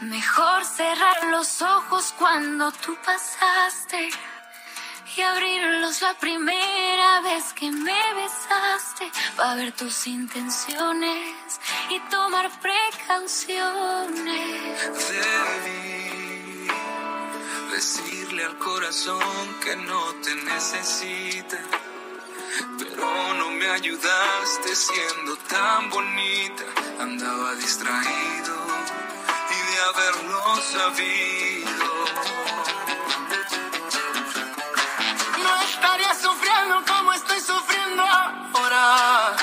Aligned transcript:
Mejor 0.00 0.64
cerrar 0.64 1.24
los 1.30 1.60
ojos 1.60 2.14
cuando 2.18 2.72
tú 2.72 2.96
pasaste 3.04 4.08
y 5.14 5.20
abrirlos 5.20 6.00
la 6.00 6.14
primera 6.14 7.20
vez 7.20 7.52
que 7.52 7.70
me 7.70 8.14
besaste 8.14 9.12
para 9.36 9.56
ver 9.56 9.72
tus 9.72 10.06
intenciones 10.06 11.60
y 11.90 12.00
tomar 12.08 12.50
precauciones. 12.60 13.58
Debí 15.10 16.68
decirle 17.72 18.44
al 18.46 18.56
corazón 18.56 19.60
que 19.62 19.76
no 19.76 20.14
te 20.22 20.34
necesita, 20.34 21.58
pero 22.78 23.34
no 23.34 23.50
me 23.50 23.68
ayudaste 23.68 24.74
siendo 24.74 25.36
tan 25.46 25.90
bonita. 25.90 26.64
Andaba 27.00 27.54
distraído 27.56 28.59
haberlo 29.80 30.56
sabido. 30.62 31.70
No 35.42 35.56
estaría 35.62 36.14
sufriendo 36.14 36.82
como 36.86 37.12
estoy 37.12 37.40
sufriendo 37.40 38.02
ahora. 38.02 39.36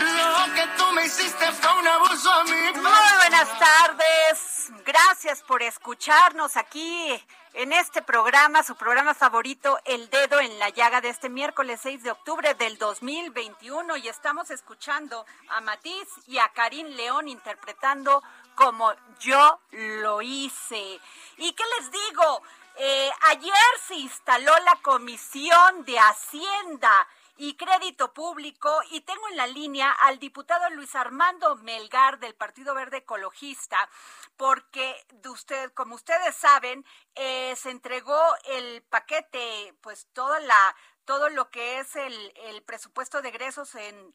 Lo 0.00 0.54
que 0.54 0.66
tú 0.76 0.92
me 0.92 1.04
hiciste 1.04 1.52
fue 1.52 1.78
un 1.78 1.88
abuso 1.88 2.32
a 2.32 2.44
mí. 2.44 2.72
Muy 2.74 3.16
buenas 3.18 3.58
tardes. 3.58 4.72
Gracias 4.84 5.42
por 5.42 5.62
escucharnos 5.62 6.56
aquí 6.56 7.22
en 7.54 7.72
este 7.72 8.00
programa, 8.00 8.62
su 8.62 8.74
programa 8.76 9.14
favorito, 9.14 9.78
El 9.84 10.08
Dedo 10.08 10.40
en 10.40 10.58
la 10.58 10.70
Llaga 10.70 11.00
de 11.00 11.10
este 11.10 11.28
miércoles 11.28 11.80
6 11.82 12.02
de 12.02 12.10
octubre 12.10 12.54
del 12.54 12.78
2021. 12.78 13.96
Y 13.98 14.08
estamos 14.08 14.50
escuchando 14.50 15.26
a 15.50 15.60
Matiz 15.60 16.08
y 16.26 16.38
a 16.38 16.48
Karim 16.48 16.86
León 16.88 17.28
interpretando 17.28 18.22
como 18.54 18.92
yo 19.20 19.60
lo 19.70 20.22
hice. 20.22 21.00
¿Y 21.36 21.52
qué 21.52 21.64
les 21.78 21.90
digo? 21.90 22.42
Eh, 22.76 23.10
ayer 23.28 23.52
se 23.86 23.96
instaló 23.96 24.52
la 24.64 24.76
Comisión 24.82 25.84
de 25.84 25.98
Hacienda 25.98 27.06
y 27.36 27.54
Crédito 27.54 28.12
Público 28.12 28.70
y 28.90 29.00
tengo 29.00 29.28
en 29.28 29.36
la 29.36 29.46
línea 29.46 29.90
al 29.90 30.18
diputado 30.18 30.68
Luis 30.70 30.94
Armando 30.94 31.56
Melgar 31.56 32.18
del 32.18 32.34
Partido 32.34 32.74
Verde 32.74 32.98
Ecologista 32.98 33.88
porque 34.36 34.94
de 35.12 35.28
usted, 35.28 35.72
como 35.72 35.94
ustedes 35.94 36.34
saben, 36.34 36.84
eh, 37.14 37.54
se 37.56 37.70
entregó 37.70 38.20
el 38.46 38.82
paquete, 38.82 39.74
pues 39.80 40.06
toda 40.12 40.40
la, 40.40 40.76
todo 41.04 41.28
lo 41.30 41.50
que 41.50 41.78
es 41.78 41.96
el, 41.96 42.32
el 42.36 42.62
presupuesto 42.62 43.22
de 43.22 43.28
egresos 43.30 43.74
en 43.74 44.14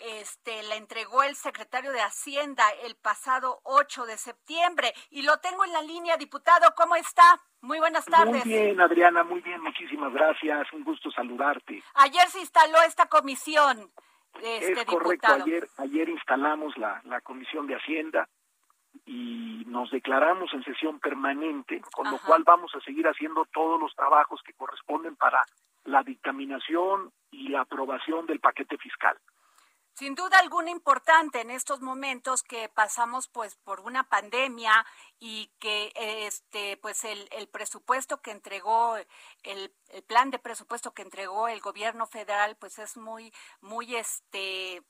este, 0.00 0.62
la 0.64 0.76
entregó 0.76 1.22
el 1.22 1.34
secretario 1.34 1.92
de 1.92 2.00
Hacienda 2.00 2.64
el 2.84 2.96
pasado 2.96 3.60
8 3.64 4.06
de 4.06 4.16
septiembre. 4.16 4.92
Y 5.10 5.22
lo 5.22 5.38
tengo 5.38 5.64
en 5.64 5.72
la 5.72 5.82
línea, 5.82 6.16
diputado. 6.16 6.74
¿Cómo 6.76 6.96
está? 6.96 7.40
Muy 7.60 7.78
buenas 7.78 8.04
tardes. 8.04 8.44
Muy 8.44 8.54
bien, 8.54 8.80
Adriana, 8.80 9.24
muy 9.24 9.40
bien, 9.40 9.60
muchísimas 9.62 10.12
gracias. 10.12 10.72
Un 10.72 10.84
gusto 10.84 11.10
saludarte. 11.10 11.82
Ayer 11.94 12.28
se 12.28 12.40
instaló 12.40 12.82
esta 12.82 13.06
comisión. 13.06 13.90
Este, 14.42 14.72
es 14.72 14.84
correcto, 14.84 15.32
ayer, 15.32 15.68
ayer 15.78 16.08
instalamos 16.08 16.76
la, 16.76 17.00
la 17.04 17.20
Comisión 17.20 17.68
de 17.68 17.76
Hacienda 17.76 18.28
y 19.06 19.64
nos 19.66 19.90
declaramos 19.90 20.52
en 20.54 20.64
sesión 20.64 20.98
permanente, 20.98 21.80
con 21.92 22.10
lo 22.10 22.18
cual 22.18 22.42
vamos 22.44 22.74
a 22.74 22.80
seguir 22.80 23.06
haciendo 23.06 23.44
todos 23.52 23.80
los 23.80 23.94
trabajos 23.94 24.40
que 24.44 24.52
corresponden 24.54 25.16
para 25.16 25.44
la 25.84 26.02
dictaminación 26.02 27.12
y 27.30 27.48
la 27.48 27.62
aprobación 27.62 28.26
del 28.26 28.40
paquete 28.40 28.76
fiscal. 28.78 29.16
Sin 29.94 30.16
duda 30.16 30.40
alguna 30.40 30.70
importante 30.70 31.40
en 31.40 31.50
estos 31.50 31.80
momentos 31.80 32.42
que 32.42 32.68
pasamos 32.68 33.28
pues 33.28 33.54
por 33.54 33.78
una 33.78 34.02
pandemia 34.08 34.84
y 35.20 35.52
que 35.60 35.92
este 35.94 36.76
pues 36.78 37.04
el, 37.04 37.28
el 37.30 37.46
presupuesto 37.48 38.20
que 38.20 38.32
entregó 38.32 38.96
el, 39.44 39.72
el 39.90 40.02
plan 40.02 40.32
de 40.32 40.40
presupuesto 40.40 40.92
que 40.92 41.02
entregó 41.02 41.46
el 41.46 41.60
gobierno 41.60 42.06
federal 42.06 42.56
pues 42.58 42.80
es 42.80 42.96
muy 42.96 43.32
muy 43.60 43.94
este 43.94 44.82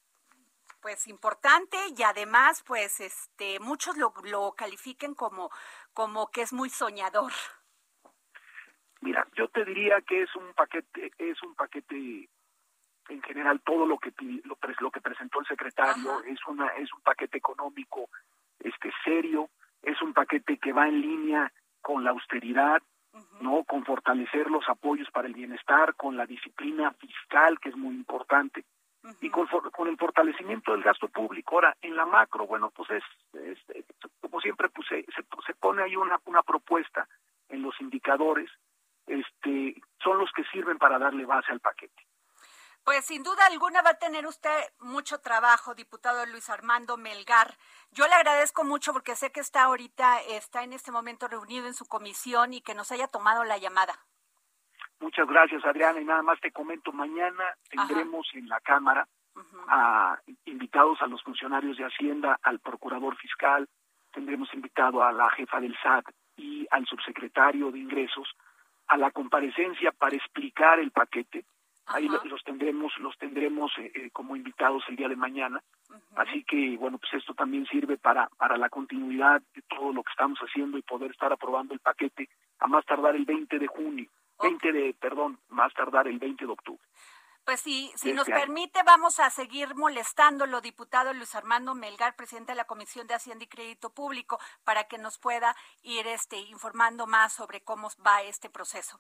pues 0.81 1.07
importante 1.07 1.77
y 1.95 2.03
además 2.03 2.63
pues 2.67 2.99
este 3.01 3.61
muchos 3.61 3.99
lo, 3.99 4.15
lo 4.23 4.53
califiquen 4.53 5.15
como 5.15 5.51
como 5.93 6.31
que 6.31 6.41
es 6.41 6.55
muy 6.55 6.71
soñador. 6.71 7.33
Mira, 9.03 9.29
yo 9.35 9.49
te 9.49 9.67
diría 9.67 10.01
que 10.01 10.23
es 10.23 10.35
un 10.35 10.55
paquete, 10.55 11.13
es 11.19 11.43
un 11.43 11.55
paquete 11.55 12.31
en 13.09 13.23
general 13.23 13.61
todo 13.61 13.87
lo 13.87 13.99
que 13.99 14.13
lo, 14.45 14.57
lo 14.81 14.91
que 14.91 15.01
presentó 15.01 15.41
el 15.41 15.47
secretario 15.47 16.13
Ajá. 16.13 16.29
es 16.29 16.39
una 16.47 16.69
es 16.69 16.93
un 16.93 17.01
paquete 17.03 17.39
económico 17.39 18.09
este 18.61 18.91
serio, 19.05 19.51
es 19.83 20.01
un 20.03 20.15
paquete 20.15 20.59
que 20.59 20.73
va 20.73 20.89
en 20.89 21.01
línea 21.01 21.53
con 21.81 22.03
la 22.03 22.11
austeridad, 22.11 22.83
no 23.41 23.63
con 23.65 23.85
fortalecer 23.85 24.51
los 24.51 24.69
apoyos 24.69 25.11
para 25.11 25.29
el 25.29 25.35
bienestar, 25.35 25.95
con 25.95 26.17
la 26.17 26.27
disciplina 26.27 26.93
fiscal 26.93 27.61
que 27.61 27.69
es 27.69 27.77
muy 27.77 27.95
importante 27.95 28.65
y 29.21 29.29
con, 29.29 29.47
con 29.47 29.89
el 29.89 29.99
fortalecimiento 29.99 30.73
del 30.73 30.83
gasto 30.83 31.09
público. 31.09 31.57
Ahora, 31.57 31.77
en 31.83 31.95
la 31.95 32.07
macro, 32.07 32.47
bueno, 32.47 32.71
pues 32.71 32.91
es, 32.91 33.05
es, 33.35 33.59
como 34.21 34.41
siempre, 34.41 34.69
pues 34.71 34.89
se, 34.89 35.03
se, 35.13 35.23
se 35.47 35.55
pone 35.55 35.83
ahí 35.83 35.95
una, 35.95 36.19
una 36.25 36.43
propuesta 36.43 37.07
en 37.51 37.63
los 37.63 37.79
indicadores, 37.81 38.51
este, 39.07 39.81
son 40.03 40.19
los 40.19 40.33
que 40.33 40.45
sirven 40.45 40.79
para 40.79 40.99
darle 40.99 41.27
base 41.27 41.53
al 41.53 41.61
paquete. 41.61 42.03
Pues 42.85 43.07
sin 43.07 43.23
duda 43.23 43.47
alguna 43.47 43.81
va 43.81 43.91
a 43.91 43.99
tener 43.99 44.27
usted 44.27 44.51
mucho 44.81 45.19
trabajo, 45.19 45.75
diputado 45.75 46.27
Luis 46.27 46.51
Armando 46.51 46.99
Melgar. 46.99 47.57
Yo 47.93 48.07
le 48.07 48.13
agradezco 48.13 48.63
mucho 48.63 48.93
porque 48.93 49.17
sé 49.17 49.33
que 49.33 49.41
está 49.41 49.63
ahorita, 49.63 50.21
está 50.21 50.65
en 50.65 50.75
este 50.75 50.93
momento 50.93 51.27
reunido 51.27 51.67
en 51.67 51.73
su 51.73 51.87
comisión 51.87 52.53
y 52.53 52.61
que 52.61 52.75
nos 52.75 52.93
haya 52.93 53.09
tomado 53.09 53.43
la 53.45 53.57
llamada. 53.57 53.95
Muchas 55.01 55.27
gracias, 55.27 55.65
Adriana, 55.65 56.01
y 56.01 56.05
nada 56.05 56.23
más 56.23 56.39
te 56.41 56.53
comento, 56.53 56.93
mañana 56.93 57.45
tendremos 57.71 58.27
en 58.35 58.49
la 58.49 58.61
Cámara 58.61 59.09
a 59.69 60.19
invitados 60.45 61.01
a 61.01 61.07
los 61.07 61.23
funcionarios 61.23 61.79
de 61.79 61.85
Hacienda, 61.85 62.39
al 62.43 62.61
procurador 62.61 63.17
fiscal, 63.17 63.67
tendremos 64.13 64.53
invitado 64.53 65.03
a 65.03 65.11
la 65.11 65.31
jefa 65.31 65.59
del 65.59 65.77
SAT 65.83 66.05
y 66.37 66.67
al 66.71 66.87
subsecretario 66.87 67.71
de 67.73 67.79
Ingresos 67.79 68.29
a 68.89 68.97
la 68.99 69.11
comparecencia 69.11 69.91
para 69.93 70.17
explicar 70.17 70.79
el 70.79 70.91
paquete. 70.91 71.45
Ahí 71.87 72.07
Ajá. 72.07 72.21
los 72.25 72.43
tendremos, 72.45 72.93
los 72.99 73.17
tendremos 73.19 73.71
eh, 73.79 73.93
eh, 73.95 74.11
como 74.11 74.37
invitados 74.37 74.83
el 74.89 74.97
día 74.97 75.09
de 75.09 75.17
mañana. 75.17 75.63
Así 76.17 76.45
que, 76.45 76.77
bueno, 76.79 76.99
pues 76.99 77.13
esto 77.15 77.35
también 77.35 77.67
sirve 77.67 77.99
para, 77.99 78.29
para 78.39 78.57
la 78.57 78.69
continuidad 78.69 79.43
de 79.55 79.63
todo 79.63 79.93
lo 79.93 80.03
que 80.03 80.11
estamos 80.11 80.39
haciendo 80.41 80.79
y 80.79 80.83
poder 80.83 81.11
estar 81.11 81.33
aprobando 81.33 81.75
el 81.75 81.81
paquete 81.81 82.29
a 82.59 82.67
más 82.67 82.85
tardar 82.87 83.15
el 83.15 83.25
20 83.25 83.59
de 83.59 83.67
junio. 83.67 84.09
O 84.37 84.45
20 84.45 84.73
de, 84.73 84.95
perdón, 84.95 85.39
más 85.49 85.73
tardar 85.75 86.09
el 86.09 86.19
20 86.19 86.47
de 86.47 86.53
octubre. 86.53 86.83
Pues 87.45 87.61
sí, 87.61 87.93
si 87.97 88.15
nos 88.15 88.27
permite, 88.27 88.83
vamos 88.85 89.21
a 89.21 89.29
seguir 89.29 89.75
molestándolo, 89.75 90.63
diputado 90.63 91.13
Luis 91.13 91.35
Armando 91.35 91.75
Melgar, 91.75 92.17
presidente 92.17 92.53
de 92.53 92.57
la 92.57 92.65
Comisión 92.65 93.07
de 93.07 93.15
Hacienda 93.15 93.45
y 93.45 93.49
Crédito 93.49 93.91
Público, 93.91 94.39
para 94.65 94.85
que 94.85 94.97
nos 94.97 95.19
pueda 95.19 95.55
ir 95.83 96.07
este, 96.07 96.39
informando 96.39 97.07
más 97.07 97.35
sobre 97.35 97.61
cómo 97.61 97.89
va 98.05 98.23
este 98.23 98.49
proceso. 98.49 98.99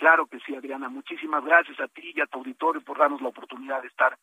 Claro 0.00 0.26
que 0.26 0.40
sí, 0.40 0.56
Adriana. 0.56 0.88
Muchísimas 0.88 1.44
gracias 1.44 1.78
a 1.78 1.86
ti 1.86 2.14
y 2.16 2.22
a 2.22 2.26
tu 2.26 2.38
auditorio 2.38 2.80
por 2.80 2.96
darnos 2.96 3.20
la 3.20 3.28
oportunidad 3.28 3.82
de 3.82 3.88
estar 3.88 4.16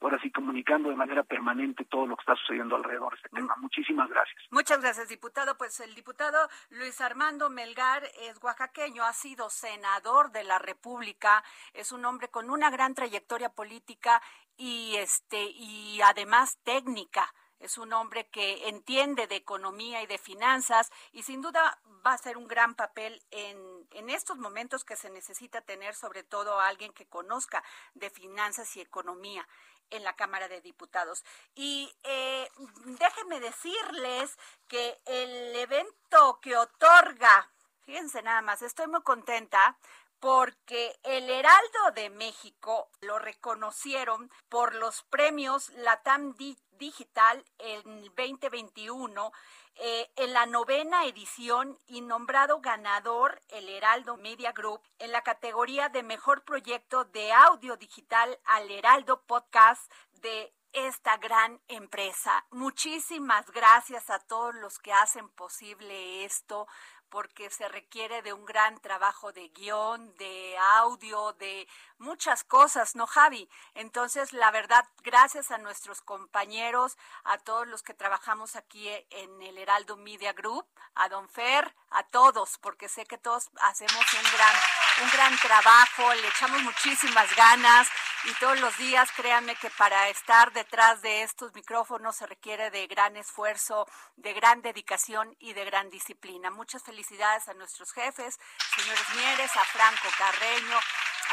ahora 0.00 0.18
sí 0.22 0.30
comunicando 0.30 0.88
de 0.88 0.96
manera 0.96 1.22
permanente 1.22 1.84
todo 1.84 2.06
lo 2.06 2.16
que 2.16 2.22
está 2.22 2.34
sucediendo 2.36 2.76
alrededor 2.76 3.12
de 3.12 3.16
este 3.16 3.28
tema. 3.36 3.54
Muchísimas 3.58 4.08
gracias. 4.08 4.42
Muchas 4.50 4.80
gracias, 4.80 5.10
diputado. 5.10 5.58
Pues 5.58 5.80
el 5.80 5.94
diputado 5.94 6.38
Luis 6.70 6.98
Armando 7.02 7.50
Melgar 7.50 8.04
es 8.22 8.42
oaxaqueño, 8.42 9.04
ha 9.04 9.12
sido 9.12 9.50
senador 9.50 10.32
de 10.32 10.44
la 10.44 10.58
República, 10.58 11.44
es 11.74 11.92
un 11.92 12.06
hombre 12.06 12.28
con 12.28 12.48
una 12.48 12.70
gran 12.70 12.94
trayectoria 12.94 13.50
política 13.50 14.22
y 14.56 14.96
este 14.96 15.42
y 15.42 16.00
además 16.00 16.58
técnica. 16.64 17.34
Es 17.60 17.78
un 17.78 17.92
hombre 17.92 18.28
que 18.28 18.68
entiende 18.68 19.26
de 19.26 19.36
economía 19.36 20.02
y 20.02 20.06
de 20.06 20.18
finanzas 20.18 20.90
y 21.12 21.22
sin 21.22 21.42
duda 21.42 21.80
va 22.06 22.12
a 22.12 22.18
ser 22.18 22.36
un 22.36 22.46
gran 22.46 22.74
papel 22.74 23.22
en, 23.30 23.86
en 23.90 24.10
estos 24.10 24.38
momentos 24.38 24.84
que 24.84 24.96
se 24.96 25.10
necesita 25.10 25.60
tener 25.60 25.94
sobre 25.94 26.22
todo 26.22 26.60
a 26.60 26.68
alguien 26.68 26.92
que 26.92 27.06
conozca 27.06 27.64
de 27.94 28.10
finanzas 28.10 28.76
y 28.76 28.80
economía 28.80 29.46
en 29.90 30.04
la 30.04 30.14
Cámara 30.14 30.48
de 30.48 30.60
Diputados. 30.60 31.24
Y 31.54 31.92
eh, 32.02 32.48
déjenme 32.84 33.40
decirles 33.40 34.36
que 34.68 35.00
el 35.06 35.56
evento 35.56 36.40
que 36.40 36.56
otorga, 36.56 37.50
fíjense 37.84 38.22
nada 38.22 38.42
más, 38.42 38.62
estoy 38.62 38.86
muy 38.86 39.02
contenta 39.02 39.78
porque 40.20 40.98
el 41.04 41.30
Heraldo 41.30 41.92
de 41.94 42.10
México 42.10 42.90
lo 43.00 43.18
reconocieron 43.18 44.30
por 44.48 44.74
los 44.74 45.04
premios 45.04 45.70
Latam 45.70 46.34
Digital 46.78 47.44
en 47.58 48.04
2021 48.14 49.32
eh, 49.80 50.10
en 50.16 50.32
la 50.32 50.46
novena 50.46 51.04
edición 51.06 51.78
y 51.86 52.00
nombrado 52.00 52.60
ganador 52.60 53.40
el 53.48 53.68
Heraldo 53.68 54.16
Media 54.16 54.50
Group 54.50 54.80
en 54.98 55.12
la 55.12 55.22
categoría 55.22 55.88
de 55.88 56.02
mejor 56.02 56.42
proyecto 56.42 57.04
de 57.04 57.32
audio 57.32 57.76
digital 57.76 58.38
al 58.44 58.68
Heraldo 58.70 59.22
Podcast 59.22 59.88
de 60.20 60.52
esta 60.72 61.16
gran 61.18 61.60
empresa. 61.68 62.44
Muchísimas 62.50 63.50
gracias 63.52 64.10
a 64.10 64.18
todos 64.18 64.54
los 64.56 64.78
que 64.78 64.92
hacen 64.92 65.28
posible 65.28 66.24
esto 66.24 66.66
porque 67.10 67.50
se 67.50 67.68
requiere 67.68 68.22
de 68.22 68.32
un 68.32 68.44
gran 68.44 68.78
trabajo 68.80 69.32
de 69.32 69.48
guion, 69.48 70.14
de 70.16 70.56
audio, 70.58 71.32
de 71.34 71.68
muchas 71.98 72.44
cosas, 72.44 72.94
¿no, 72.94 73.06
Javi? 73.06 73.48
Entonces, 73.74 74.32
la 74.32 74.50
verdad, 74.50 74.86
gracias 75.02 75.50
a 75.50 75.58
nuestros 75.58 76.00
compañeros, 76.00 76.96
a 77.24 77.38
todos 77.38 77.66
los 77.66 77.82
que 77.82 77.94
trabajamos 77.94 78.56
aquí 78.56 78.88
en 79.10 79.42
el 79.42 79.58
Heraldo 79.58 79.96
Media 79.96 80.32
Group, 80.32 80.66
a 80.94 81.08
Don 81.08 81.28
Fer, 81.28 81.74
a 81.90 82.02
todos, 82.04 82.58
porque 82.58 82.88
sé 82.88 83.06
que 83.06 83.18
todos 83.18 83.50
hacemos 83.62 83.94
un 83.94 84.32
gran, 84.32 84.54
un 85.02 85.10
gran 85.10 85.36
trabajo, 85.38 86.14
le 86.14 86.28
echamos 86.28 86.62
muchísimas 86.62 87.34
ganas 87.36 87.88
y 88.28 88.34
todos 88.40 88.60
los 88.60 88.76
días, 88.76 89.10
créanme 89.16 89.56
que 89.56 89.70
para 89.70 90.10
estar 90.10 90.52
detrás 90.52 91.00
de 91.00 91.22
estos 91.22 91.54
micrófonos 91.54 92.16
se 92.16 92.26
requiere 92.26 92.70
de 92.70 92.86
gran 92.86 93.16
esfuerzo, 93.16 93.86
de 94.16 94.34
gran 94.34 94.60
dedicación 94.60 95.34
y 95.38 95.54
de 95.54 95.64
gran 95.64 95.88
disciplina. 95.88 96.50
Muchas 96.50 96.82
felicidades 96.82 97.48
a 97.48 97.54
nuestros 97.54 97.90
jefes, 97.92 98.38
señores 98.76 99.04
Mieres, 99.16 99.56
a 99.56 99.64
Franco 99.64 100.08
Carreño, 100.18 100.78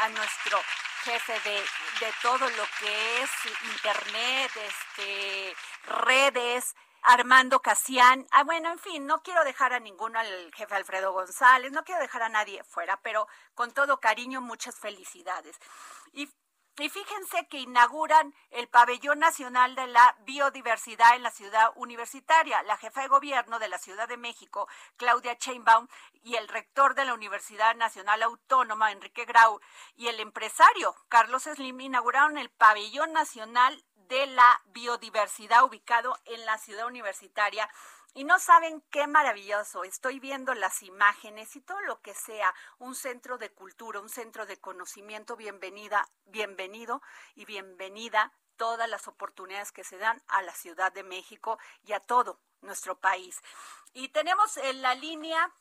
a 0.04 0.08
nuestro 0.08 0.58
jefe 1.04 1.34
de, 1.44 1.56
de 1.56 2.12
todo 2.22 2.48
lo 2.48 2.64
que 2.78 3.22
es 3.22 3.30
internet, 3.74 4.50
este, 4.56 5.54
redes, 5.84 6.74
Armando 7.02 7.60
Casián. 7.60 8.26
Ah, 8.30 8.44
bueno, 8.44 8.72
en 8.72 8.78
fin, 8.78 9.06
no 9.06 9.22
quiero 9.22 9.44
dejar 9.44 9.74
a 9.74 9.80
ninguno, 9.80 10.18
al 10.18 10.50
jefe 10.54 10.74
Alfredo 10.74 11.12
González, 11.12 11.72
no 11.72 11.84
quiero 11.84 12.00
dejar 12.00 12.22
a 12.22 12.30
nadie 12.30 12.64
fuera, 12.64 12.98
pero 13.02 13.28
con 13.54 13.72
todo 13.72 14.00
cariño, 14.00 14.40
muchas 14.40 14.78
felicidades. 14.78 15.58
Y 16.12 16.28
y 16.78 16.88
fíjense 16.90 17.46
que 17.48 17.58
inauguran 17.58 18.34
el 18.50 18.68
Pabellón 18.68 19.18
Nacional 19.18 19.74
de 19.74 19.86
la 19.86 20.16
Biodiversidad 20.24 21.16
en 21.16 21.22
la 21.22 21.30
ciudad 21.30 21.72
universitaria. 21.74 22.62
La 22.64 22.76
jefa 22.76 23.02
de 23.02 23.08
gobierno 23.08 23.58
de 23.58 23.68
la 23.68 23.78
Ciudad 23.78 24.08
de 24.08 24.16
México, 24.18 24.68
Claudia 24.96 25.38
Chainbaum, 25.38 25.88
y 26.22 26.34
el 26.34 26.48
rector 26.48 26.94
de 26.94 27.04
la 27.04 27.14
Universidad 27.14 27.76
Nacional 27.76 28.22
Autónoma, 28.22 28.92
Enrique 28.92 29.24
Grau, 29.24 29.60
y 29.94 30.08
el 30.08 30.20
empresario, 30.20 30.94
Carlos 31.08 31.44
Slim, 31.44 31.80
inauguraron 31.80 32.36
el 32.36 32.50
Pabellón 32.50 33.12
Nacional 33.12 33.82
de 34.08 34.26
la 34.26 34.62
Biodiversidad 34.66 35.64
ubicado 35.64 36.18
en 36.26 36.44
la 36.46 36.58
ciudad 36.58 36.86
universitaria 36.86 37.68
y 38.16 38.24
no 38.24 38.38
saben 38.38 38.82
qué 38.90 39.06
maravilloso. 39.06 39.84
Estoy 39.84 40.20
viendo 40.20 40.54
las 40.54 40.82
imágenes 40.82 41.54
y 41.54 41.60
todo 41.60 41.78
lo 41.82 42.00
que 42.00 42.14
sea 42.14 42.52
un 42.78 42.94
centro 42.94 43.36
de 43.36 43.52
cultura, 43.52 44.00
un 44.00 44.08
centro 44.08 44.46
de 44.46 44.56
conocimiento. 44.56 45.36
Bienvenida, 45.36 46.08
bienvenido 46.24 47.02
y 47.34 47.44
bienvenida 47.44 48.32
todas 48.56 48.88
las 48.88 49.06
oportunidades 49.06 49.70
que 49.70 49.84
se 49.84 49.98
dan 49.98 50.22
a 50.28 50.40
la 50.40 50.54
Ciudad 50.54 50.92
de 50.92 51.02
México 51.02 51.58
y 51.84 51.92
a 51.92 52.00
todo 52.00 52.40
nuestro 52.62 52.98
país. 52.98 53.38
Y 53.92 54.08
tenemos 54.08 54.56
en 54.56 54.80
la 54.80 54.94
línea 54.94 55.52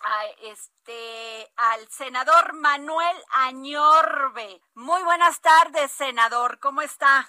a 0.00 0.26
este 0.42 1.52
al 1.56 1.88
senador 1.90 2.52
Manuel 2.52 3.16
Añorbe. 3.32 4.62
Muy 4.74 5.02
buenas 5.02 5.40
tardes, 5.40 5.90
senador. 5.90 6.60
¿Cómo 6.60 6.82
está? 6.82 7.28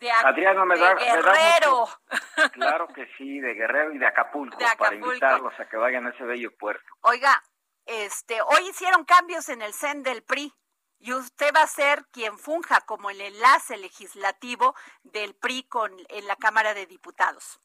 De, 0.00 0.10
Adriano 0.10 0.64
me 0.64 0.78
da, 0.78 0.94
Guerrero. 0.94 1.86
claro 2.52 2.88
que 2.88 3.06
sí, 3.16 3.40
de 3.40 3.54
Guerrero 3.54 3.92
y 3.92 3.98
de 3.98 4.06
Acapulco, 4.06 4.58
para 4.78 4.94
invitarlos 4.94 5.58
a 5.58 5.68
que 5.68 5.76
vayan 5.76 6.06
a 6.06 6.10
ese 6.10 6.24
bello 6.24 6.56
puerto. 6.56 6.86
Oiga, 7.00 7.42
este, 7.86 8.40
hoy 8.42 8.68
hicieron 8.68 9.04
cambios 9.04 9.48
en 9.48 9.62
el 9.62 9.72
CEN 9.72 10.02
del 10.02 10.22
PRI 10.22 10.52
y 10.98 11.12
usted 11.12 11.52
va 11.54 11.62
a 11.62 11.66
ser 11.66 12.04
quien 12.12 12.38
funja 12.38 12.80
como 12.82 13.10
el 13.10 13.20
enlace 13.20 13.76
legislativo 13.76 14.74
del 15.02 15.34
PRI 15.34 15.64
con 15.64 15.92
en 16.08 16.26
la 16.26 16.36
Cámara 16.36 16.74
de 16.74 16.86
Diputados. 16.86 17.60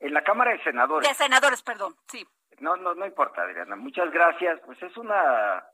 En 0.00 0.14
la 0.14 0.22
Cámara 0.22 0.52
de 0.52 0.62
Senadores. 0.62 1.08
De 1.08 1.14
Senadores, 1.14 1.62
perdón, 1.62 1.94
sí. 2.08 2.26
No, 2.60 2.76
no, 2.76 2.94
no 2.94 3.06
importa, 3.06 3.42
Adriana. 3.42 3.76
Muchas 3.76 4.10
gracias. 4.10 4.60
Pues 4.64 4.82
es 4.82 4.96
una 4.96 5.64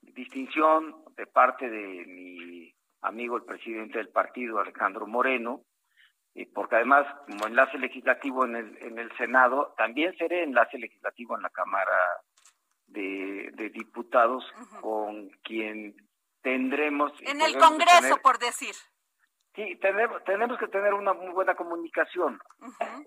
distinción 0.00 1.04
de 1.14 1.26
parte 1.26 1.68
de 1.68 2.04
mi 2.06 2.74
amigo 3.02 3.36
el 3.36 3.44
presidente 3.44 3.98
del 3.98 4.08
partido, 4.08 4.58
Alejandro 4.58 5.06
Moreno, 5.06 5.62
y 6.34 6.46
porque 6.46 6.76
además, 6.76 7.06
como 7.26 7.46
enlace 7.46 7.78
legislativo 7.78 8.46
en 8.46 8.56
el, 8.56 8.78
en 8.82 8.98
el 8.98 9.14
Senado, 9.16 9.74
también 9.76 10.16
seré 10.16 10.42
enlace 10.42 10.78
legislativo 10.78 11.36
en 11.36 11.42
la 11.42 11.50
Cámara 11.50 11.98
de, 12.86 13.70
Diputados, 13.72 14.44
con 14.80 15.28
quien 15.42 15.94
tendremos... 16.42 17.12
En 17.22 17.40
el 17.40 17.56
Congreso, 17.56 18.16
por 18.22 18.38
decir. 18.38 18.74
Sí, 19.54 19.76
tenemos, 19.80 20.24
tenemos 20.24 20.58
que 20.58 20.68
tener 20.68 20.94
una 20.94 21.12
muy 21.12 21.30
buena 21.30 21.54
comunicación 21.54 22.40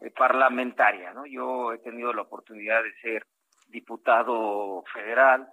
eh, 0.02 0.12
parlamentaria, 0.12 1.12
¿no? 1.14 1.26
Yo 1.26 1.74
he 1.74 1.80
tenido 1.80 2.14
la 2.14 2.22
oportunidad 2.22 2.84
de 2.84 2.94
ser 3.02 3.26
diputado 3.68 4.84
federal 4.94 5.48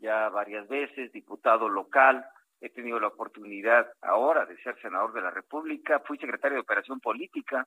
ya 0.00 0.28
varias 0.28 0.66
veces, 0.68 1.12
diputado 1.12 1.68
local, 1.68 2.26
he 2.60 2.70
tenido 2.70 2.98
la 2.98 3.08
oportunidad 3.08 3.92
ahora 4.02 4.46
de 4.46 4.56
ser 4.62 4.80
senador 4.80 5.12
de 5.12 5.20
la 5.20 5.30
República, 5.30 6.00
fui 6.00 6.18
secretario 6.18 6.56
de 6.56 6.62
Operación 6.62 7.00
Política 7.00 7.66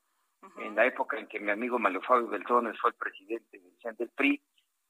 en 0.57 0.75
la 0.75 0.85
época 0.85 1.17
en 1.17 1.27
que 1.27 1.39
mi 1.39 1.51
amigo 1.51 1.79
Mario 1.79 2.01
Fabio 2.01 2.27
Beltrones 2.27 2.79
fue 2.79 2.91
el 2.91 2.95
presidente 2.95 3.59
del 3.97 4.09
PRI, 4.09 4.41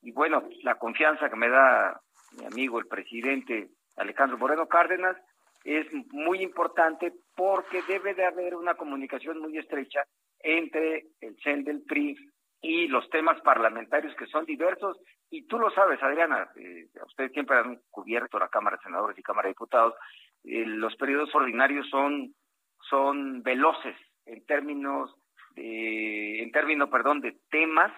y 0.01 0.11
bueno, 0.11 0.47
la 0.63 0.75
confianza 0.75 1.29
que 1.29 1.35
me 1.35 1.49
da 1.49 1.99
mi 2.37 2.45
amigo 2.45 2.79
el 2.79 2.87
presidente 2.87 3.69
Alejandro 3.97 4.37
Moreno 4.37 4.67
Cárdenas 4.67 5.17
es 5.63 5.87
muy 6.11 6.41
importante 6.41 7.13
porque 7.35 7.81
debe 7.87 8.13
de 8.13 8.25
haber 8.25 8.55
una 8.55 8.75
comunicación 8.75 9.39
muy 9.39 9.57
estrecha 9.57 10.03
entre 10.39 11.07
el 11.19 11.35
CEN 11.43 11.63
del 11.63 11.81
PRI 11.81 12.15
y 12.61 12.87
los 12.87 13.09
temas 13.09 13.39
parlamentarios 13.41 14.15
que 14.15 14.27
son 14.27 14.45
diversos 14.45 14.97
y 15.31 15.45
tú 15.47 15.59
lo 15.59 15.69
sabes, 15.71 16.01
Adriana, 16.01 16.49
eh, 16.55 16.87
ustedes 17.05 17.31
siempre 17.31 17.57
han 17.57 17.79
cubierto 17.91 18.39
la 18.39 18.49
Cámara 18.49 18.77
de 18.77 18.83
Senadores 18.83 19.17
y 19.17 19.23
Cámara 19.23 19.47
de 19.47 19.51
Diputados, 19.51 19.93
eh, 20.43 20.65
los 20.65 20.95
periodos 20.95 21.33
ordinarios 21.35 21.87
son, 21.89 22.33
son 22.89 23.43
veloces 23.43 23.95
en 24.25 24.45
términos 24.45 25.13
de, 25.55 26.41
en 26.41 26.51
términos, 26.51 26.89
perdón, 26.89 27.21
de 27.21 27.37
temas 27.49 27.91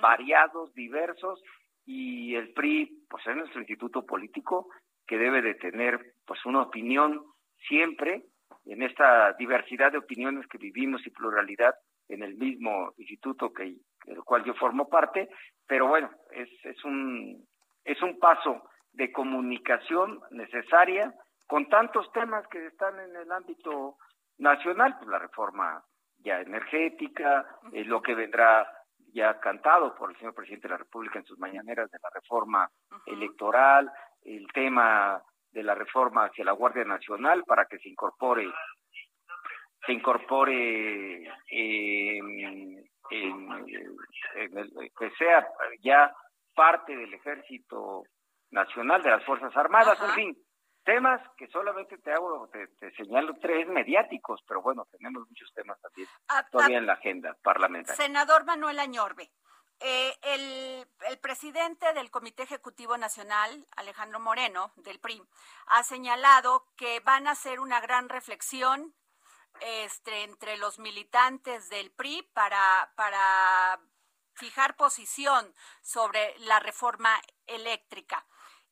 variados, 0.00 0.72
diversos, 0.74 1.40
y 1.84 2.34
el 2.34 2.52
PRI, 2.52 3.04
pues 3.08 3.26
es 3.26 3.36
nuestro 3.36 3.60
instituto 3.60 4.06
político 4.06 4.68
que 5.06 5.18
debe 5.18 5.42
de 5.42 5.54
tener, 5.54 6.14
pues, 6.24 6.44
una 6.46 6.62
opinión 6.62 7.24
siempre 7.68 8.24
en 8.64 8.82
esta 8.82 9.32
diversidad 9.34 9.92
de 9.92 9.98
opiniones 9.98 10.46
que 10.46 10.58
vivimos 10.58 11.04
y 11.06 11.10
pluralidad 11.10 11.74
en 12.12 12.22
el 12.22 12.36
mismo 12.36 12.92
instituto 12.98 13.52
que 13.52 13.76
del 14.04 14.22
cual 14.24 14.44
yo 14.44 14.54
formo 14.54 14.88
parte, 14.88 15.28
pero 15.66 15.86
bueno, 15.86 16.10
es, 16.32 16.48
es 16.64 16.84
un 16.84 17.46
es 17.84 18.00
un 18.02 18.18
paso 18.18 18.62
de 18.92 19.12
comunicación 19.12 20.20
necesaria 20.30 21.14
con 21.46 21.68
tantos 21.68 22.10
temas 22.12 22.46
que 22.48 22.66
están 22.66 22.98
en 23.00 23.16
el 23.16 23.30
ámbito 23.32 23.96
nacional, 24.38 24.96
pues 24.98 25.08
la 25.08 25.18
reforma 25.18 25.82
ya 26.18 26.40
energética, 26.40 27.46
eh, 27.72 27.84
lo 27.84 28.00
que 28.00 28.14
vendrá 28.14 28.66
ya 29.12 29.38
cantado 29.40 29.94
por 29.94 30.10
el 30.10 30.16
señor 30.16 30.34
presidente 30.34 30.68
de 30.68 30.74
la 30.74 30.78
República 30.78 31.18
en 31.18 31.24
sus 31.26 31.38
mañaneras 31.38 31.90
de 31.90 31.98
la 32.02 32.10
reforma 32.14 32.70
electoral, 33.06 33.90
el 34.22 34.46
tema 34.52 35.22
de 35.50 35.62
la 35.62 35.74
reforma 35.74 36.24
hacia 36.26 36.44
la 36.44 36.52
Guardia 36.52 36.84
Nacional 36.84 37.44
para 37.44 37.66
que 37.66 37.78
se 37.78 37.88
incorpore 37.88 38.50
se 39.84 39.92
incorpore 39.92 41.28
en, 41.48 42.84
que 44.98 45.10
sea 45.18 45.46
ya 45.82 46.14
parte 46.54 46.96
del 46.96 47.12
Ejército 47.14 48.04
Nacional 48.50 49.02
de 49.02 49.10
las 49.10 49.24
Fuerzas 49.24 49.56
Armadas, 49.56 49.98
en 50.02 50.10
fin, 50.10 50.38
temas 50.84 51.20
que 51.36 51.46
solamente 51.48 51.98
te 51.98 52.12
hago, 52.12 52.48
te, 52.48 52.92
señalo 52.94 53.34
tres 53.40 53.66
mediáticos, 53.68 54.40
pero 54.46 54.62
bueno, 54.62 54.86
tenemos 54.90 55.26
muchos 55.28 55.50
temas 55.54 55.80
también 55.80 56.08
ah, 56.28 56.44
todavía 56.50 56.76
ah, 56.76 56.80
en 56.80 56.86
la 56.86 56.92
agenda 56.94 57.36
parlamentaria. 57.42 58.02
Senador 58.02 58.44
Manuel 58.44 58.78
Añorbe, 58.78 59.30
eh, 59.80 60.14
el, 60.22 60.86
el, 61.08 61.18
presidente 61.18 61.92
del 61.94 62.10
Comité 62.10 62.42
Ejecutivo 62.42 62.96
Nacional, 62.98 63.66
Alejandro 63.76 64.20
Moreno, 64.20 64.72
del 64.76 65.00
PRI, 65.00 65.22
ha 65.66 65.82
señalado 65.82 66.66
que 66.76 67.00
van 67.00 67.26
a 67.26 67.32
hacer 67.32 67.58
una 67.58 67.80
gran 67.80 68.08
reflexión 68.08 68.94
este, 69.62 70.24
entre 70.24 70.56
los 70.56 70.78
militantes 70.78 71.68
del 71.68 71.90
PRI 71.90 72.22
para, 72.34 72.92
para 72.96 73.80
fijar 74.34 74.76
posición 74.76 75.54
sobre 75.82 76.38
la 76.40 76.60
reforma 76.60 77.20
eléctrica. 77.46 78.26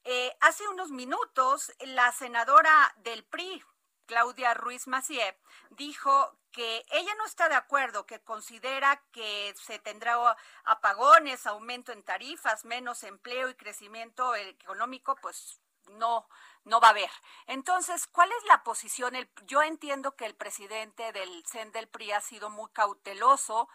Eh, 0.05 0.35
hace 0.41 0.67
unos 0.69 0.91
minutos, 0.91 1.73
la 1.81 2.11
senadora 2.13 2.95
del 2.99 3.25
PRI, 3.25 3.63
Claudia 4.07 4.55
Ruiz 4.55 4.87
Macié, 4.87 5.39
dijo 5.71 6.39
que 6.51 6.85
ella 6.91 7.15
no 7.17 7.27
está 7.27 7.49
de 7.49 7.55
acuerdo, 7.55 8.07
que 8.07 8.21
considera 8.21 9.03
que 9.13 9.55
se 9.57 9.79
tendrá 9.79 10.37
apagones, 10.65 11.47
aumento 11.47 11.93
en 11.93 12.03
tarifas, 12.03 12.65
menos 12.65 13.05
empleo 13.05 13.49
y 13.51 13.55
crecimiento 13.55 14.35
económico, 14.35 15.15
pues 15.17 15.61
no, 15.91 16.29
no 16.65 16.81
va 16.81 16.89
a 16.89 16.91
haber. 16.91 17.11
Entonces, 17.47 18.07
¿cuál 18.07 18.31
es 18.33 18.45
la 18.47 18.63
posición? 18.63 19.15
yo 19.47 19.63
entiendo 19.63 20.15
que 20.17 20.27
el 20.27 20.35
presidente 20.35 21.13
del 21.13 21.45
CEN 21.47 21.73
del 21.73 21.89
PRI 21.89 22.13
ha 22.13 22.21
sido 22.21 22.51
muy 22.51 22.71
cauteloso 22.71 23.69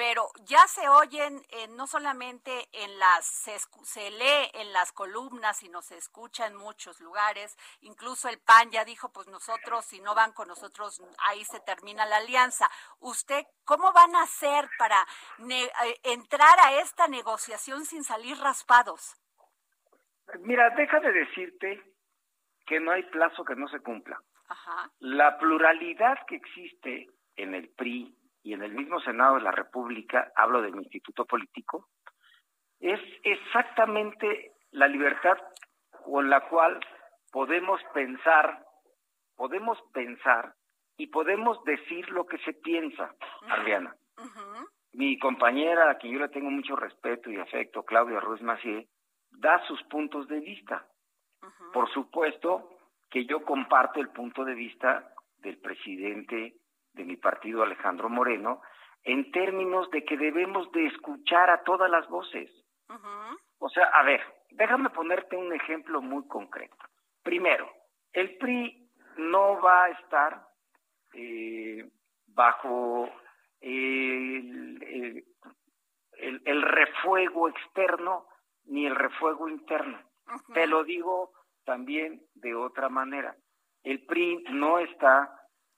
pero 0.00 0.30
ya 0.46 0.66
se 0.66 0.88
oyen 0.88 1.42
no 1.76 1.86
solamente 1.86 2.68
en 2.72 2.98
las 2.98 3.26
se, 3.26 4.10
lee 4.10 4.50
en 4.54 4.72
las 4.72 4.92
columnas 4.92 5.58
sino 5.58 5.82
se 5.82 5.98
escucha 5.98 6.46
en 6.46 6.56
muchos 6.56 7.00
lugares 7.00 7.56
incluso 7.80 8.28
el 8.28 8.38
PAN 8.38 8.70
ya 8.70 8.84
dijo 8.84 9.12
pues 9.12 9.26
nosotros 9.28 9.84
si 9.84 10.00
no 10.00 10.14
van 10.14 10.32
con 10.32 10.48
nosotros 10.48 11.02
ahí 11.18 11.44
se 11.44 11.60
termina 11.60 12.06
la 12.06 12.16
alianza 12.16 12.70
usted 13.00 13.44
cómo 13.64 13.92
van 13.92 14.14
a 14.16 14.22
hacer 14.22 14.70
para 14.78 15.06
eh, 15.50 15.70
entrar 16.04 16.58
a 16.60 16.80
esta 16.80 17.06
negociación 17.06 17.84
sin 17.84 18.02
salir 18.02 18.38
raspados 18.38 19.16
mira 20.38 20.70
deja 20.70 21.00
de 21.00 21.12
decirte 21.12 21.82
que 22.70 22.78
no 22.78 22.92
hay 22.92 23.02
plazo 23.02 23.44
que 23.44 23.56
no 23.56 23.66
se 23.66 23.80
cumpla 23.80 24.16
la 25.00 25.38
pluralidad 25.38 26.18
que 26.26 26.36
existe 26.36 27.08
en 27.36 27.54
el 27.54 27.68
PRI 27.70 28.14
y 28.44 28.52
en 28.52 28.62
el 28.62 28.72
mismo 28.72 29.00
Senado 29.00 29.36
de 29.36 29.42
la 29.42 29.50
República, 29.50 30.30
hablo 30.36 30.62
del 30.62 30.76
instituto 30.76 31.24
político, 31.24 31.88
es 32.78 33.00
exactamente 33.24 34.52
la 34.70 34.86
libertad 34.86 35.36
con 36.04 36.30
la 36.30 36.48
cual 36.48 36.78
podemos 37.32 37.80
pensar, 37.92 38.64
podemos 39.36 39.76
pensar 39.92 40.54
y 40.96 41.08
podemos 41.08 41.62
decir 41.64 42.08
lo 42.10 42.24
que 42.24 42.38
se 42.38 42.52
piensa, 42.54 43.14
Adriana. 43.48 43.96
Mi 44.92 45.18
compañera, 45.18 45.90
a 45.90 45.96
quien 45.96 46.14
yo 46.14 46.20
le 46.20 46.28
tengo 46.28 46.50
mucho 46.50 46.76
respeto 46.76 47.30
y 47.30 47.38
afecto, 47.38 47.84
Claudia 47.84 48.20
Ruiz 48.20 48.42
Macié, 48.42 48.88
da 49.30 49.60
sus 49.66 49.82
puntos 49.84 50.28
de 50.28 50.40
vista. 50.40 50.86
Por 51.72 51.90
supuesto 51.90 52.68
que 53.10 53.24
yo 53.26 53.44
comparto 53.44 54.00
el 54.00 54.10
punto 54.10 54.44
de 54.44 54.54
vista 54.54 55.12
del 55.38 55.58
presidente 55.58 56.54
de 56.92 57.04
mi 57.04 57.16
partido 57.16 57.62
Alejandro 57.62 58.08
Moreno 58.08 58.60
en 59.04 59.30
términos 59.32 59.90
de 59.90 60.04
que 60.04 60.16
debemos 60.16 60.70
de 60.72 60.86
escuchar 60.86 61.50
a 61.50 61.62
todas 61.62 61.90
las 61.90 62.08
voces. 62.08 62.50
O 63.58 63.68
sea, 63.68 63.86
a 63.86 64.02
ver, 64.02 64.20
déjame 64.50 64.90
ponerte 64.90 65.36
un 65.36 65.52
ejemplo 65.52 66.02
muy 66.02 66.26
concreto. 66.26 66.76
Primero, 67.22 67.70
el 68.12 68.36
PRI 68.38 68.90
no 69.16 69.60
va 69.60 69.84
a 69.84 69.90
estar 69.90 70.46
eh, 71.14 71.88
bajo 72.26 73.08
el, 73.60 75.24
el, 76.44 76.62
refuego 76.62 77.48
externo 77.48 78.26
ni 78.64 78.86
el 78.86 78.96
refuego 78.96 79.48
interno. 79.48 79.98
Te 80.52 80.66
lo 80.66 80.84
digo 80.84 81.32
también 81.64 82.22
de 82.34 82.54
otra 82.54 82.88
manera. 82.88 83.36
El 83.82 84.04
PRI 84.04 84.44
no 84.50 84.78
está 84.78 85.30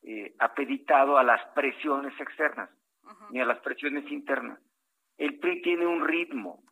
eh, 0.03 0.35
apeditado 0.39 1.19
a 1.19 1.23
las 1.23 1.45
presiones 1.55 2.19
externas 2.21 2.71
ni 3.31 3.41
a 3.41 3.45
las 3.45 3.59
presiones 3.61 4.11
internas. 4.11 4.59
El 5.17 5.39
PRI 5.39 5.63
tiene 5.63 5.87
un 5.87 6.07
ritmo 6.07 6.63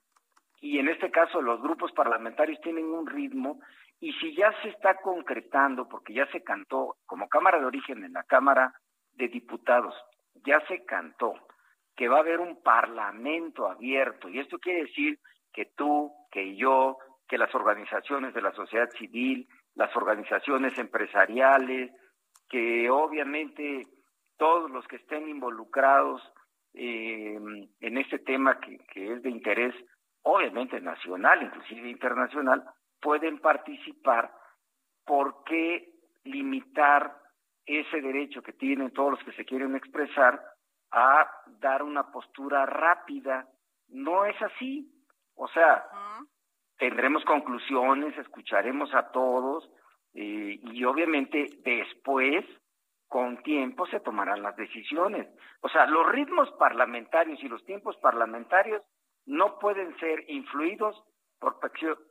y 0.60 0.78
en 0.78 0.88
este 0.88 1.10
caso 1.10 1.40
los 1.40 1.60
grupos 1.60 1.92
parlamentarios 1.92 2.60
tienen 2.60 2.86
un 2.86 3.06
ritmo 3.06 3.60
y 4.00 4.12
si 4.14 4.34
ya 4.34 4.52
se 4.62 4.70
está 4.70 4.96
concretando, 4.96 5.86
porque 5.88 6.14
ya 6.14 6.26
se 6.32 6.42
cantó 6.42 6.96
como 7.06 7.28
Cámara 7.28 7.58
de 7.58 7.66
Origen 7.66 8.02
en 8.04 8.14
la 8.14 8.24
Cámara 8.24 8.72
de 9.12 9.28
Diputados, 9.28 9.94
ya 10.44 10.60
se 10.66 10.84
cantó 10.84 11.34
que 11.94 12.08
va 12.08 12.16
a 12.16 12.20
haber 12.20 12.40
un 12.40 12.62
parlamento 12.62 13.68
abierto 13.68 14.28
y 14.28 14.38
esto 14.38 14.58
quiere 14.58 14.84
decir 14.84 15.18
que 15.52 15.66
tú, 15.76 16.10
que 16.30 16.56
yo, 16.56 16.96
que 17.30 17.38
las 17.38 17.54
organizaciones 17.54 18.34
de 18.34 18.42
la 18.42 18.52
sociedad 18.52 18.90
civil, 18.90 19.48
las 19.76 19.94
organizaciones 19.94 20.76
empresariales, 20.76 21.92
que 22.48 22.90
obviamente 22.90 23.86
todos 24.36 24.68
los 24.68 24.84
que 24.88 24.96
estén 24.96 25.28
involucrados 25.28 26.20
eh, 26.74 27.38
en 27.80 27.98
este 27.98 28.18
tema 28.18 28.58
que, 28.58 28.80
es 28.92 29.22
de 29.22 29.30
interés 29.30 29.72
obviamente 30.22 30.80
nacional, 30.80 31.40
inclusive 31.40 31.88
internacional, 31.88 32.64
pueden 33.00 33.38
participar. 33.38 34.32
¿Por 35.06 35.44
qué 35.44 35.88
limitar 36.24 37.16
ese 37.64 38.00
derecho 38.00 38.42
que 38.42 38.54
tienen 38.54 38.90
todos 38.90 39.12
los 39.12 39.22
que 39.22 39.32
se 39.32 39.44
quieren 39.44 39.76
expresar 39.76 40.42
a 40.90 41.30
dar 41.60 41.84
una 41.84 42.10
postura 42.10 42.66
rápida? 42.66 43.46
No 43.88 44.24
es 44.24 44.40
así. 44.42 44.92
O 45.36 45.46
sea, 45.48 45.84
tendremos 46.80 47.22
conclusiones, 47.24 48.16
escucharemos 48.16 48.92
a 48.94 49.12
todos, 49.12 49.70
eh, 50.14 50.58
y 50.62 50.84
obviamente 50.84 51.46
después, 51.62 52.44
con 53.06 53.42
tiempo, 53.42 53.86
se 53.86 54.00
tomarán 54.00 54.42
las 54.42 54.56
decisiones. 54.56 55.28
O 55.60 55.68
sea, 55.68 55.86
los 55.86 56.08
ritmos 56.08 56.50
parlamentarios 56.52 57.38
y 57.42 57.48
los 57.48 57.62
tiempos 57.66 57.96
parlamentarios 57.98 58.82
no 59.26 59.58
pueden 59.58 59.96
ser 59.98 60.24
influidos 60.28 61.00
por 61.38 61.60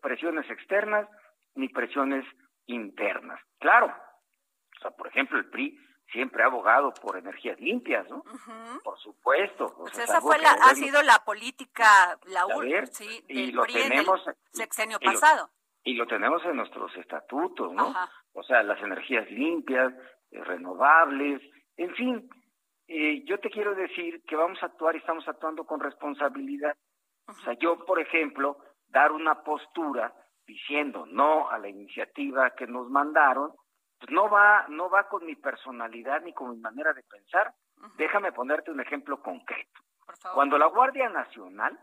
presiones 0.02 0.50
externas 0.50 1.10
ni 1.56 1.68
presiones 1.70 2.24
internas. 2.68 3.42
Claro, 3.60 3.88
o 3.88 4.82
sea, 4.82 4.92
por 4.92 5.08
ejemplo, 5.08 5.40
el 5.40 5.50
PRI 5.50 5.78
siempre 6.12 6.44
ha 6.44 6.48
abogado 6.48 6.94
por 6.94 7.18
energías 7.18 7.60
limpias, 7.60 8.08
¿no? 8.10 8.24
Por 8.84 9.00
supuesto. 9.00 9.74
Pues 9.78 9.98
esa 9.98 10.22
fue 10.22 10.38
la, 10.40 10.52
ha 10.52 10.76
sido 10.76 11.02
la 11.04 11.24
política, 11.26 12.20
la 12.26 12.46
última, 12.46 12.86
sí, 12.88 13.24
y 13.28 13.52
lo 13.52 13.66
tenemos, 13.66 14.24
sexenio 14.52 15.00
pasado 15.00 15.50
y 15.84 15.94
lo 15.94 16.06
tenemos 16.08 16.44
en 16.46 16.58
nuestros 16.58 16.96
estatutos, 16.98 17.74
¿no? 17.74 17.94
O 18.34 18.44
sea, 18.44 18.64
las 18.64 18.82
energías 18.82 19.30
limpias, 19.32 19.94
eh, 20.32 20.44
renovables, 20.44 21.42
en 21.78 21.96
fin. 21.96 22.30
Eh, 22.88 23.24
yo 23.26 23.40
te 23.40 23.50
quiero 23.50 23.76
decir 23.76 24.24
que 24.28 24.36
vamos 24.36 24.62
a 24.62 24.68
actuar 24.68 24.96
y 24.96 25.00
estamos 25.00 25.28
actuando 25.28 25.66
con 25.66 25.80
responsabilidad. 25.80 26.76
O 27.28 27.34
sea, 27.34 27.54
yo, 27.54 27.86
por 27.86 28.00
ejemplo, 28.00 28.58
dar 28.88 29.12
una 29.12 29.44
postura 29.44 30.14
diciendo 30.46 31.06
no 31.08 31.50
a 31.50 31.60
la 31.60 31.70
iniciativa 31.70 32.52
que 32.52 32.68
nos 32.68 32.90
mandaron, 32.90 33.54
pues 34.00 34.12
no 34.12 34.30
va, 34.30 34.66
no 34.70 34.90
va 34.90 35.08
con 35.08 35.26
mi 35.26 35.36
personalidad 35.36 36.22
ni 36.22 36.34
con 36.34 36.52
mi 36.52 36.58
manera 36.58 36.94
de 36.94 37.04
pensar. 37.04 37.54
Déjame 37.98 38.32
ponerte 38.32 38.72
un 38.72 38.80
ejemplo 38.80 39.22
concreto. 39.22 39.80
Cuando 40.34 40.58
la 40.58 40.68
Guardia 40.68 41.10
Nacional 41.10 41.80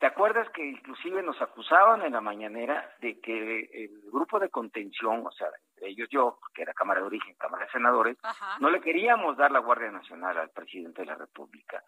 ¿Te 0.00 0.06
acuerdas 0.06 0.48
que 0.54 0.64
inclusive 0.64 1.22
nos 1.22 1.40
acusaban 1.42 2.00
en 2.00 2.14
la 2.14 2.22
mañanera 2.22 2.90
de 3.00 3.20
que 3.20 3.68
el 3.70 4.10
grupo 4.10 4.38
de 4.38 4.48
contención, 4.48 5.26
o 5.26 5.30
sea, 5.30 5.48
entre 5.74 5.90
ellos 5.90 6.08
yo, 6.10 6.38
que 6.54 6.62
era 6.62 6.72
Cámara 6.72 7.00
de 7.00 7.06
Origen, 7.06 7.34
Cámara 7.34 7.66
de 7.66 7.70
Senadores, 7.70 8.16
no 8.60 8.70
le 8.70 8.80
queríamos 8.80 9.36
dar 9.36 9.50
la 9.50 9.58
Guardia 9.58 9.90
Nacional 9.90 10.38
al 10.38 10.48
presidente 10.50 11.02
de 11.02 11.06
la 11.06 11.16
República? 11.16 11.84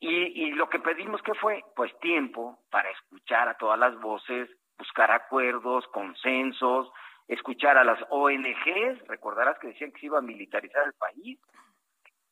Y, 0.00 0.08
y 0.46 0.50
lo 0.50 0.68
que 0.68 0.80
pedimos 0.80 1.22
que 1.22 1.34
fue, 1.34 1.64
pues 1.76 1.96
tiempo 2.00 2.58
para 2.72 2.90
escuchar 2.90 3.48
a 3.48 3.56
todas 3.56 3.78
las 3.78 3.96
voces 4.00 4.50
buscar 4.76 5.12
acuerdos, 5.12 5.86
consensos, 5.92 6.90
escuchar 7.28 7.78
a 7.78 7.84
las 7.84 7.98
ONGs, 8.10 9.06
recordarás 9.06 9.58
que 9.58 9.68
decían 9.68 9.92
que 9.92 10.00
se 10.00 10.06
iba 10.06 10.18
a 10.18 10.22
militarizar 10.22 10.84
el 10.86 10.92
país. 10.94 11.38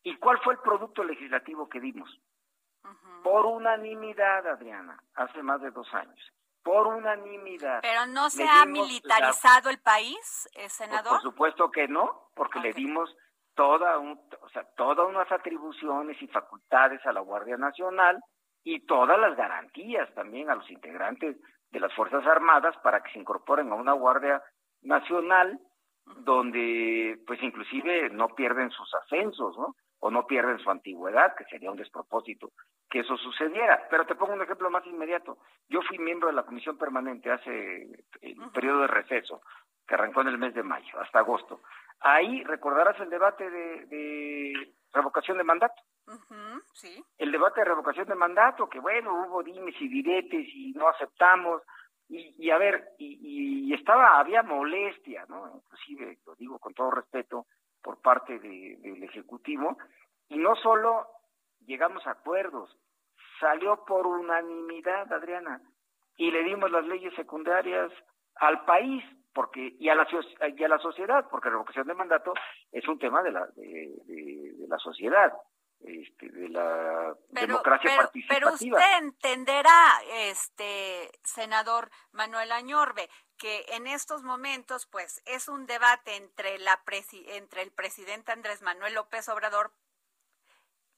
¿Y 0.02 0.16
cuál 0.16 0.38
fue 0.42 0.54
el 0.54 0.60
producto 0.60 1.04
legislativo 1.04 1.68
que 1.68 1.80
dimos? 1.80 2.10
Por 3.22 3.44
unanimidad, 3.46 4.46
Adriana, 4.46 4.98
hace 5.14 5.42
más 5.42 5.60
de 5.60 5.70
dos 5.70 5.92
años. 5.92 6.18
Por 6.62 6.86
unanimidad. 6.86 7.80
¿Pero 7.82 8.06
no 8.06 8.30
se 8.30 8.46
ha 8.48 8.64
militarizado 8.66 9.70
el 9.70 9.78
país, 9.80 10.48
eh, 10.52 10.60
pues, 10.62 10.72
senador? 10.72 11.12
por 11.12 11.22
supuesto 11.22 11.70
que 11.70 11.88
no, 11.88 12.30
porque 12.34 12.60
le 12.60 12.72
dimos 12.72 13.14
toda 13.54 13.98
un, 13.98 14.18
o 14.40 14.48
sea, 14.50 14.64
todas 14.76 15.06
unas 15.06 15.30
atribuciones 15.30 16.20
y 16.22 16.28
facultades 16.28 17.04
a 17.04 17.12
la 17.12 17.20
Guardia 17.20 17.56
Nacional 17.56 18.22
y 18.62 18.86
todas 18.86 19.18
las 19.18 19.36
garantías 19.36 20.12
también 20.14 20.50
a 20.50 20.54
los 20.54 20.70
integrantes 20.70 21.36
de 21.70 21.80
las 21.80 21.94
Fuerzas 21.94 22.26
Armadas 22.26 22.76
para 22.82 23.02
que 23.02 23.12
se 23.12 23.18
incorporen 23.18 23.70
a 23.72 23.74
una 23.74 23.92
Guardia 23.92 24.42
Nacional 24.82 25.60
donde 26.24 27.18
pues 27.26 27.42
inclusive 27.42 28.10
no 28.10 28.28
pierden 28.28 28.70
sus 28.70 28.92
ascensos, 28.94 29.56
¿no? 29.56 29.74
O 30.00 30.10
no 30.10 30.26
pierden 30.26 30.58
su 30.58 30.70
antigüedad, 30.70 31.34
que 31.36 31.44
sería 31.44 31.70
un 31.70 31.76
despropósito 31.76 32.52
que 32.90 33.00
eso 33.00 33.16
sucediera. 33.16 33.86
Pero 33.88 34.06
te 34.06 34.14
pongo 34.14 34.32
un 34.32 34.42
ejemplo 34.42 34.70
más 34.70 34.84
inmediato. 34.86 35.38
Yo 35.68 35.80
fui 35.82 35.98
miembro 35.98 36.28
de 36.28 36.34
la 36.34 36.44
comisión 36.44 36.76
permanente 36.76 37.30
hace 37.30 37.88
el 38.20 38.50
periodo 38.52 38.80
de 38.82 38.86
receso, 38.88 39.42
que 39.86 39.94
arrancó 39.94 40.22
en 40.22 40.28
el 40.28 40.38
mes 40.38 40.54
de 40.54 40.62
mayo, 40.62 40.98
hasta 41.00 41.20
agosto. 41.20 41.60
Ahí 42.00 42.42
recordarás 42.44 42.98
el 43.00 43.10
debate 43.10 43.48
de, 43.48 44.74
revocación 44.92 45.38
de 45.38 45.44
mandato. 45.44 45.80
sí. 46.72 47.04
El 47.18 47.30
debate 47.30 47.60
de 47.60 47.66
revocación 47.66 48.08
de 48.08 48.14
mandato, 48.14 48.68
que 48.68 48.80
bueno, 48.80 49.26
hubo 49.26 49.42
dimes 49.42 49.74
y 49.80 49.88
diretes 49.88 50.46
y 50.48 50.72
no 50.72 50.88
aceptamos. 50.88 51.62
Y, 52.12 52.50
a 52.50 52.58
ver, 52.58 52.88
y, 52.98 53.72
estaba, 53.72 54.18
había 54.18 54.42
molestia, 54.42 55.24
¿no? 55.28 55.48
Inclusive, 55.54 56.18
lo 56.26 56.34
digo 56.34 56.58
con 56.58 56.74
todo 56.74 56.90
respeto, 56.90 57.46
por 57.80 58.02
parte 58.02 58.38
del 58.40 59.02
Ejecutivo. 59.04 59.78
Y 60.28 60.36
no 60.36 60.56
solo 60.56 61.06
llegamos 61.66 62.04
a 62.06 62.12
acuerdos, 62.12 62.76
salió 63.38 63.84
por 63.84 64.08
unanimidad, 64.08 65.12
Adriana, 65.12 65.62
y 66.16 66.30
le 66.32 66.42
dimos 66.42 66.70
las 66.70 66.84
leyes 66.84 67.14
secundarias 67.14 67.92
al 68.36 68.64
país 68.64 69.04
porque 69.32 69.76
y 69.78 69.88
a 69.88 69.94
la 69.94 70.06
y 70.56 70.64
a 70.64 70.68
la 70.68 70.78
sociedad 70.78 71.26
porque 71.30 71.50
revocación 71.50 71.86
de 71.86 71.94
mandato 71.94 72.34
es 72.72 72.86
un 72.88 72.98
tema 72.98 73.22
de 73.22 73.30
la 73.30 73.46
de, 73.54 74.66
la 74.68 74.78
sociedad 74.78 75.32
este, 75.82 76.28
de 76.28 76.48
la 76.48 77.14
democracia 77.30 77.96
participativa. 77.96 78.38
Pero 78.38 78.54
usted 78.54 78.98
entenderá, 78.98 80.00
este 80.10 81.10
senador 81.22 81.90
Manuel 82.12 82.52
Añorbe, 82.52 83.08
que 83.38 83.64
en 83.68 83.86
estos 83.86 84.22
momentos, 84.22 84.86
pues, 84.86 85.22
es 85.24 85.48
un 85.48 85.66
debate 85.66 86.16
entre 86.16 86.58
la 86.58 86.80
entre 87.28 87.62
el 87.62 87.72
presidente 87.72 88.32
Andrés 88.32 88.62
Manuel 88.62 88.94
López 88.94 89.28
Obrador 89.28 89.72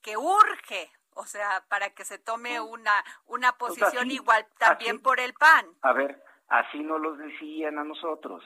que 0.03 0.17
urge, 0.17 0.91
o 1.15 1.25
sea, 1.25 1.65
para 1.69 1.91
que 1.91 2.05
se 2.05 2.19
tome 2.19 2.61
una 2.61 3.05
una 3.27 3.53
posición 3.53 4.11
igual 4.11 4.47
también 4.59 5.01
por 5.01 5.21
el 5.21 5.33
PAN. 5.35 5.67
A 5.83 5.93
ver, 5.93 6.21
así 6.49 6.81
nos 6.81 7.01
los 7.01 7.19
decían 7.19 7.79
a 7.79 7.85
nosotros. 7.85 8.45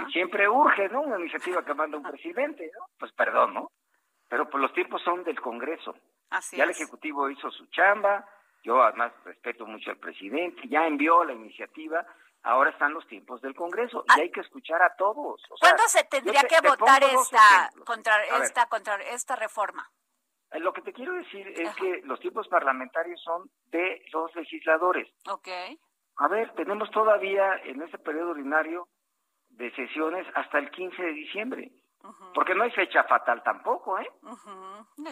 Que 0.00 0.12
siempre 0.12 0.48
urge, 0.48 0.88
¿no? 0.90 1.00
Una 1.00 1.18
iniciativa 1.18 1.64
que 1.64 1.74
manda 1.74 1.96
un 1.96 2.04
presidente, 2.04 2.70
¿no? 2.78 2.86
Pues 2.98 3.12
perdón, 3.12 3.54
¿no? 3.54 3.70
Pero 4.30 4.48
pues 4.48 4.62
los 4.62 4.72
tiempos 4.72 5.02
son 5.02 5.24
del 5.24 5.40
Congreso. 5.40 5.94
Así 6.30 6.56
ya 6.56 6.64
el 6.64 6.70
Ejecutivo 6.70 7.28
hizo 7.28 7.50
su 7.50 7.66
chamba, 7.66 8.24
yo 8.62 8.80
además 8.80 9.12
respeto 9.24 9.66
mucho 9.66 9.90
al 9.90 9.98
presidente, 9.98 10.62
ya 10.68 10.86
envió 10.86 11.24
la 11.24 11.32
iniciativa, 11.32 12.06
ahora 12.44 12.70
están 12.70 12.94
los 12.94 13.06
tiempos 13.08 13.40
del 13.42 13.56
Congreso 13.56 14.04
y 14.06 14.12
ah. 14.12 14.22
hay 14.22 14.30
que 14.30 14.40
escuchar 14.40 14.80
a 14.82 14.94
todos. 14.94 15.42
¿Cuándo 15.58 15.82
se 15.88 16.04
tendría 16.04 16.42
que 16.44 16.60
votar 16.66 17.02
esta 17.02 17.70
contra 17.84 18.24
esta 18.42 18.66
contra 18.66 18.94
esta 19.02 19.34
reforma? 19.34 19.90
Eh, 20.52 20.60
lo 20.60 20.72
que 20.72 20.82
te 20.82 20.92
quiero 20.92 21.12
decir 21.14 21.48
es 21.48 21.74
que 21.74 22.00
los 22.04 22.20
tiempos 22.20 22.46
parlamentarios 22.46 23.20
son 23.22 23.50
de 23.66 24.04
los 24.12 24.32
legisladores. 24.36 25.08
Okay. 25.28 25.76
A 26.18 26.28
ver, 26.28 26.52
tenemos 26.54 26.88
todavía 26.92 27.56
en 27.64 27.82
este 27.82 27.98
periodo 27.98 28.30
ordinario 28.30 28.86
de 29.48 29.74
sesiones 29.74 30.24
hasta 30.36 30.58
el 30.58 30.70
15 30.70 31.02
de 31.02 31.12
diciembre. 31.12 31.72
Porque 32.34 32.54
no 32.54 32.64
hay 32.64 32.70
fecha 32.70 33.04
fatal 33.04 33.42
tampoco, 33.42 33.98
¿eh? 33.98 34.10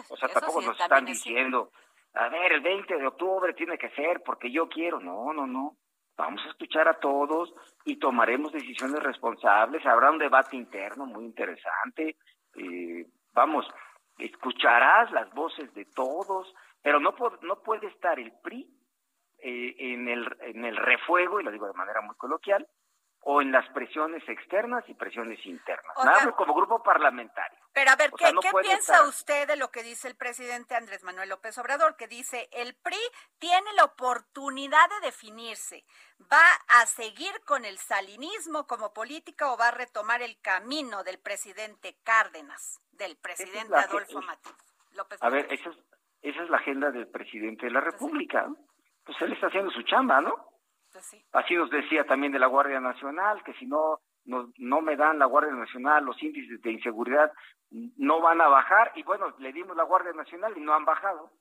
O 0.09 0.17
sea, 0.17 0.29
tampoco 0.29 0.61
nos 0.61 0.79
están 0.79 1.05
diciendo, 1.05 1.71
a 2.13 2.29
ver, 2.29 2.53
el 2.53 2.61
20 2.61 2.97
de 2.97 3.07
octubre 3.07 3.53
tiene 3.53 3.77
que 3.77 3.89
ser 3.91 4.21
porque 4.23 4.51
yo 4.51 4.67
quiero. 4.67 4.99
No, 4.99 5.33
no, 5.33 5.45
no. 5.45 5.75
Vamos 6.17 6.41
a 6.45 6.49
escuchar 6.49 6.87
a 6.87 6.99
todos 6.99 7.53
y 7.85 7.97
tomaremos 7.97 8.51
decisiones 8.51 9.01
responsables. 9.01 9.85
Habrá 9.85 10.11
un 10.11 10.17
debate 10.17 10.57
interno 10.57 11.05
muy 11.05 11.23
interesante. 11.23 12.17
Eh, 12.55 13.05
vamos, 13.33 13.65
escucharás 14.17 15.11
las 15.11 15.31
voces 15.33 15.73
de 15.73 15.85
todos, 15.85 16.53
pero 16.81 16.99
no, 16.99 17.13
no 17.43 17.63
puede 17.63 17.87
estar 17.87 18.19
el 18.19 18.33
PRI 18.43 18.69
eh, 19.41 19.75
en, 19.77 20.09
el, 20.09 20.27
en 20.41 20.65
el 20.65 20.75
refuego, 20.75 21.39
y 21.39 21.43
lo 21.43 21.51
digo 21.51 21.67
de 21.67 21.73
manera 21.73 22.01
muy 22.01 22.15
coloquial, 22.15 22.67
o 23.31 23.43
en 23.43 23.51
las 23.51 23.69
presiones 23.69 24.27
externas 24.27 24.83
y 24.87 24.95
presiones 24.95 25.37
internas. 25.45 25.95
Nada 26.03 26.31
como 26.31 26.55
grupo 26.55 26.81
parlamentario. 26.81 27.59
Pero 27.73 27.91
a 27.91 27.95
ver, 27.95 28.11
¿qué, 28.17 28.31
piensa 28.63 29.07
usted 29.07 29.47
de 29.47 29.55
lo 29.55 29.69
que 29.69 29.83
dice 29.83 30.07
el 30.07 30.15
presidente 30.15 30.73
Andrés 30.73 31.03
Manuel 31.03 31.29
López 31.29 31.55
Obrador? 31.59 31.95
Que 31.95 32.07
dice, 32.07 32.49
el 32.51 32.73
PRI 32.73 32.97
tiene 33.37 33.71
la 33.73 33.83
oportunidad 33.83 34.89
de 34.89 35.05
definirse. 35.05 35.85
¿Va 36.21 36.41
a 36.69 36.87
seguir 36.87 37.31
con 37.45 37.65
el 37.65 37.77
salinismo 37.77 38.65
como 38.65 38.93
política 38.93 39.53
o 39.53 39.57
va 39.57 39.67
a 39.67 39.77
retomar 39.77 40.23
el 40.23 40.41
camino 40.41 41.03
del 41.03 41.19
presidente 41.19 41.97
Cárdenas, 42.03 42.81
del 42.93 43.15
presidente 43.15 43.75
Adolfo 43.75 44.23
Matías 44.23 44.55
López 44.93 45.21
A 45.21 45.29
ver, 45.29 45.45
esa 45.53 45.69
es, 45.69 45.77
esa 46.23 46.41
es 46.41 46.49
la 46.49 46.57
agenda 46.57 46.89
del 46.89 47.07
presidente 47.07 47.67
de 47.67 47.73
la 47.73 47.81
República 47.81 48.49
pues 49.09 49.21
él 49.23 49.33
está 49.33 49.47
haciendo 49.47 49.71
su 49.71 49.81
chamba, 49.81 50.21
¿no? 50.21 50.35
Así 51.33 51.55
nos 51.55 51.69
decía 51.69 52.05
también 52.05 52.31
de 52.31 52.39
la 52.39 52.47
Guardia 52.47 52.79
Nacional, 52.79 53.43
que 53.43 53.53
si 53.53 53.65
no, 53.65 53.99
no, 54.25 54.51
no 54.57 54.81
me 54.81 54.95
dan 54.95 55.19
la 55.19 55.25
Guardia 55.25 55.53
Nacional, 55.53 56.05
los 56.05 56.21
índices 56.21 56.61
de 56.61 56.71
inseguridad 56.71 57.31
no 57.71 58.21
van 58.21 58.41
a 58.41 58.47
bajar, 58.47 58.91
y 58.95 59.03
bueno, 59.03 59.33
le 59.39 59.53
dimos 59.53 59.75
la 59.75 59.83
Guardia 59.83 60.13
Nacional 60.13 60.53
y 60.57 60.61
no 60.61 60.73
han 60.73 60.85
bajado. 60.85 61.31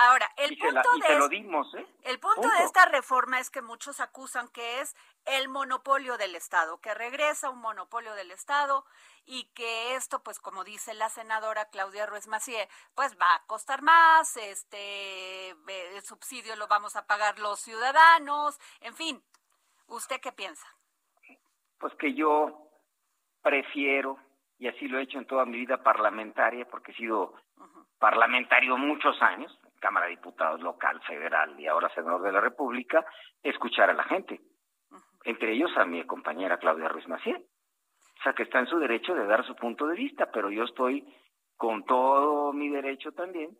Ahora, 0.00 0.30
el 0.36 0.56
punto, 0.56 0.88
de, 1.08 1.18
lo 1.18 1.28
dimos, 1.28 1.74
¿eh? 1.74 1.84
el 2.04 2.20
punto 2.20 2.48
de 2.48 2.62
esta 2.62 2.86
reforma 2.86 3.40
es 3.40 3.50
que 3.50 3.62
muchos 3.62 3.98
acusan 3.98 4.46
que 4.46 4.80
es 4.80 4.94
el 5.24 5.48
monopolio 5.48 6.16
del 6.16 6.36
Estado, 6.36 6.80
que 6.80 6.94
regresa 6.94 7.50
un 7.50 7.58
monopolio 7.58 8.14
del 8.14 8.30
Estado 8.30 8.84
y 9.26 9.50
que 9.54 9.96
esto, 9.96 10.22
pues 10.22 10.38
como 10.38 10.62
dice 10.62 10.94
la 10.94 11.08
senadora 11.08 11.68
Claudia 11.70 12.06
Ruiz 12.06 12.28
Macié, 12.28 12.68
pues 12.94 13.18
va 13.20 13.34
a 13.34 13.42
costar 13.46 13.82
más, 13.82 14.36
este 14.36 15.50
el 15.50 16.02
subsidio 16.02 16.54
lo 16.54 16.68
vamos 16.68 16.94
a 16.94 17.08
pagar 17.08 17.40
los 17.40 17.58
ciudadanos, 17.58 18.56
en 18.80 18.94
fin. 18.94 19.20
¿Usted 19.88 20.20
qué 20.20 20.30
piensa? 20.30 20.68
Pues 21.80 21.92
que 21.94 22.14
yo 22.14 22.70
prefiero, 23.42 24.16
y 24.58 24.68
así 24.68 24.86
lo 24.86 25.00
he 25.00 25.02
hecho 25.02 25.18
en 25.18 25.26
toda 25.26 25.44
mi 25.44 25.58
vida 25.58 25.82
parlamentaria, 25.82 26.68
porque 26.70 26.92
he 26.92 26.94
sido 26.94 27.34
parlamentario 27.98 28.76
muchos 28.76 29.20
años, 29.22 29.58
Cámara 29.78 30.06
de 30.06 30.12
Diputados 30.12 30.60
local, 30.60 31.00
federal 31.06 31.58
y 31.58 31.66
ahora 31.66 31.92
senador 31.94 32.22
de 32.22 32.32
la 32.32 32.40
República, 32.40 33.04
escuchar 33.42 33.90
a 33.90 33.94
la 33.94 34.04
gente. 34.04 34.40
Entre 35.24 35.52
ellos 35.52 35.70
a 35.76 35.84
mi 35.84 36.04
compañera 36.04 36.58
Claudia 36.58 36.88
Ruiz 36.88 37.08
Maciel. 37.08 37.44
O 38.18 38.22
sea, 38.22 38.32
que 38.32 38.42
está 38.42 38.58
en 38.58 38.66
su 38.66 38.78
derecho 38.78 39.14
de 39.14 39.26
dar 39.26 39.46
su 39.46 39.54
punto 39.54 39.86
de 39.86 39.94
vista, 39.94 40.30
pero 40.32 40.50
yo 40.50 40.64
estoy 40.64 41.04
con 41.56 41.84
todo 41.84 42.52
mi 42.52 42.68
derecho 42.68 43.12
también 43.12 43.56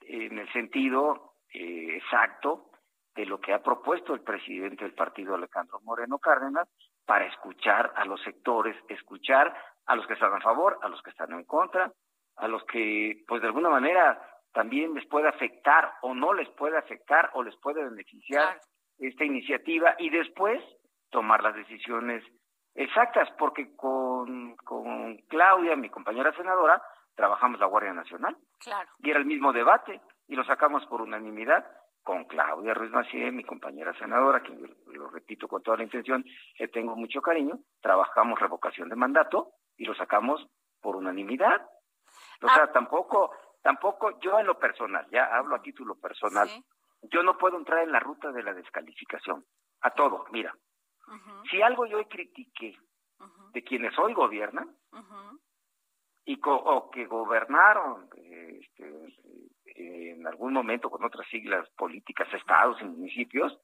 en 0.00 0.38
el 0.38 0.52
sentido 0.52 1.34
eh, 1.52 1.96
exacto 1.96 2.70
de 3.14 3.26
lo 3.26 3.40
que 3.40 3.52
ha 3.52 3.62
propuesto 3.62 4.14
el 4.14 4.22
presidente 4.22 4.84
del 4.84 4.94
partido 4.94 5.34
Alejandro 5.34 5.80
Moreno 5.82 6.18
Cárdenas 6.18 6.68
para 7.04 7.26
escuchar 7.26 7.92
a 7.96 8.04
los 8.04 8.20
sectores, 8.22 8.76
escuchar 8.88 9.54
a 9.86 9.96
los 9.96 10.06
que 10.06 10.14
están 10.14 10.32
a 10.32 10.40
favor, 10.40 10.78
a 10.82 10.88
los 10.88 11.02
que 11.02 11.10
están 11.10 11.32
en 11.32 11.44
contra, 11.44 11.92
a 12.36 12.48
los 12.48 12.64
que 12.64 13.24
pues 13.26 13.42
de 13.42 13.48
alguna 13.48 13.68
manera 13.68 14.20
también 14.52 14.94
les 14.94 15.06
puede 15.06 15.28
afectar 15.28 15.92
o 16.02 16.14
no 16.14 16.32
les 16.32 16.48
puede 16.50 16.76
afectar 16.76 17.30
o 17.34 17.42
les 17.42 17.56
puede 17.56 17.84
beneficiar 17.84 18.60
esta 18.98 19.24
iniciativa 19.24 19.94
y 19.98 20.10
después 20.10 20.62
tomar 21.10 21.42
las 21.42 21.54
decisiones 21.54 22.24
exactas, 22.74 23.28
porque 23.38 23.74
con, 23.76 24.56
con 24.56 25.16
Claudia, 25.28 25.76
mi 25.76 25.88
compañera 25.88 26.32
senadora, 26.34 26.82
trabajamos 27.14 27.58
la 27.60 27.66
Guardia 27.66 27.92
Nacional. 27.92 28.36
Claro. 28.60 28.88
Y 28.98 29.10
era 29.10 29.18
el 29.18 29.26
mismo 29.26 29.52
debate 29.52 30.00
y 30.28 30.36
lo 30.36 30.44
sacamos 30.44 30.84
por 30.86 31.02
unanimidad 31.02 31.64
con 32.02 32.24
Claudia 32.24 32.74
Ruiz 32.74 32.90
Macié, 32.90 33.30
mi 33.30 33.44
compañera 33.44 33.92
senadora, 33.94 34.42
que 34.42 34.56
lo 34.86 35.10
repito 35.10 35.48
con 35.48 35.62
toda 35.62 35.76
la 35.76 35.82
intención, 35.82 36.24
que 36.56 36.68
tengo 36.68 36.96
mucho 36.96 37.20
cariño, 37.20 37.58
trabajamos 37.80 38.38
revocación 38.40 38.88
de 38.88 38.96
mandato 38.96 39.52
y 39.76 39.84
lo 39.84 39.94
sacamos 39.94 40.46
por 40.80 40.96
unanimidad. 40.96 41.60
O 42.42 42.48
sea, 42.48 42.64
ah. 42.64 42.72
tampoco 42.72 43.32
tampoco 43.62 44.18
yo 44.20 44.38
en 44.38 44.46
lo 44.46 44.58
personal, 44.58 45.06
ya 45.10 45.24
hablo 45.36 45.56
a 45.56 45.62
título 45.62 45.94
personal, 45.96 46.48
yo 47.02 47.22
no 47.22 47.38
puedo 47.38 47.56
entrar 47.56 47.82
en 47.82 47.92
la 47.92 48.00
ruta 48.00 48.30
de 48.32 48.42
la 48.42 48.54
descalificación. 48.54 49.44
A 49.82 49.90
todo, 49.90 50.26
mira, 50.30 50.54
Si 51.50 51.60
algo 51.62 51.86
yo 51.86 52.06
critiqué 52.08 52.76
de 53.52 53.64
quienes 53.64 53.98
hoy 53.98 54.14
gobiernan 54.14 54.76
y 56.24 56.38
o 56.44 56.90
que 56.90 57.06
gobernaron 57.06 58.08
este, 58.14 59.16
en 59.74 60.26
algún 60.26 60.52
momento 60.52 60.90
con 60.90 61.04
otras 61.04 61.26
siglas 61.28 61.68
políticas, 61.70 62.32
estados 62.32 62.80
y 62.80 62.84
municipios, 62.84 63.58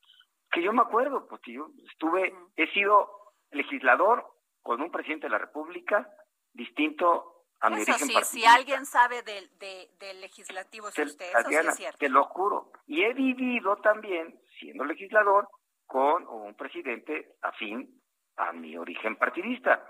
que 0.50 0.62
yo 0.62 0.72
me 0.72 0.82
acuerdo, 0.82 1.26
porque 1.28 1.52
yo 1.52 1.68
estuve, 1.90 2.34
he 2.56 2.66
sido 2.72 3.10
legislador 3.50 4.26
con 4.62 4.80
un 4.80 4.90
presidente 4.90 5.26
de 5.26 5.30
la 5.30 5.38
República 5.38 6.08
distinto 6.52 7.35
a 7.60 7.70
mi 7.70 7.82
eso 7.82 7.92
origen 7.92 8.08
sí, 8.24 8.38
si 8.38 8.44
alguien 8.44 8.84
sabe 8.86 9.22
del, 9.22 9.48
del 9.58 10.20
legislativo 10.20 10.88
es 10.88 10.98
usted, 10.98 11.26
eso 11.30 11.48
sí 11.48 11.54
es 11.54 11.76
cierto. 11.76 11.98
Te 11.98 12.08
lo 12.08 12.24
juro. 12.24 12.72
Y 12.86 13.02
he 13.02 13.14
vivido 13.14 13.76
también, 13.76 14.38
siendo 14.58 14.84
legislador, 14.84 15.48
con 15.86 16.26
un 16.28 16.54
presidente 16.54 17.36
afín 17.42 18.00
a 18.36 18.52
mi 18.52 18.76
origen 18.76 19.16
partidista. 19.16 19.82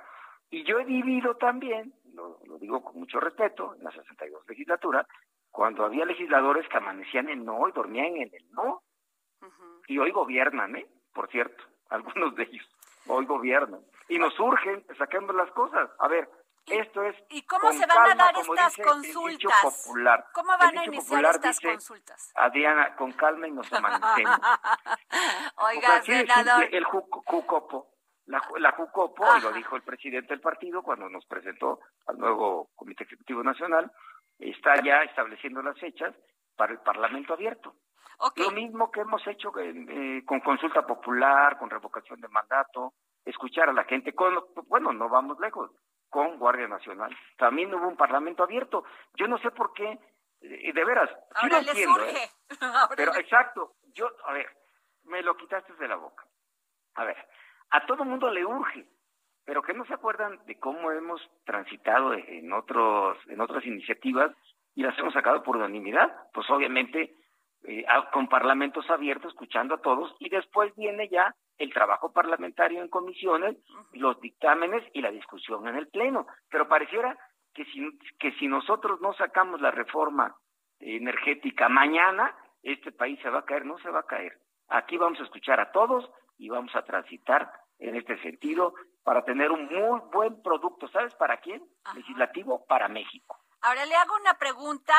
Y 0.51 0.65
yo 0.65 0.79
he 0.79 0.85
vivido 0.85 1.37
también, 1.37 1.93
lo, 2.15 2.39
digo 2.61 2.83
con 2.85 3.01
mucho 3.01 3.19
respeto, 3.19 3.75
en 3.75 3.85
la 3.85 3.91
62 3.91 4.47
legislatura, 4.49 5.07
cuando 5.51 5.85
había 5.85 6.05
legisladores 6.05 6.69
que 6.69 6.77
amanecían 6.77 7.29
en 7.29 7.45
no 7.45 7.69
y 7.69 7.73
dormían 7.73 8.17
en 8.17 8.31
el 8.33 8.51
no. 8.53 8.83
Y 9.89 9.99
hoy 9.99 10.11
gobiernan, 10.11 10.77
¿eh? 10.77 10.87
Por 11.13 11.29
cierto, 11.31 11.65
algunos 11.91 12.35
de 12.37 12.45
ellos 12.45 12.69
hoy 13.09 13.25
gobiernan. 13.27 13.81
Y 14.09 14.19
nos 14.19 14.39
urgen 14.39 14.83
que 14.83 14.95
saquemos 14.97 15.35
las 15.35 15.51
cosas. 15.53 15.91
A 15.99 16.09
ver, 16.09 16.29
esto 16.67 17.03
es. 17.05 17.17
¿Y 17.31 17.43
cómo 17.43 17.73
se 17.73 17.87
van 17.87 18.11
a 18.11 18.15
dar 18.15 18.35
estas 18.37 18.77
consultas? 18.77 19.63
Popular. 19.63 20.27
¿Cómo 20.33 20.53
van 20.59 20.79
a 20.79 20.85
iniciar 20.85 21.25
estas 21.25 21.61
consultas? 21.61 22.33
Adriana, 22.35 22.95
con 22.97 23.13
calma 23.13 23.49
y 23.49 23.53
nos 23.53 23.73
amanecemos. 23.73 24.39
Oiga, 25.57 26.03
senador. 26.03 26.69
el 26.71 26.85
Jucopo, 26.85 27.95
la, 28.27 28.43
la 28.59 28.73
Jucopo, 28.73 29.25
y 29.37 29.41
lo 29.43 29.53
dijo 29.53 29.77
el 29.77 29.83
presidente 29.83 30.29
del 30.29 30.41
partido 30.41 30.83
cuando 30.83 31.09
nos 31.09 31.25
presentó 31.27 31.81
al 32.07 32.19
nuevo 32.19 32.71
Comité 32.75 33.05
Ejecutivo 33.05 33.43
Nacional, 33.43 33.91
está 34.39 34.83
ya 34.83 35.03
estableciendo 35.03 35.63
las 35.63 35.79
fechas 35.79 36.15
para 36.57 36.73
el 36.73 36.81
Parlamento 36.81 37.35
abierto. 37.35 37.75
Lo 38.37 38.51
mismo 38.51 38.91
que 38.91 39.01
hemos 39.01 39.27
hecho 39.27 39.53
eh, 39.59 40.23
con 40.25 40.41
consulta 40.41 40.87
popular, 40.87 41.59
con 41.59 41.69
revocación 41.69 42.21
de 42.21 42.29
mandato, 42.29 42.95
escuchar 43.25 43.69
a 43.69 43.73
la 43.73 43.85
gente, 43.85 44.15
con, 44.15 44.35
bueno, 44.69 44.93
no 44.93 45.09
vamos 45.09 45.39
lejos, 45.39 45.71
con 46.17 46.39
Guardia 46.39 46.67
Nacional. 46.67 47.15
También 47.37 47.75
hubo 47.75 47.87
un 47.87 47.97
Parlamento 47.97 48.43
abierto. 48.43 48.85
Yo 49.17 49.29
no 49.29 49.37
sé 49.37 49.51
por 49.51 49.75
qué, 49.75 49.99
eh, 50.41 50.73
de 50.73 50.85
veras, 50.87 51.11
Ahora 51.35 51.61
sí 51.61 51.69
entiendo, 51.69 52.07
¿eh? 52.07 52.31
pero 52.97 53.15
exacto, 53.17 53.75
yo, 53.93 54.09
a 54.25 54.33
ver, 54.33 54.49
me 55.05 55.21
lo 55.21 55.37
quitaste 55.37 55.75
de 55.75 55.87
la 55.87 55.97
boca. 55.97 56.25
A 56.95 57.05
ver, 57.05 57.19
a 57.69 57.85
todo 57.85 58.07
mundo 58.07 58.31
le 58.31 58.47
urge, 58.47 58.87
pero 59.45 59.61
que 59.61 59.75
no 59.75 59.85
se 59.85 59.93
acuerdan 59.93 60.41
de 60.47 60.59
cómo 60.59 60.91
hemos 60.91 61.21
transitado 61.45 62.15
en 62.15 62.51
otros 62.51 63.19
en 63.27 63.39
otras 63.43 63.67
iniciativas 63.67 64.35
y 64.75 64.85
las 64.85 64.99
hemos 64.99 65.13
sacado 65.13 65.43
por 65.43 65.57
unanimidad, 65.57 66.31
pues 66.33 66.49
obviamente 66.49 67.15
eh, 67.65 67.85
con 68.11 68.27
parlamentos 68.31 68.89
abiertos, 68.89 69.33
escuchando 69.33 69.75
a 69.75 69.83
todos, 69.83 70.17
y 70.19 70.31
después 70.31 70.75
viene 70.77 71.11
ya 71.11 71.35
el 71.59 71.73
trabajo 71.73 72.13
parlamentario 72.13 72.83
en 72.83 72.89
comisiones, 72.89 73.57
los 73.93 74.21
dictámenes 74.21 74.83
y 74.93 75.01
la 75.01 75.11
discusión 75.11 75.67
en 75.69 75.77
el 75.77 75.89
Pleno. 75.89 76.27
Pero 76.51 76.69
pareciera 76.69 77.19
que 77.55 77.65
si, 77.67 77.81
que 78.19 78.33
si 78.33 78.49
nosotros 78.49 79.01
no 79.01 79.15
sacamos 79.15 79.61
la 79.61 79.71
reforma 79.71 80.37
energética 80.79 81.69
mañana, 81.69 82.35
este 82.63 82.93
país 82.93 83.19
se 83.23 83.31
va 83.31 83.41
a 83.41 83.45
caer, 83.45 83.65
no 83.65 83.79
se 83.79 83.91
va 83.91 84.01
a 84.01 84.07
caer. 84.07 84.39
Aquí 84.69 84.97
vamos 84.97 85.21
a 85.21 85.25
escuchar 85.25 85.61
a 85.61 85.73
todos 85.73 86.11
y 86.39 86.49
vamos 86.49 86.75
a 86.75 86.83
transitar 86.83 87.51
en 87.79 87.95
este 87.97 88.21
sentido 88.23 88.75
para 89.05 89.25
tener 89.25 89.51
un 89.51 89.67
muy 89.67 90.01
buen 90.13 90.43
producto. 90.43 90.89
¿Sabes 90.89 91.15
para 91.15 91.39
quién? 91.39 91.63
Legislativo 91.95 92.67
para 92.67 92.89
México. 92.89 93.39
Ahora 93.63 93.87
le 93.87 93.95
hago 93.95 94.15
una 94.21 94.35
pregunta 94.35 94.95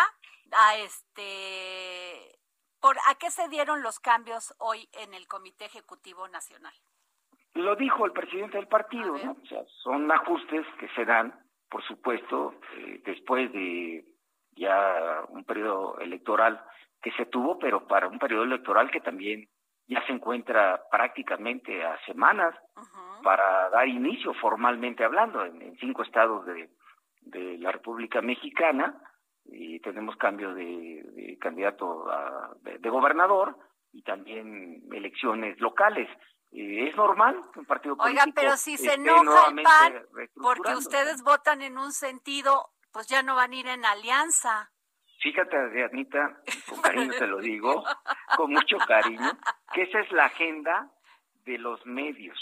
a 0.51 0.77
este 0.77 2.37
¿Por 2.81 2.97
a 3.09 3.15
qué 3.15 3.31
se 3.31 3.47
dieron 3.49 3.81
los 3.81 3.99
cambios 3.99 4.53
hoy 4.59 4.87
en 4.93 5.13
el 5.13 5.27
Comité 5.27 5.65
Ejecutivo 5.65 6.27
Nacional? 6.27 6.73
Lo 7.55 7.75
dijo 7.75 8.05
el 8.05 8.11
presidente 8.11 8.57
del 8.57 8.67
partido, 8.67 9.17
¿no? 9.17 9.31
O 9.31 9.45
sea, 9.47 9.63
son 9.83 10.11
ajustes 10.11 10.65
que 10.79 10.87
se 10.89 11.05
dan, 11.05 11.33
por 11.69 11.83
supuesto, 11.83 12.53
eh, 12.77 13.01
después 13.03 13.51
de 13.51 14.05
ya 14.55 15.23
un 15.29 15.43
periodo 15.43 15.99
electoral 15.99 16.63
que 17.01 17.11
se 17.13 17.25
tuvo, 17.25 17.57
pero 17.57 17.87
para 17.87 18.07
un 18.07 18.19
periodo 18.19 18.43
electoral 18.43 18.91
que 18.91 19.01
también 19.01 19.47
ya 19.87 20.05
se 20.05 20.11
encuentra 20.11 20.81
prácticamente 20.91 21.83
a 21.83 21.97
semanas 22.05 22.53
para 23.23 23.69
dar 23.69 23.87
inicio 23.87 24.33
formalmente 24.35 25.03
hablando 25.03 25.43
en, 25.45 25.77
cinco 25.77 26.03
estados 26.03 26.45
de, 26.45 26.69
de 27.21 27.57
la 27.57 27.71
República 27.71 28.21
Mexicana 28.21 28.95
y 29.49 29.79
tenemos 29.79 30.15
cambio 30.17 30.53
de, 30.53 31.37
candidato 31.39 32.05
de, 32.61 32.89
gobernador 32.89 33.57
y 33.93 34.01
también 34.03 34.83
elecciones 34.91 35.59
locales. 35.59 36.09
Eh, 36.51 36.89
es 36.89 36.95
normal 36.95 37.41
que 37.53 37.59
un 37.59 37.65
partido 37.65 37.97
político 37.97 38.23
Oiga, 38.23 38.33
pero 38.33 38.57
si 38.57 38.77
se 38.77 38.93
enoja 38.93 39.49
el 39.49 39.63
PAN 39.63 40.07
porque 40.41 40.75
ustedes 40.75 41.21
votan 41.23 41.61
en 41.61 41.77
un 41.77 41.91
sentido, 41.91 42.69
pues 42.91 43.07
ya 43.07 43.21
no 43.21 43.35
van 43.35 43.51
a 43.51 43.55
ir 43.55 43.67
en 43.67 43.85
alianza. 43.85 44.71
Fíjate, 45.19 45.57
Adrianita, 45.57 46.41
con 46.69 46.81
cariño 46.81 47.11
te 47.17 47.27
lo 47.27 47.39
digo, 47.39 47.83
con 48.35 48.51
mucho 48.51 48.77
cariño, 48.87 49.37
que 49.73 49.83
esa 49.83 49.99
es 49.99 50.11
la 50.11 50.25
agenda 50.25 50.91
de 51.45 51.57
los 51.57 51.85
medios. 51.85 52.37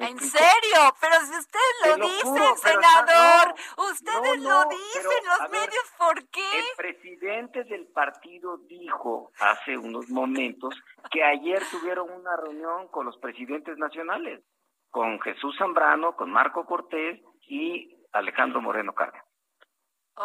¿En 0.00 0.18
serio? 0.20 0.94
Pero 1.00 1.14
si 1.26 1.36
ustedes 1.38 1.74
lo, 1.86 2.06
dicen, 2.06 2.56
senador, 2.56 3.54
ustedes 3.90 4.40
lo 4.42 4.64
dicen, 4.66 5.24
los 5.26 5.50
medios, 5.50 5.92
¿por 5.98 6.28
qué? 6.28 6.58
El 6.58 6.76
presidente 6.76 7.64
del 7.64 7.88
partido 7.88 8.58
dijo 8.68 9.32
hace 9.40 9.76
unos 9.76 10.08
momentos 10.08 10.72
que 11.10 11.24
ayer 11.24 11.60
tuvieron 11.72 12.10
una 12.10 12.36
reunión 12.36 12.86
con 12.88 13.06
los 13.06 13.16
presidentes 13.18 13.76
nacionales, 13.76 14.44
con 14.90 15.20
Jesús 15.20 15.56
Zambrano, 15.58 16.14
con 16.14 16.30
Marco 16.30 16.64
Cortés 16.64 17.20
y 17.48 17.96
Alejandro 18.12 18.62
Moreno 18.62 18.94
Carga. 18.94 19.24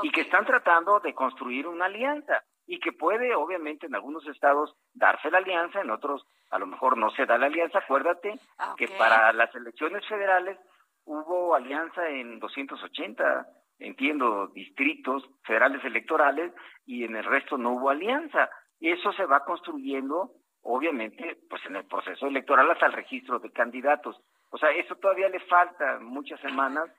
Y 0.04 0.12
que 0.12 0.22
están 0.22 0.46
tratando 0.46 1.00
de 1.00 1.16
construir 1.16 1.68
una 1.68 1.86
alianza 1.86 2.44
y 2.66 2.80
que 2.80 2.92
puede, 2.92 3.36
obviamente, 3.36 3.88
en 3.88 3.96
algunos 3.96 4.26
estados 4.28 4.76
darse 4.94 5.30
la 5.30 5.40
alianza, 5.40 5.82
en 5.82 5.90
otros 5.90 6.26
a 6.50 6.60
lo 6.60 6.68
mejor 6.68 6.98
no 6.98 7.10
se 7.12 7.26
da 7.26 7.38
la 7.38 7.48
alianza. 7.48 7.80
Acuérdate 7.80 8.40
ah, 8.60 8.76
que 8.78 8.88
para 8.88 9.34
las 9.34 9.54
elecciones 9.56 10.06
federales 10.08 10.58
hubo 11.06 11.56
alianza 11.56 12.08
en 12.10 12.40
280, 12.40 13.48
entiendo, 13.80 14.48
distritos 14.48 15.28
federales 15.44 15.84
electorales 15.84 16.54
y 16.86 17.04
en 17.04 17.16
el 17.16 17.24
resto 17.24 17.58
no 17.58 17.72
hubo 17.72 17.90
alianza. 17.90 18.50
Eso 18.80 19.12
se 19.14 19.26
va 19.26 19.44
construyendo, 19.44 20.32
obviamente, 20.62 21.38
pues 21.50 21.66
en 21.66 21.76
el 21.76 21.86
proceso 21.86 22.28
electoral 22.28 22.70
hasta 22.72 22.86
el 22.86 22.94
registro 22.94 23.40
de 23.40 23.52
candidatos. 23.52 24.22
O 24.52 24.58
sea, 24.58 24.70
eso 24.72 24.96
todavía 24.96 25.30
le 25.30 25.40
falta 25.42 26.00
muchas 26.00 26.40
semanas 26.42 26.90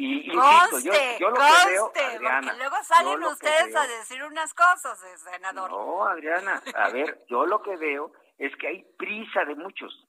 y 0.00 0.32
conste, 0.32 1.16
yo, 1.18 1.28
lo 1.28 1.34
que 1.34 1.70
veo, 1.70 1.92
porque 1.92 2.56
luego 2.56 2.76
salen 2.84 3.20
ustedes 3.24 3.74
a 3.74 3.84
decir 3.88 4.22
unas 4.22 4.54
cosas, 4.54 5.02
eh, 5.02 5.16
senador. 5.16 5.68
No, 5.72 6.06
Adriana, 6.06 6.62
a 6.76 6.90
ver, 6.90 7.24
yo 7.28 7.44
lo 7.46 7.60
que 7.60 7.76
veo 7.76 8.12
es 8.38 8.54
que 8.58 8.68
hay 8.68 8.84
prisa 8.96 9.44
de 9.44 9.56
muchos. 9.56 10.06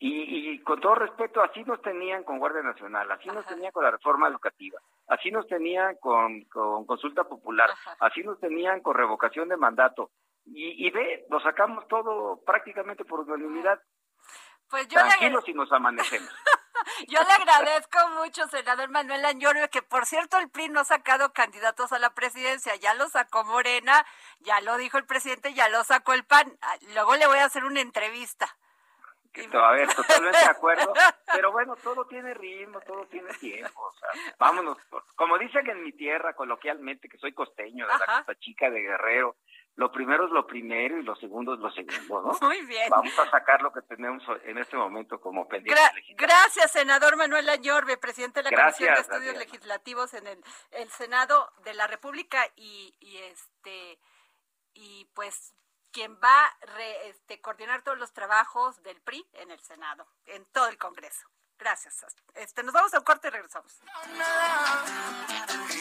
Y, 0.00 0.50
y 0.54 0.58
con 0.64 0.80
todo 0.80 0.96
respeto, 0.96 1.40
así 1.40 1.62
nos 1.62 1.80
tenían 1.82 2.24
con 2.24 2.40
Guardia 2.40 2.62
Nacional, 2.62 3.08
así 3.12 3.28
nos 3.28 3.46
tenían 3.46 3.70
con 3.70 3.84
la 3.84 3.92
reforma 3.92 4.26
educativa, 4.26 4.80
así 5.06 5.30
nos 5.30 5.46
tenían 5.46 5.94
con, 6.00 6.42
con 6.46 6.84
consulta 6.84 7.22
popular, 7.22 7.70
así 8.00 8.24
nos 8.24 8.40
tenían 8.40 8.80
con 8.80 8.96
revocación 8.96 9.48
de 9.48 9.56
mandato. 9.56 10.10
Y, 10.46 10.84
y 10.84 10.90
ve, 10.90 11.26
lo 11.30 11.38
sacamos 11.38 11.86
todo 11.86 12.42
prácticamente 12.44 13.04
por 13.04 13.20
unanimidad. 13.20 13.80
Pues 14.68 14.88
yo 14.88 14.98
Tranquilos 14.98 15.48
y 15.48 15.54
nos 15.54 15.70
amanecemos. 15.70 16.28
Yo 17.08 17.20
le 17.22 17.32
agradezco 17.32 18.08
mucho, 18.10 18.46
senador 18.48 18.90
Manuel 18.90 19.24
Añorio, 19.24 19.68
que 19.70 19.82
por 19.82 20.06
cierto 20.06 20.38
el 20.38 20.50
PRI 20.50 20.68
no 20.68 20.80
ha 20.80 20.84
sacado 20.84 21.32
candidatos 21.32 21.92
a 21.92 21.98
la 21.98 22.10
presidencia, 22.10 22.74
ya 22.76 22.94
lo 22.94 23.08
sacó 23.08 23.44
Morena, 23.44 24.04
ya 24.40 24.60
lo 24.60 24.76
dijo 24.76 24.98
el 24.98 25.06
presidente, 25.06 25.54
ya 25.54 25.68
lo 25.68 25.84
sacó 25.84 26.12
el 26.12 26.24
PAN. 26.24 26.58
Luego 26.94 27.16
le 27.16 27.26
voy 27.26 27.38
a 27.38 27.46
hacer 27.46 27.64
una 27.64 27.80
entrevista. 27.80 28.56
A 29.36 29.72
ver, 29.72 29.92
totalmente 29.92 30.38
de 30.38 30.44
acuerdo, 30.44 30.92
pero 31.32 31.50
bueno, 31.50 31.74
todo 31.82 32.04
tiene 32.06 32.34
ritmo, 32.34 32.80
todo 32.82 33.04
tiene 33.06 33.32
tiempo, 33.34 33.82
o 33.82 33.92
sea, 33.98 34.08
vámonos, 34.38 34.78
como 35.16 35.36
dicen 35.38 35.68
en 35.68 35.82
mi 35.82 35.90
tierra 35.90 36.34
coloquialmente, 36.34 37.08
que 37.08 37.18
soy 37.18 37.32
costeño 37.32 37.84
de 37.84 37.92
la 37.94 37.98
Costa 37.98 38.36
Chica 38.36 38.70
de 38.70 38.82
Guerrero, 38.82 39.34
lo 39.76 39.90
primero 39.90 40.26
es 40.26 40.30
lo 40.30 40.46
primero 40.46 40.98
y 40.98 41.02
lo 41.02 41.16
segundo 41.16 41.54
es 41.54 41.60
lo 41.60 41.70
segundo, 41.72 42.22
¿no? 42.22 42.38
Muy 42.48 42.64
bien. 42.66 42.88
Vamos 42.90 43.18
a 43.18 43.30
sacar 43.30 43.60
lo 43.62 43.72
que 43.72 43.82
tenemos 43.82 44.22
en 44.44 44.58
este 44.58 44.76
momento 44.76 45.20
como 45.20 45.48
pendiente. 45.48 45.80
gracias, 46.16 46.72
senador 46.72 47.16
Manuel 47.16 47.48
Añorbe, 47.48 47.96
presidente 47.96 48.42
de 48.42 48.50
la 48.50 48.62
Comisión 48.62 48.94
de 48.94 49.00
Estudios 49.00 49.36
Legislativos 49.36 50.14
en 50.14 50.26
el, 50.26 50.90
Senado 50.90 51.52
de 51.64 51.74
la 51.74 51.86
República 51.86 52.46
y, 52.54 52.94
y 53.00 53.16
este 53.16 53.98
y 54.74 55.06
pues 55.14 55.54
quien 55.90 56.18
va 56.22 56.46
a 56.46 56.82
este, 57.06 57.40
coordinar 57.40 57.82
todos 57.82 57.98
los 57.98 58.12
trabajos 58.12 58.82
del 58.82 59.00
PRI 59.00 59.24
en 59.34 59.50
el 59.50 59.60
Senado, 59.60 60.06
en 60.26 60.44
todo 60.46 60.68
el 60.68 60.76
Congreso. 60.76 61.28
Gracias. 61.58 62.04
Este, 62.34 62.62
nos 62.62 62.74
vamos 62.74 62.92
a 62.94 62.98
un 62.98 63.04
corte 63.04 63.28
y 63.28 63.30
regresamos. 63.30 63.80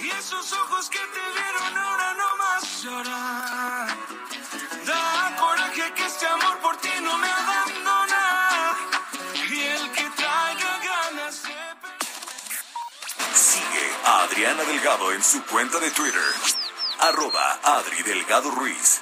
Y 0.01 0.09
esos 0.12 0.53
ojos 0.53 0.89
que 0.89 0.99
te 0.99 1.31
vieron 1.31 1.77
ahora 1.77 2.13
no 2.13 2.38
más 2.38 2.83
llorar. 2.83 3.88
Da 4.86 5.36
coraje 5.39 5.93
que 5.93 6.05
este 6.05 6.27
amor 6.27 6.59
por 6.59 6.77
ti 6.77 6.89
no 7.01 7.17
me 7.17 7.27
abandona. 7.27 8.75
Y 9.49 9.62
el 9.62 9.91
que 9.91 10.09
traiga 10.12 10.79
ganas 10.79 11.43
de... 11.43 11.53
Sigue 13.33 13.91
a 14.05 14.23
Adriana 14.23 14.63
Delgado 14.63 15.12
en 15.12 15.23
su 15.23 15.43
cuenta 15.45 15.79
de 15.79 15.91
Twitter. 15.91 16.21
Arroba 16.99 17.59
Adri 17.63 18.03
Delgado 18.03 18.51
Ruiz. 18.51 19.01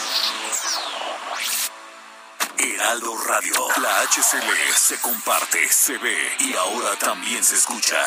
Heraldo 2.57 3.17
Radio. 3.25 3.53
La 3.81 4.01
HCL 4.01 4.73
se 4.75 4.99
comparte, 5.01 5.67
se 5.69 5.97
ve 5.97 6.17
y 6.39 6.53
ahora 6.53 6.95
también 6.97 7.43
se 7.43 7.55
escucha. 7.55 7.97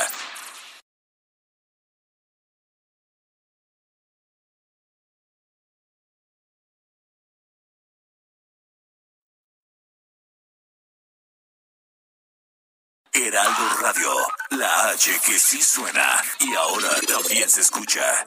Heraldo 13.17 13.77
Radio, 13.81 14.11
la 14.51 14.89
H 14.91 15.21
que 15.25 15.39
sí 15.39 15.63
suena 15.63 16.21
y 16.41 16.53
ahora 16.55 16.91
también 17.07 17.49
se 17.49 17.61
escucha. 17.61 18.27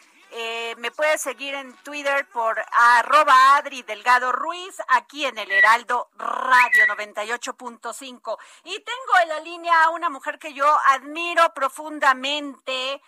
Eh, 0.33 0.75
me 0.77 0.91
puedes 0.91 1.21
seguir 1.21 1.53
en 1.55 1.75
Twitter 1.83 2.25
por 2.29 2.63
arroba 2.71 3.57
Adri 3.57 3.83
Delgado 3.83 4.31
Ruiz, 4.31 4.81
aquí 4.87 5.25
en 5.25 5.37
el 5.37 5.51
Heraldo 5.51 6.09
Radio 6.17 6.85
98.5. 6.87 8.37
Y 8.63 8.79
tengo 8.79 9.19
en 9.23 9.29
la 9.29 9.39
línea 9.41 9.83
a 9.83 9.89
una 9.89 10.09
mujer 10.09 10.39
que 10.39 10.53
yo 10.53 10.65
admiro 10.87 11.53
profundamente. 11.53 13.01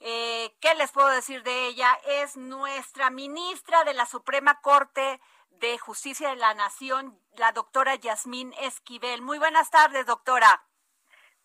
Eh, 0.00 0.54
¿Qué 0.60 0.74
les 0.74 0.92
puedo 0.92 1.08
decir 1.08 1.42
de 1.42 1.66
ella? 1.66 1.98
Es 2.06 2.36
nuestra 2.36 3.08
ministra 3.08 3.84
de 3.84 3.94
la 3.94 4.04
Suprema 4.04 4.60
Corte 4.60 5.18
de 5.48 5.78
Justicia 5.78 6.28
de 6.28 6.36
la 6.36 6.52
Nación, 6.52 7.18
la 7.36 7.52
doctora 7.52 7.94
Yasmín 7.94 8.52
Esquivel. 8.60 9.22
Muy 9.22 9.38
buenas 9.38 9.70
tardes, 9.70 10.04
doctora. 10.04 10.65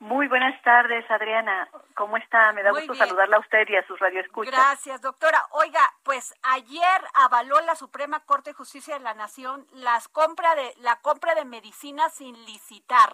Muy 0.01 0.27
buenas 0.27 0.59
tardes, 0.63 1.05
Adriana. 1.11 1.69
¿Cómo 1.93 2.17
está? 2.17 2.51
Me 2.53 2.63
da 2.63 2.71
gusto 2.71 2.95
saludarla 2.95 3.37
a 3.37 3.39
usted 3.39 3.69
y 3.69 3.75
a 3.75 3.85
sus 3.85 3.99
radioescuchas. 3.99 4.51
Gracias, 4.51 4.99
doctora. 4.99 5.37
Oiga, 5.51 5.81
pues 6.03 6.33
ayer 6.41 7.01
avaló 7.13 7.61
la 7.61 7.75
Suprema 7.75 8.19
Corte 8.25 8.49
de 8.49 8.55
Justicia 8.55 8.97
de 8.97 9.03
la 9.03 9.13
Nación 9.13 9.67
las 9.73 10.07
compra 10.07 10.55
de, 10.55 10.73
la 10.77 10.95
compra 11.01 11.35
de 11.35 11.45
medicinas 11.45 12.15
sin 12.15 12.33
licitar. 12.47 13.13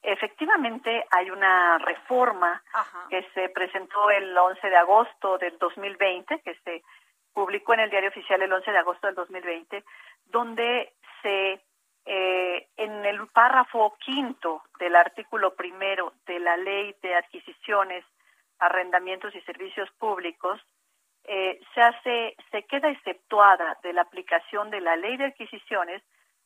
Efectivamente, 0.00 1.04
hay 1.10 1.30
una 1.30 1.76
reforma 1.80 2.62
que 3.10 3.22
se 3.34 3.50
presentó 3.50 4.08
el 4.08 4.36
11 4.36 4.70
de 4.70 4.76
agosto 4.76 5.36
del 5.36 5.58
2020, 5.58 6.40
que 6.40 6.54
se 6.64 6.82
publicó 7.34 7.74
en 7.74 7.80
el 7.80 7.90
Diario 7.90 8.08
Oficial 8.08 8.40
el 8.40 8.54
11 8.54 8.70
de 8.70 8.78
agosto 8.78 9.06
del 9.06 9.16
2020, 9.16 9.84
donde 10.28 10.94
se 11.20 11.60
eh, 12.06 12.68
en 12.76 13.04
el 13.04 13.26
párrafo 13.28 13.96
quinto 13.98 14.62
del 14.78 14.94
artículo 14.94 15.54
primero 15.54 16.12
de 16.26 16.38
la 16.38 16.56
Ley 16.56 16.94
de 17.02 17.16
Adquisiciones, 17.16 18.04
Arrendamientos 18.58 19.34
y 19.34 19.40
Servicios 19.42 19.90
Públicos, 19.98 20.60
eh, 21.24 21.58
se 21.74 21.80
hace, 21.80 22.36
se 22.52 22.62
queda 22.62 22.90
exceptuada 22.90 23.76
de 23.82 23.92
la 23.92 24.02
aplicación 24.02 24.70
de 24.70 24.80
la 24.80 24.94
Ley 24.96 25.16
de 25.16 25.26
Adquisiciones 25.26 26.02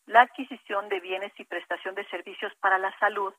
la 0.06 0.22
adquisición 0.22 0.88
de 0.88 0.98
bienes 0.98 1.32
y 1.38 1.44
prestación 1.44 1.94
de 1.94 2.08
servicios 2.08 2.52
para 2.60 2.78
la 2.78 2.96
salud 2.98 3.32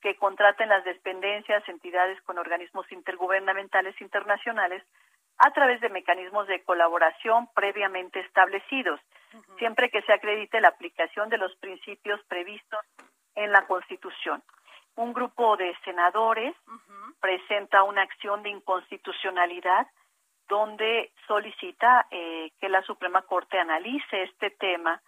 que 0.00 0.16
contraten 0.16 0.68
las 0.68 0.84
dependencias, 0.84 1.66
entidades 1.68 2.20
con 2.22 2.38
organismos 2.38 2.90
intergubernamentales 2.92 3.98
internacionales 4.00 4.82
a 5.44 5.50
través 5.50 5.80
de 5.80 5.88
mecanismos 5.88 6.46
de 6.46 6.62
colaboración 6.62 7.48
previamente 7.52 8.20
establecidos, 8.20 9.00
siempre 9.58 9.90
que 9.90 10.02
se 10.02 10.12
acredite 10.12 10.60
la 10.60 10.68
aplicación 10.68 11.28
de 11.30 11.38
los 11.38 11.52
principios 11.56 12.22
previstos 12.28 12.78
en 13.34 13.50
la 13.50 13.66
Constitución. 13.66 14.40
Un 14.94 15.12
grupo 15.12 15.56
de 15.56 15.76
senadores 15.84 16.54
presenta 17.20 17.82
una 17.82 18.02
acción 18.02 18.44
de 18.44 18.50
inconstitucionalidad 18.50 19.88
donde 20.48 21.10
solicita 21.26 22.06
eh, 22.12 22.52
que 22.60 22.68
la 22.68 22.82
Suprema 22.82 23.22
Corte 23.22 23.58
analice 23.58 24.22
este 24.22 24.50
tema, 24.50 25.02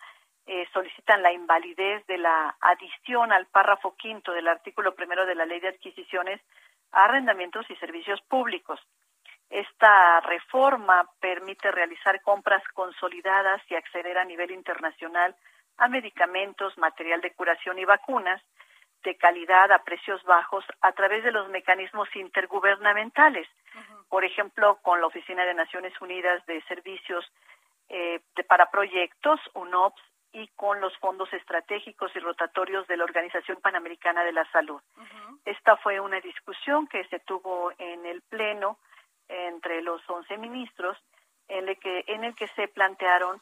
eh, 0.47 0.67
solicitan 0.73 1.23
la 1.23 1.33
invalidez 1.33 2.05
de 2.07 2.19
la 2.19 2.57
adición 2.61 3.31
al 3.31 3.47
párrafo 3.47 3.95
quinto 3.95 4.33
del 4.33 4.49
artículo 4.49 4.97
primero 4.97 5.27
de 5.27 5.37
la 5.37 5.47
Ley 5.47 5.61
de 5.61 5.69
Adquisiciones 5.69 6.41
a 6.91 7.05
arrendamientos 7.05 7.71
y 7.71 7.77
servicios 7.77 8.21
públicos. 8.23 8.81
Esta 9.51 10.21
reforma 10.21 11.09
permite 11.21 11.71
realizar 11.71 12.21
compras 12.23 12.63
consolidadas 12.75 13.63
y 13.69 13.75
acceder 13.75 14.19
a 14.19 14.25
nivel 14.25 14.51
internacional 14.51 15.35
a 15.79 15.89
medicamentos, 15.89 16.77
material 16.79 17.21
de 17.21 17.33
curación 17.33 17.79
y 17.79 17.85
vacunas 17.85 18.43
de 19.03 19.17
calidad 19.17 19.71
a 19.71 19.85
precios 19.85 20.23
bajos 20.25 20.65
a 20.81 20.93
través 20.93 21.23
de 21.25 21.33
los 21.33 21.49
mecanismos 21.51 22.09
intergubernamentales, 22.17 23.47
por 24.09 24.25
ejemplo, 24.25 24.79
con 24.83 25.01
la 25.01 25.09
Oficina 25.09 25.45
de 25.45 25.55
Naciones 25.55 25.93
Unidas 26.01 26.45
de 26.47 26.63
Servicios 26.63 27.31
eh, 27.91 28.21
para 28.49 28.71
Proyectos, 28.71 29.41
UNOPS, 29.53 30.01
y 30.35 30.49
con 30.57 30.81
los 30.81 30.97
fondos 30.99 31.33
estratégicos 31.33 32.11
y 32.17 32.19
rotatorios 32.19 32.89
de 32.89 32.97
la 32.97 33.05
Organización 33.05 33.59
Panamericana 33.63 34.25
de 34.25 34.33
la 34.33 34.45
Salud. 34.51 34.81
Esta 35.45 35.77
fue 35.77 36.01
una 36.01 36.21
discusión 36.21 36.89
que 36.89 37.05
se 37.05 37.21
tuvo 37.21 37.73
en 37.79 38.05
el 38.05 38.21
Pleno 38.23 38.79
entre 39.29 39.83
los 39.83 40.03
11 40.09 40.39
ministros 40.39 40.97
en 41.49 41.69
el 41.69 41.79
que, 41.79 42.05
en 42.09 42.25
el 42.25 42.35
que 42.35 42.49
se 42.49 42.69
plantearon 42.69 43.41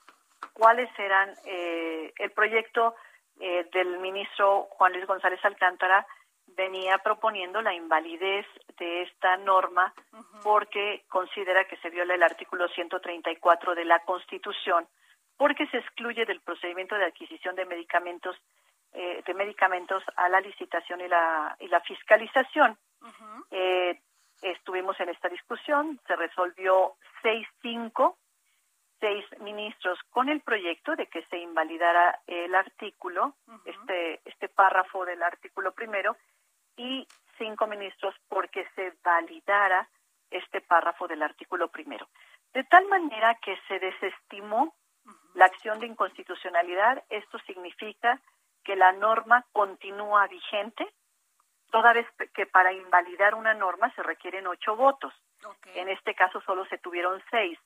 cuáles 0.53 0.89
eran 0.99 1.31
eh, 1.47 2.13
el 2.19 2.31
proyecto 2.33 2.95
eh, 3.41 3.69
del 3.73 3.99
ministro 4.01 4.69
Juan 4.71 4.93
Luis 4.93 5.07
González 5.07 5.45
Alcántara 5.45 6.07
venía 6.47 6.99
proponiendo 6.99 7.63
la 7.63 7.73
invalidez 7.73 8.47
de 8.79 9.03
esta 9.03 9.37
norma 9.37 9.95
porque 10.43 11.05
considera 11.09 11.65
que 11.65 11.77
se 11.79 11.91
viola 11.91 12.15
el 12.15 12.23
artículo 12.23 12.69
134 12.69 13.75
de 13.75 13.85
la 13.85 14.01
Constitución 14.01 14.87
porque 15.37 15.67
se 15.69 15.79
excluye 15.79 16.25
del 16.27 16.41
procedimiento 16.41 16.97
de 16.97 17.07
adquisición 17.07 17.57
de 17.57 17.65
medicamentos 17.65 18.37
eh, 18.95 19.23
de 19.27 19.35
medicamentos 19.35 20.03
a 20.17 20.29
la 20.29 20.41
licitación 20.41 21.01
y 21.01 21.09
la, 21.09 21.57
y 21.61 21.69
la 21.69 21.81
fiscalización. 21.81 22.77
eh, 23.51 23.99
estuvimos 24.43 24.99
en 25.01 25.09
esta 25.09 25.29
discusión, 25.29 26.01
se 26.07 26.17
resolvió 26.17 26.95
6-5, 27.23 28.17
seis 29.01 29.25
ministros 29.41 29.99
con 30.11 30.29
el 30.29 30.41
proyecto 30.43 30.95
de 30.95 31.07
que 31.07 31.25
se 31.27 31.39
invalidara 31.39 32.21
el 32.27 32.55
artículo, 32.55 33.35
este, 33.65 34.21
este 34.25 34.49
párrafo 34.49 35.05
del 35.05 35.23
artículo 35.23 35.73
primero, 35.73 36.17
y 36.77 37.07
cinco 37.37 37.67
ministros 37.67 38.15
porque 38.29 38.67
se 38.75 38.93
validara 39.03 39.89
este 40.31 40.61
párrafo 40.61 41.09
del 41.09 41.23
artículo 41.23 41.69
primero. 41.69 42.09
De 42.53 42.65
tal 42.65 42.87
manera 42.87 43.35
que 43.43 43.57
se 43.67 43.79
desestimó 43.79 44.73
la 45.35 45.47
acción 45.47 45.81
de 45.81 45.87
inconstitucionalidad. 45.87 47.03
Esto 47.09 47.39
significa 47.41 48.21
que 48.65 48.77
la 48.77 48.93
norma 48.93 49.45
continúa 49.53 50.27
vigente, 50.29 50.87
toda 51.73 51.95
vez 51.95 52.07
que 52.35 52.47
para 52.47 52.73
invalidar 52.73 53.35
una 53.35 53.55
norma 53.55 53.91
se 53.95 54.03
requieren 54.03 54.47
ocho 54.47 54.77
votos. 54.77 55.13
En 55.75 55.89
este 55.89 56.15
caso 56.15 56.41
solo 56.43 56.67
se 56.67 56.79
tuvieron 56.79 57.21
seis. 57.31 57.59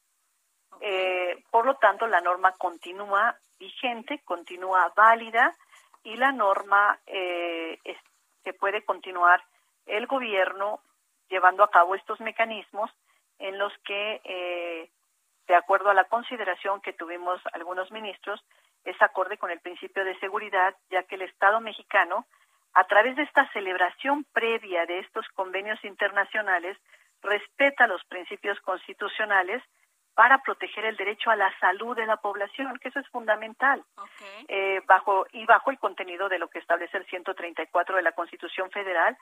Eh, 0.80 1.42
por 1.50 1.66
lo 1.66 1.74
tanto, 1.74 2.06
la 2.06 2.20
norma 2.20 2.52
continúa 2.52 3.36
vigente, 3.58 4.20
continúa 4.24 4.92
válida 4.94 5.54
y 6.04 6.16
la 6.16 6.30
norma 6.30 6.98
eh, 7.06 7.78
se 8.44 8.52
puede 8.52 8.84
continuar 8.84 9.42
el 9.86 10.06
gobierno 10.06 10.80
llevando 11.28 11.64
a 11.64 11.70
cabo 11.70 11.96
estos 11.96 12.20
mecanismos 12.20 12.90
en 13.40 13.58
los 13.58 13.72
que, 13.84 14.20
eh, 14.22 14.88
de 15.48 15.54
acuerdo 15.56 15.90
a 15.90 15.94
la 15.94 16.04
consideración 16.04 16.80
que 16.80 16.92
tuvimos 16.92 17.40
algunos 17.52 17.90
ministros, 17.90 18.40
es 18.84 19.00
acorde 19.02 19.36
con 19.36 19.50
el 19.50 19.58
principio 19.58 20.04
de 20.04 20.18
seguridad, 20.20 20.76
ya 20.90 21.02
que 21.02 21.16
el 21.16 21.22
Estado 21.22 21.60
mexicano, 21.60 22.24
a 22.76 22.84
través 22.84 23.16
de 23.16 23.22
esta 23.22 23.50
celebración 23.52 24.24
previa 24.34 24.84
de 24.84 24.98
estos 24.98 25.26
convenios 25.28 25.82
internacionales, 25.82 26.76
respeta 27.22 27.86
los 27.86 28.04
principios 28.04 28.60
constitucionales 28.60 29.62
para 30.14 30.42
proteger 30.42 30.84
el 30.84 30.96
derecho 30.96 31.30
a 31.30 31.36
la 31.36 31.50
salud 31.58 31.96
de 31.96 32.04
la 32.04 32.18
población, 32.18 32.78
que 32.78 32.88
eso 32.88 33.00
es 33.00 33.08
fundamental, 33.08 33.82
eh, 34.48 34.82
bajo 34.86 35.26
y 35.32 35.46
bajo 35.46 35.70
el 35.70 35.78
contenido 35.78 36.28
de 36.28 36.38
lo 36.38 36.48
que 36.48 36.58
establece 36.58 36.98
el 36.98 37.06
134 37.06 37.96
de 37.96 38.02
la 38.02 38.12
Constitución 38.12 38.70
Federal, 38.70 39.16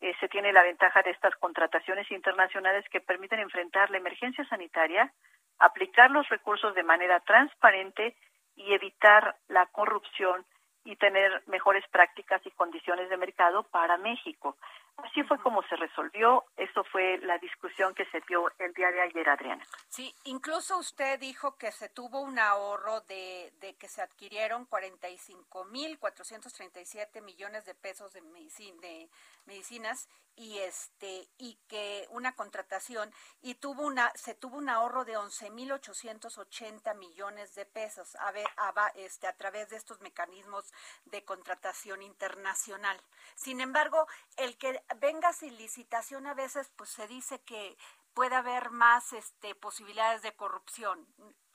eh, 0.00 0.12
se 0.18 0.28
tiene 0.28 0.52
la 0.52 0.64
ventaja 0.64 1.00
de 1.02 1.10
estas 1.12 1.34
contrataciones 1.36 2.10
internacionales 2.10 2.84
que 2.90 3.00
permiten 3.00 3.38
enfrentar 3.38 3.88
la 3.90 3.98
emergencia 3.98 4.44
sanitaria, 4.48 5.12
aplicar 5.60 6.10
los 6.10 6.28
recursos 6.28 6.74
de 6.74 6.82
manera 6.82 7.20
transparente 7.20 8.16
y 8.56 8.72
evitar 8.72 9.36
la 9.46 9.66
corrupción 9.66 10.44
y 10.86 10.96
tener 10.96 11.42
mejores 11.46 11.84
prácticas 11.88 12.40
y 12.46 12.50
condiciones 12.52 13.10
de 13.10 13.16
mercado 13.16 13.64
para 13.64 13.98
México. 13.98 14.56
Así 14.98 15.22
fue 15.24 15.38
como 15.40 15.62
se 15.64 15.74
resolvió. 15.76 16.44
Eso 16.56 16.82
fue 16.84 17.18
la 17.18 17.36
discusión 17.38 17.94
que 17.94 18.06
se 18.06 18.22
dio 18.26 18.50
el 18.58 18.72
día 18.72 18.90
de 18.90 19.02
ayer, 19.02 19.28
Adriana. 19.28 19.62
Sí, 19.88 20.14
incluso 20.24 20.78
usted 20.78 21.20
dijo 21.20 21.56
que 21.56 21.70
se 21.70 21.90
tuvo 21.90 22.20
un 22.20 22.38
ahorro 22.38 23.02
de, 23.02 23.52
de 23.60 23.76
que 23.76 23.88
se 23.88 24.00
adquirieron 24.00 24.66
45.437 24.68 27.20
millones 27.22 27.66
de 27.66 27.74
pesos 27.74 28.10
de, 28.12 28.22
de 28.22 29.10
medicinas 29.44 30.08
y 30.36 30.58
este 30.58 31.28
y 31.38 31.58
que 31.66 32.06
una 32.10 32.34
contratación 32.34 33.10
y 33.40 33.54
tuvo 33.54 33.86
una 33.86 34.12
se 34.14 34.34
tuvo 34.34 34.58
un 34.58 34.68
ahorro 34.68 35.06
de 35.06 35.16
11.880 35.16 36.94
millones 36.96 37.54
de 37.54 37.64
pesos 37.64 38.14
a, 38.16 38.30
ver, 38.32 38.46
a, 38.58 38.92
este, 38.96 39.26
a 39.26 39.32
través 39.32 39.70
de 39.70 39.76
estos 39.76 40.00
mecanismos 40.02 40.72
de 41.06 41.24
contratación 41.24 42.02
internacional. 42.02 43.00
Sin 43.34 43.60
embargo, 43.60 44.06
el 44.36 44.58
que 44.58 44.82
venga 45.00 45.32
sin 45.32 45.56
licitación 45.56 46.26
a 46.26 46.34
veces 46.34 46.70
pues 46.76 46.90
se 46.90 47.06
dice 47.08 47.40
que 47.44 47.76
puede 48.14 48.34
haber 48.34 48.70
más 48.70 49.12
este, 49.12 49.54
posibilidades 49.54 50.22
de 50.22 50.32
corrupción. 50.32 51.06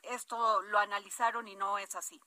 Esto 0.04 0.62
lo 0.63 0.80
analizaron 0.80 1.48
y 1.48 1.56
no 1.56 1.78
es 1.78 1.96
así. 1.96 2.20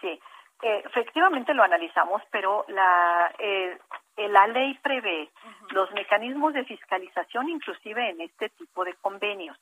Sí, 0.00 0.20
eh, 0.62 0.82
efectivamente 0.86 1.54
lo 1.54 1.62
analizamos, 1.62 2.22
pero 2.30 2.64
la, 2.68 3.32
eh, 3.38 3.78
la 4.16 4.46
ley 4.48 4.74
prevé 4.82 5.30
los 5.70 5.90
mecanismos 5.92 6.52
de 6.52 6.64
fiscalización 6.64 7.48
inclusive 7.48 8.10
en 8.10 8.20
este 8.20 8.48
tipo 8.50 8.84
de 8.84 8.94
convenios, 8.94 9.56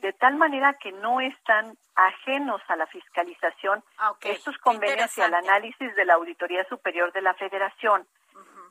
de 0.00 0.12
tal 0.12 0.36
manera 0.36 0.74
que 0.74 0.92
no 0.92 1.20
están 1.20 1.76
ajenos 1.96 2.60
a 2.68 2.76
la 2.76 2.86
fiscalización 2.86 3.82
ah, 3.98 4.14
estos 4.22 4.56
convenios 4.58 5.16
y 5.18 5.22
al 5.22 5.34
análisis 5.34 5.94
de 5.96 6.04
la 6.04 6.14
Auditoría 6.14 6.64
Superior 6.68 7.12
de 7.12 7.22
la 7.22 7.34
Federación. 7.34 8.06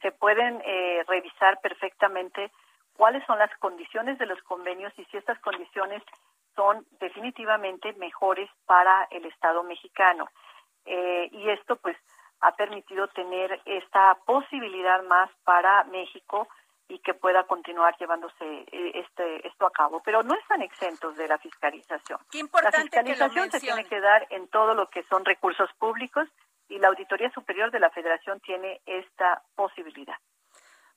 Se 0.01 0.11
pueden 0.11 0.61
eh, 0.65 1.03
revisar 1.07 1.59
perfectamente 1.61 2.51
cuáles 2.95 3.25
son 3.25 3.39
las 3.39 3.55
condiciones 3.57 4.17
de 4.17 4.25
los 4.25 4.41
convenios 4.43 4.93
y 4.97 5.05
si 5.05 5.17
estas 5.17 5.39
condiciones 5.39 6.01
son 6.55 6.85
definitivamente 6.99 7.93
mejores 7.93 8.49
para 8.65 9.07
el 9.11 9.25
Estado 9.25 9.63
mexicano. 9.63 10.29
Eh, 10.85 11.29
y 11.31 11.49
esto 11.49 11.75
pues 11.77 11.97
ha 12.41 12.55
permitido 12.55 13.07
tener 13.09 13.59
esta 13.65 14.15
posibilidad 14.25 15.03
más 15.03 15.29
para 15.43 15.83
México 15.85 16.47
y 16.87 16.99
que 16.99 17.15
pueda 17.15 17.43
continuar 17.45 17.97
llevándose 17.97 18.45
eh, 18.71 18.91
este 18.93 19.47
esto 19.47 19.65
a 19.65 19.71
cabo, 19.71 20.01
pero 20.05 20.21
no 20.21 20.35
están 20.35 20.61
exentos 20.61 21.15
de 21.15 21.27
la 21.27 21.37
fiscalización. 21.39 22.19
la 22.31 22.71
fiscalización 22.71 23.51
se 23.51 23.59
tiene 23.59 23.85
que 23.85 23.99
dar 23.99 24.27
en 24.29 24.47
todo 24.49 24.75
lo 24.75 24.87
que 24.89 25.03
son 25.03 25.25
recursos 25.25 25.69
públicos 25.79 26.29
y 26.67 26.79
la 26.79 26.87
Auditoría 26.89 27.31
Superior 27.31 27.71
de 27.71 27.79
la 27.79 27.89
Federación 27.89 28.39
tiene 28.41 28.81
esta 28.85 29.43
posibilidad. 29.55 30.15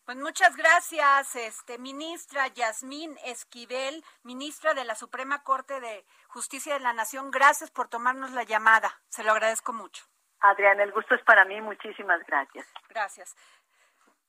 Pues 0.05 0.17
muchas 0.17 0.57
gracias, 0.57 1.37
este 1.37 1.77
ministra 1.77 2.47
Yasmín 2.47 3.19
Esquivel, 3.27 4.03
ministra 4.23 4.73
de 4.73 4.85
la 4.85 4.95
Suprema 4.95 5.43
Corte 5.43 5.81
de 5.81 6.07
Justicia 6.29 6.73
de 6.73 6.81
la 6.81 6.95
Nación. 6.95 7.31
Gracias 7.31 7.71
por 7.71 7.89
tomarnos 7.89 8.31
la 8.31 8.45
llamada. 8.45 9.03
Se 9.09 9.23
lo 9.23 9.33
agradezco 9.33 9.75
mucho. 9.75 10.07
Adrián, 10.41 10.81
el 10.81 10.93
gusto 10.93 11.15
es 11.15 11.23
para 11.25 11.45
mí. 11.45 11.61
Muchísimas 11.61 12.25
gracias. 12.27 12.67
Gracias. 12.89 13.37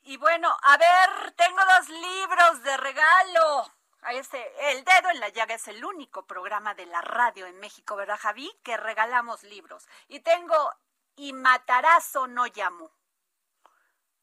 Y 0.02 0.18
bueno, 0.18 0.50
a 0.64 0.78
ver, 0.78 1.32
tengo 1.34 1.60
dos 1.78 1.90
libros 1.90 2.64
de 2.64 2.76
regalo. 2.76 3.72
Este, 4.12 4.72
el 4.72 4.84
dedo 4.84 5.12
en 5.12 5.20
la 5.20 5.30
llaga 5.30 5.56
es 5.56 5.68
el 5.68 5.84
único 5.84 6.26
programa 6.26 6.74
de 6.74 6.88
la 6.88 7.02
radio 7.02 7.46
en 7.46 7.60
México, 7.60 7.96
¿verdad, 7.96 8.18
Javi? 8.20 8.50
Que 8.64 8.78
regalamos 8.78 9.44
libros. 9.44 9.88
Y 10.08 10.22
tengo 10.22 10.74
Y 11.22 11.34
Matarazo 11.34 12.28
no 12.28 12.46
llamo. 12.46 12.94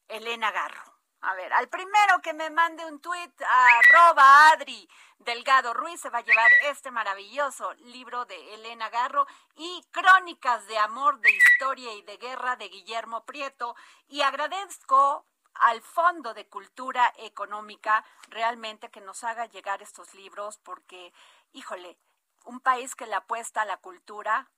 Elena 0.07 0.49
Garro. 0.49 0.97
A 1.21 1.35
ver, 1.35 1.53
al 1.53 1.69
primero 1.69 2.19
que 2.23 2.33
me 2.33 2.49
mande 2.49 2.83
un 2.87 2.99
tuit, 2.99 3.39
arroba 3.39 4.49
Adri 4.49 4.89
Delgado 5.19 5.75
Ruiz, 5.75 6.01
se 6.01 6.09
va 6.09 6.17
a 6.17 6.23
llevar 6.23 6.51
este 6.63 6.89
maravilloso 6.89 7.71
libro 7.75 8.25
de 8.25 8.55
Elena 8.55 8.89
Garro 8.89 9.27
y 9.53 9.85
Crónicas 9.91 10.65
de 10.65 10.79
Amor, 10.79 11.19
de 11.19 11.29
Historia 11.29 11.93
y 11.93 12.01
de 12.01 12.17
Guerra 12.17 12.55
de 12.55 12.67
Guillermo 12.67 13.25
Prieto. 13.25 13.75
Y 14.07 14.23
agradezco 14.23 15.27
al 15.53 15.83
Fondo 15.83 16.33
de 16.33 16.47
Cultura 16.47 17.13
Económica 17.17 18.03
realmente 18.29 18.89
que 18.89 19.01
nos 19.01 19.23
haga 19.23 19.45
llegar 19.45 19.83
estos 19.83 20.15
libros 20.15 20.57
porque, 20.57 21.13
híjole, 21.53 21.99
un 22.45 22.59
país 22.59 22.95
que 22.95 23.05
le 23.05 23.13
apuesta 23.13 23.61
a 23.61 23.65
la 23.65 23.77
cultura, 23.77 24.49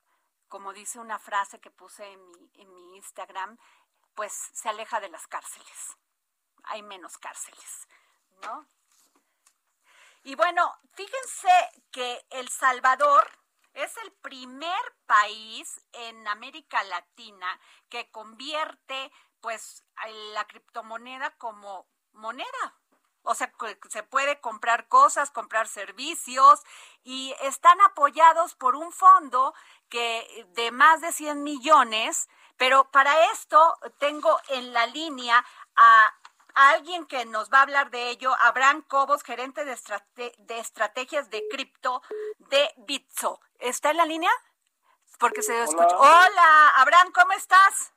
como 0.50 0.74
dice 0.74 0.98
una 0.98 1.18
frase 1.18 1.60
que 1.60 1.70
puse 1.70 2.04
en 2.12 2.30
mi, 2.30 2.50
en 2.56 2.74
mi 2.74 2.96
Instagram, 2.96 3.56
pues 4.14 4.50
se 4.52 4.68
aleja 4.68 5.00
de 5.00 5.08
las 5.08 5.26
cárceles 5.26 5.96
hay 6.64 6.82
menos 6.82 7.18
cárceles, 7.18 7.88
¿no? 8.42 8.66
Y 10.22 10.34
bueno, 10.34 10.78
fíjense 10.92 11.50
que 11.90 12.26
El 12.30 12.48
Salvador 12.48 13.26
es 13.72 13.96
el 13.98 14.12
primer 14.12 14.80
país 15.06 15.80
en 15.92 16.28
América 16.28 16.82
Latina 16.84 17.60
que 17.88 18.10
convierte 18.10 19.10
pues 19.40 19.84
la 20.34 20.46
criptomoneda 20.46 21.30
como 21.38 21.88
moneda. 22.12 22.79
O 23.22 23.34
sea, 23.34 23.52
se 23.88 24.02
puede 24.02 24.40
comprar 24.40 24.88
cosas, 24.88 25.30
comprar 25.30 25.68
servicios 25.68 26.62
y 27.04 27.34
están 27.42 27.80
apoyados 27.82 28.54
por 28.54 28.76
un 28.76 28.92
fondo 28.92 29.54
que 29.88 30.46
de 30.54 30.70
más 30.70 31.00
de 31.00 31.12
100 31.12 31.42
millones, 31.42 32.28
pero 32.56 32.90
para 32.90 33.30
esto 33.32 33.78
tengo 33.98 34.40
en 34.48 34.72
la 34.72 34.86
línea 34.86 35.44
a 35.76 36.14
alguien 36.54 37.06
que 37.06 37.24
nos 37.24 37.50
va 37.50 37.58
a 37.58 37.62
hablar 37.62 37.90
de 37.90 38.10
ello, 38.10 38.34
Abraham 38.40 38.82
Cobos, 38.82 39.22
gerente 39.22 39.64
de, 39.64 39.76
de 40.38 40.58
estrategias 40.58 41.30
de 41.30 41.46
cripto 41.50 42.02
de 42.38 42.72
Bitso. 42.78 43.40
¿Está 43.58 43.90
en 43.90 43.98
la 43.98 44.04
línea? 44.04 44.30
Porque 45.18 45.42
se 45.42 45.62
escucha. 45.62 45.96
Hola, 45.96 46.70
Abraham, 46.76 47.12
¿cómo 47.12 47.32
estás? 47.32 47.92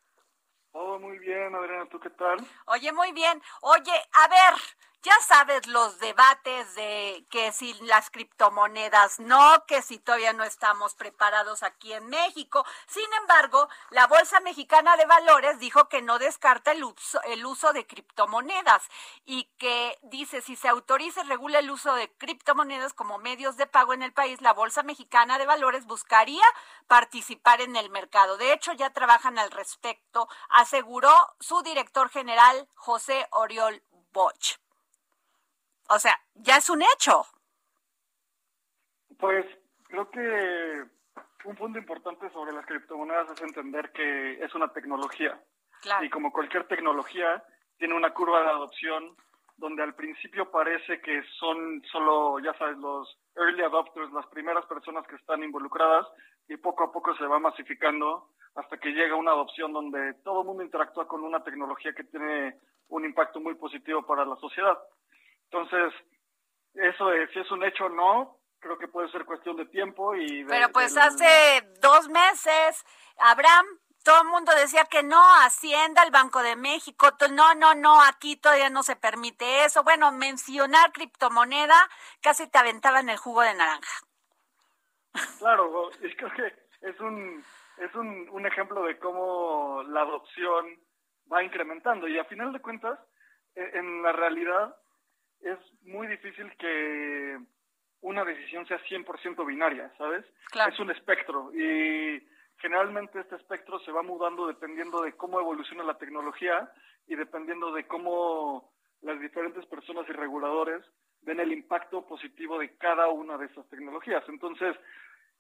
Oh, 0.72 0.98
muy 1.00 1.20
bien, 1.20 1.54
Adriana, 1.56 1.88
¿tú 1.90 2.00
qué 2.00 2.10
tal? 2.10 2.38
Oye, 2.66 2.92
muy 2.92 3.12
bien. 3.12 3.42
Oye, 3.62 4.10
a 4.14 4.28
ver, 4.28 4.60
ya 5.04 5.14
sabes 5.28 5.68
los 5.68 6.00
debates 6.00 6.76
de 6.76 7.28
que 7.30 7.52
si 7.52 7.74
las 7.82 8.10
criptomonedas 8.10 9.20
no, 9.20 9.66
que 9.68 9.82
si 9.82 10.00
todavía 10.00 10.32
no 10.32 10.46
estamos 10.46 10.96
preparados 10.96 11.62
aquí 11.62 11.92
en 11.92 12.08
México. 12.08 12.66
Sin 12.88 13.12
embargo, 13.22 13.68
la 13.90 14.08
Bolsa 14.08 14.40
Mexicana 14.40 14.96
de 14.96 15.06
Valores 15.06 15.60
dijo 15.60 15.90
que 15.90 16.02
no 16.02 16.20
descarta 16.20 16.72
el 16.72 16.84
uso, 16.86 17.74
de 17.74 17.86
criptomonedas 17.86 18.84
y 19.26 19.46
que 19.58 19.98
dice 20.04 20.42
si 20.42 20.56
se 20.56 20.70
autoriza 20.70 21.24
y 21.24 21.28
regula 21.28 21.60
el 21.60 21.70
uso 21.70 21.94
de 21.96 22.10
criptomonedas 22.14 22.94
como 22.94 23.18
medios 23.18 23.58
de 23.58 23.68
pago 23.68 23.94
en 23.94 24.04
el 24.04 24.14
país, 24.14 24.42
la 24.42 24.54
Bolsa 24.54 24.84
Mexicana 24.84 25.38
de 25.38 25.46
Valores 25.46 25.86
buscaría 25.86 26.46
participar 26.88 27.60
en 27.60 27.76
el 27.76 27.90
mercado. 27.90 28.38
De 28.38 28.54
hecho, 28.54 28.72
ya 28.72 28.92
trabajan 28.92 29.38
al 29.38 29.52
respecto, 29.52 30.30
aseguró 30.50 31.14
su 31.40 31.62
director 31.62 32.10
general 32.10 32.70
José 32.76 33.28
Oriol 33.32 33.84
Boch. 34.14 34.63
O 35.94 36.00
sea, 36.00 36.20
ya 36.34 36.58
es 36.58 36.70
un 36.72 36.82
hecho. 36.82 37.24
Pues 39.20 39.46
creo 39.88 40.10
que 40.10 40.84
un 41.46 41.56
punto 41.56 41.78
importante 41.78 42.30
sobre 42.32 42.52
las 42.52 42.66
criptomonedas 42.66 43.30
es 43.30 43.42
entender 43.42 43.92
que 43.92 44.44
es 44.44 44.56
una 44.56 44.74
tecnología. 44.74 45.40
Y 46.02 46.10
como 46.10 46.32
cualquier 46.32 46.68
tecnología, 46.68 47.44
tiene 47.78 47.94
una 47.94 48.12
curva 48.14 48.42
de 48.42 48.50
adopción 48.50 49.16
donde 49.58 49.84
al 49.84 49.94
principio 49.94 50.50
parece 50.50 51.00
que 51.00 51.22
son 51.40 51.84
solo, 51.92 52.40
ya 52.40 52.58
sabes, 52.58 52.78
los 52.78 53.16
early 53.36 53.62
adopters, 53.62 54.12
las 54.14 54.26
primeras 54.28 54.66
personas 54.66 55.06
que 55.06 55.16
están 55.16 55.44
involucradas, 55.44 56.08
y 56.48 56.58
poco 56.58 56.86
a 56.86 56.92
poco 56.92 57.16
se 57.16 57.28
va 57.28 57.38
masificando 57.40 58.30
hasta 58.56 58.78
que 58.78 58.94
llega 58.94 59.16
una 59.16 59.32
adopción 59.32 59.74
donde 59.74 60.16
todo 60.24 60.42
el 60.42 60.48
mundo 60.48 60.64
interactúa 60.64 61.08
con 61.08 61.24
una 61.24 61.44
tecnología 61.44 61.94
que 61.94 62.04
tiene 62.04 62.58
un 62.90 63.06
impacto 63.06 63.40
muy 63.40 63.54
positivo 63.56 64.04
para 64.04 64.26
la 64.26 64.36
sociedad. 64.38 64.78
Entonces, 65.54 65.94
eso 66.74 67.14
es, 67.14 67.30
si 67.32 67.40
es 67.40 67.52
un 67.52 67.64
hecho 67.64 67.86
o 67.86 67.90
no, 67.90 68.40
creo 68.60 68.76
que 68.80 68.88
puede 68.88 69.12
ser 69.12 69.24
cuestión 69.24 69.56
de 69.56 69.68
tiempo 69.68 70.16
y 70.16 70.44
Pero 70.46 70.70
pues 70.70 70.98
hace 70.98 71.62
dos 71.80 72.10
meses, 72.10 72.84
Abraham, 73.18 73.66
todo 74.04 74.24
el 74.24 74.30
mundo 74.30 74.52
decía 74.56 74.86
que 74.86 75.04
no, 75.04 75.22
Hacienda, 75.42 76.02
el 76.02 76.10
Banco 76.10 76.42
de 76.42 76.56
México, 76.56 77.12
no, 77.32 77.54
no, 77.54 77.76
no, 77.76 78.02
aquí 78.02 78.36
todavía 78.36 78.72
no 78.72 78.82
se 78.82 78.96
permite 78.96 79.64
eso. 79.64 79.84
Bueno, 79.84 80.12
mencionar 80.12 80.92
criptomoneda 80.92 81.88
casi 82.22 82.50
te 82.50 82.58
aventaban 82.58 83.10
el 83.10 83.18
jugo 83.18 83.42
de 83.42 83.54
naranja. 83.54 84.00
Claro, 85.38 85.92
creo 86.00 86.34
que 86.34 86.48
es 86.82 87.00
un, 87.00 87.46
es 87.78 87.94
un, 87.94 88.28
un 88.30 88.48
ejemplo 88.48 88.84
de 88.86 88.98
cómo 88.98 89.84
la 89.84 90.02
adopción 90.02 90.80
va 91.32 91.44
incrementando 91.44 92.08
y 92.08 92.18
a 92.18 92.26
final 92.26 92.52
de 92.52 92.60
cuentas, 92.60 92.98
e, 93.54 93.78
en 93.78 94.02
la 94.02 94.14
realidad 94.14 94.76
es 95.44 95.60
muy 95.84 96.08
difícil 96.08 96.52
que 96.58 97.38
una 98.02 98.24
decisión 98.24 98.66
sea 98.66 98.80
100% 98.84 99.46
binaria, 99.46 99.92
¿sabes? 99.98 100.26
Es 100.68 100.80
un 100.80 100.92
espectro 100.92 101.54
y 101.54 102.26
generalmente 102.58 103.20
este 103.20 103.36
espectro 103.36 103.80
se 103.80 103.92
va 103.92 104.04
mudando 104.04 104.48
dependiendo 104.48 105.02
de 105.02 105.14
cómo 105.14 105.40
evoluciona 105.40 105.84
la 105.84 105.98
tecnología 105.98 106.72
y 107.08 107.16
dependiendo 107.16 107.74
de 107.74 107.86
cómo 107.88 108.72
las 109.02 109.20
diferentes 109.20 109.66
personas 109.66 110.08
y 110.08 110.14
reguladores 110.14 110.84
ven 111.22 111.40
el 111.40 111.52
impacto 111.52 112.06
positivo 112.06 112.60
de 112.60 112.76
cada 112.78 113.08
una 113.08 113.38
de 113.38 113.46
esas 113.46 113.68
tecnologías. 113.70 114.24
Entonces, 114.28 114.76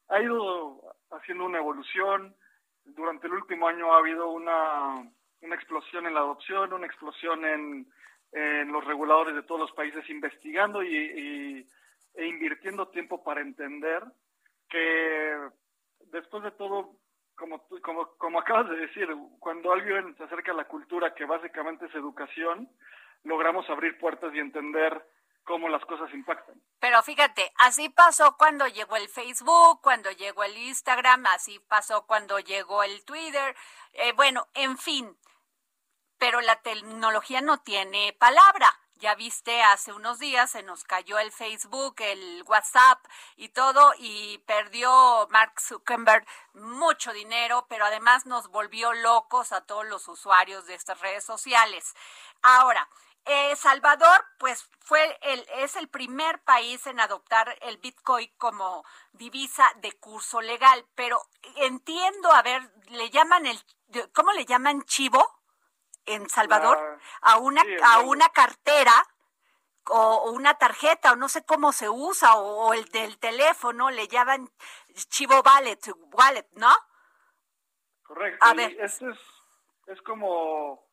ha 0.10 0.22
ido 0.22 0.82
haciendo 1.12 1.46
una 1.46 1.60
evolución. 1.60 2.36
Durante 2.86 3.28
el 3.28 3.34
último 3.34 3.68
año 3.68 3.94
ha 3.94 4.00
habido 4.00 4.30
una, 4.30 5.10
una 5.42 5.56
explosión 5.56 6.06
en 6.06 6.14
la 6.14 6.22
adopción, 6.22 6.74
una 6.74 6.86
explosión 6.86 7.46
en, 7.46 7.88
los 8.34 8.84
reguladores 8.86 9.36
de 9.36 9.44
todos 9.44 9.62
los 9.62 9.72
países 9.74 10.10
investigando 10.10 10.84
y, 10.84 11.68
e 12.16 12.26
invirtiendo 12.26 12.88
tiempo 12.88 13.24
para 13.24 13.42
entender 13.42 14.04
que 14.70 15.38
después 16.12 16.44
de 16.44 16.52
todo 16.52 16.98
como, 17.36 17.68
como, 17.82 18.08
como 18.18 18.40
acabas 18.40 18.70
de 18.70 18.78
decir, 18.78 19.08
cuando 19.40 19.72
alguien 19.74 20.16
se 20.18 20.24
acerca 20.24 20.52
a 20.52 20.56
la 20.56 20.68
cultura, 20.68 21.14
que 21.16 21.26
básicamente 21.26 21.86
es 21.88 21.96
educación, 21.96 22.70
logramos 23.24 23.68
abrir 23.70 23.98
puertas 23.98 24.34
y 24.36 24.40
entender 24.40 25.04
cómo 25.44 25.68
las 25.68 25.84
cosas 25.86 26.14
impactan. 26.14 26.56
Pero 26.80 27.02
fíjate, 27.04 27.52
así 27.58 27.90
pasó 27.90 28.38
cuando 28.38 28.68
llegó 28.68 28.96
el 28.96 29.10
Facebook, 29.10 29.82
cuando 29.82 30.12
llegó 30.12 30.44
el 30.44 30.58
Instagram, 30.58 31.26
así 31.28 31.60
pasó 31.68 32.06
cuando 32.06 32.40
llegó 32.40 32.84
el 32.84 33.04
Twitter, 33.06 33.56
eh, 33.94 34.14
bueno, 34.14 34.48
en 34.54 34.78
fin, 34.78 35.18
pero 36.24 36.40
la 36.40 36.56
tecnología 36.62 37.42
no 37.42 37.58
tiene 37.58 38.14
palabra. 38.14 38.80
Ya 38.96 39.14
viste, 39.14 39.62
hace 39.62 39.92
unos 39.92 40.20
días 40.20 40.52
se 40.52 40.64
nos 40.64 40.86
cayó 40.86 41.20
el 41.20 41.34
Facebook, 41.34 41.96
el 41.98 42.46
WhatsApp 42.48 43.06
y 43.36 43.50
todo 43.50 43.92
y 43.98 44.38
perdió 44.48 45.28
Mark 45.32 45.60
Zuckerberg 45.60 46.26
mucho 46.54 47.12
dinero, 47.12 47.66
pero 47.68 47.84
además 47.84 48.26
nos 48.26 48.48
volvió 48.48 48.94
locos 48.94 49.52
a 49.52 49.66
todos 49.66 49.86
los 49.86 50.08
usuarios 50.08 50.66
de 50.66 50.76
estas 50.76 51.02
redes 51.02 51.26
sociales. 51.26 51.94
Ahora, 52.42 52.88
eh, 53.26 53.58
Salvador, 53.58 54.26
pues 54.38 54.66
fue 54.80 55.20
el, 55.24 55.46
es 55.58 55.76
el 55.76 55.90
primer 55.90 56.42
país 56.44 56.88
en 56.88 57.02
adoptar 57.02 57.54
el 57.64 57.80
Bitcoin 57.80 58.32
como 58.38 58.86
divisa 59.12 59.70
de 59.82 59.92
curso 60.00 60.40
legal, 60.40 60.86
pero 60.96 61.22
entiendo, 61.58 62.32
a 62.32 62.42
ver, 62.44 62.72
le 62.92 63.10
llaman 63.10 63.46
el, 63.46 63.62
¿cómo 64.14 64.32
le 64.32 64.46
llaman 64.46 64.84
chivo? 64.84 65.43
En 66.06 66.30
Salvador 66.30 67.00
a 67.22 67.38
una 67.38 67.62
a 67.84 68.00
una 68.00 68.30
cartera 68.30 68.94
o, 69.90 70.32
una 70.32 70.54
tarjeta 70.56 71.14
o 71.14 71.16
no 71.16 71.28
sé 71.28 71.46
cómo 71.46 71.72
se 71.72 71.90
usa 71.90 72.36
o, 72.36 72.74
el 72.74 72.86
del 72.86 73.18
teléfono 73.20 73.92
le 73.92 74.08
llaman 74.08 74.50
Chivo 75.10 75.42
Wallet, 75.42 75.80
wallet 76.12 76.48
¿no? 76.54 76.72
Correcto. 78.04 78.46
A 78.46 78.54
ver. 78.54 78.76
Este 78.80 79.10
es, 79.10 79.18
es 79.88 80.02
como 80.04 80.88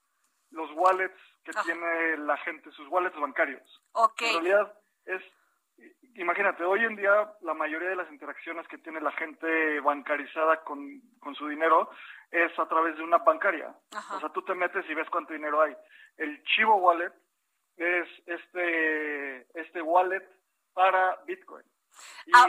los 0.50 0.70
wallets 0.74 1.20
que 1.44 1.52
tiene 1.64 2.16
la 2.18 2.36
gente, 2.38 2.70
sus 2.72 2.88
wallets 2.88 3.18
bancarios. 3.18 3.82
Ok. 3.92 4.22
En 4.22 4.32
realidad 4.34 4.78
es, 5.04 5.22
imagínate, 6.16 6.64
hoy 6.64 6.84
en 6.84 6.96
día 6.96 7.32
la 7.42 7.54
mayoría 7.54 7.88
de 7.88 7.96
las 7.96 8.10
interacciones 8.10 8.66
que 8.68 8.78
tiene 8.78 9.00
la 9.00 9.12
gente 9.12 9.80
bancarizada 9.80 10.62
con, 10.62 11.00
con 11.20 11.34
su 11.34 11.48
dinero 11.48 11.90
es 12.30 12.56
a 12.58 12.68
través 12.68 12.96
de 12.96 13.02
una 13.02 13.18
bancaria. 13.18 13.74
O 14.14 14.20
sea, 14.20 14.28
tú 14.30 14.42
te 14.42 14.54
metes 14.54 14.88
y 14.88 14.94
ves 14.94 15.08
cuánto 15.10 15.32
dinero 15.32 15.60
hay. 15.60 15.76
El 16.16 16.42
Chivo 16.44 16.76
Wallet 16.76 17.12
es 17.76 18.08
este, 18.26 19.60
este 19.60 19.82
wallet 19.82 20.26
para 20.72 21.16
Bitcoin. 21.26 21.64
Ah, 22.32 22.46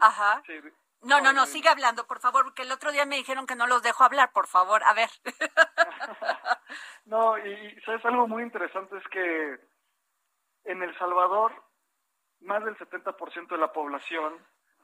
ajá. 0.00 0.42
no, 1.02 1.20
no, 1.20 1.32
no, 1.32 1.46
sigue 1.46 1.68
hablando, 1.68 2.06
por 2.06 2.20
favor, 2.20 2.44
porque 2.44 2.62
el 2.62 2.72
otro 2.72 2.90
día 2.92 3.06
me 3.06 3.16
dijeron 3.16 3.46
que 3.46 3.54
no 3.54 3.66
los 3.66 3.82
dejo 3.82 4.04
hablar, 4.04 4.32
por 4.32 4.46
favor, 4.46 4.82
a 4.84 4.92
ver. 4.94 5.10
no, 7.04 7.38
y 7.38 7.80
sabes 7.82 8.04
algo 8.04 8.26
muy 8.26 8.42
interesante 8.42 8.96
es 8.96 9.06
que 9.08 9.60
en 10.64 10.82
El 10.82 10.96
Salvador 10.98 11.52
más 12.42 12.64
del 12.64 12.76
70% 12.76 13.48
de 13.48 13.58
la 13.58 13.72
población 13.72 14.34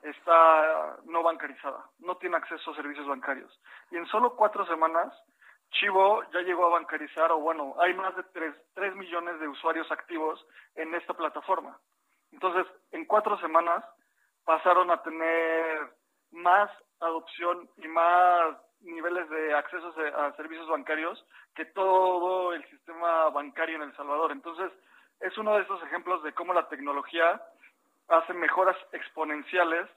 está 0.03 0.99
no 1.05 1.23
bancarizada, 1.23 1.85
no 1.99 2.17
tiene 2.17 2.37
acceso 2.37 2.71
a 2.71 2.77
servicios 2.77 3.07
bancarios. 3.07 3.61
Y 3.91 3.97
en 3.97 4.07
solo 4.07 4.37
cuatro 4.37 4.67
semanas, 4.67 5.13
Chivo 5.71 6.23
ya 6.33 6.41
llegó 6.41 6.67
a 6.67 6.79
bancarizar, 6.79 7.33
o 7.33 7.39
bueno, 7.39 7.75
hay 7.81 7.95
más 7.95 8.15
de 8.17 8.23
3, 8.75 8.95
millones 8.97 9.41
de 9.41 9.49
usuarios 9.49 9.91
activos 9.91 10.45
en 10.75 10.95
esta 10.95 11.15
plataforma. 11.15 11.79
Entonces, 12.33 12.67
en 12.93 13.05
cuatro 13.05 13.39
semanas 13.41 13.85
pasaron 14.45 14.91
a 14.91 15.03
tener 15.03 15.93
más 16.31 16.71
adopción 17.01 17.69
y 17.77 17.89
más 17.89 18.57
niveles 18.81 19.29
de 19.29 19.55
acceso 19.55 19.93
a 20.17 20.33
servicios 20.37 20.69
bancarios 20.69 21.25
que 21.55 21.65
todo 21.65 22.53
el 22.53 22.65
sistema 22.69 23.29
bancario 23.31 23.77
en 23.77 23.83
El 23.83 23.97
Salvador. 23.97 24.33
Entonces, 24.33 24.71
es 25.21 25.37
uno 25.39 25.57
de 25.57 25.63
esos 25.63 25.83
ejemplos 25.85 26.23
de 26.23 26.33
cómo 26.35 26.53
la 26.53 26.69
tecnología 26.69 27.43
hace 28.09 28.33
mejoras 28.35 28.77
exponenciales 28.93 29.89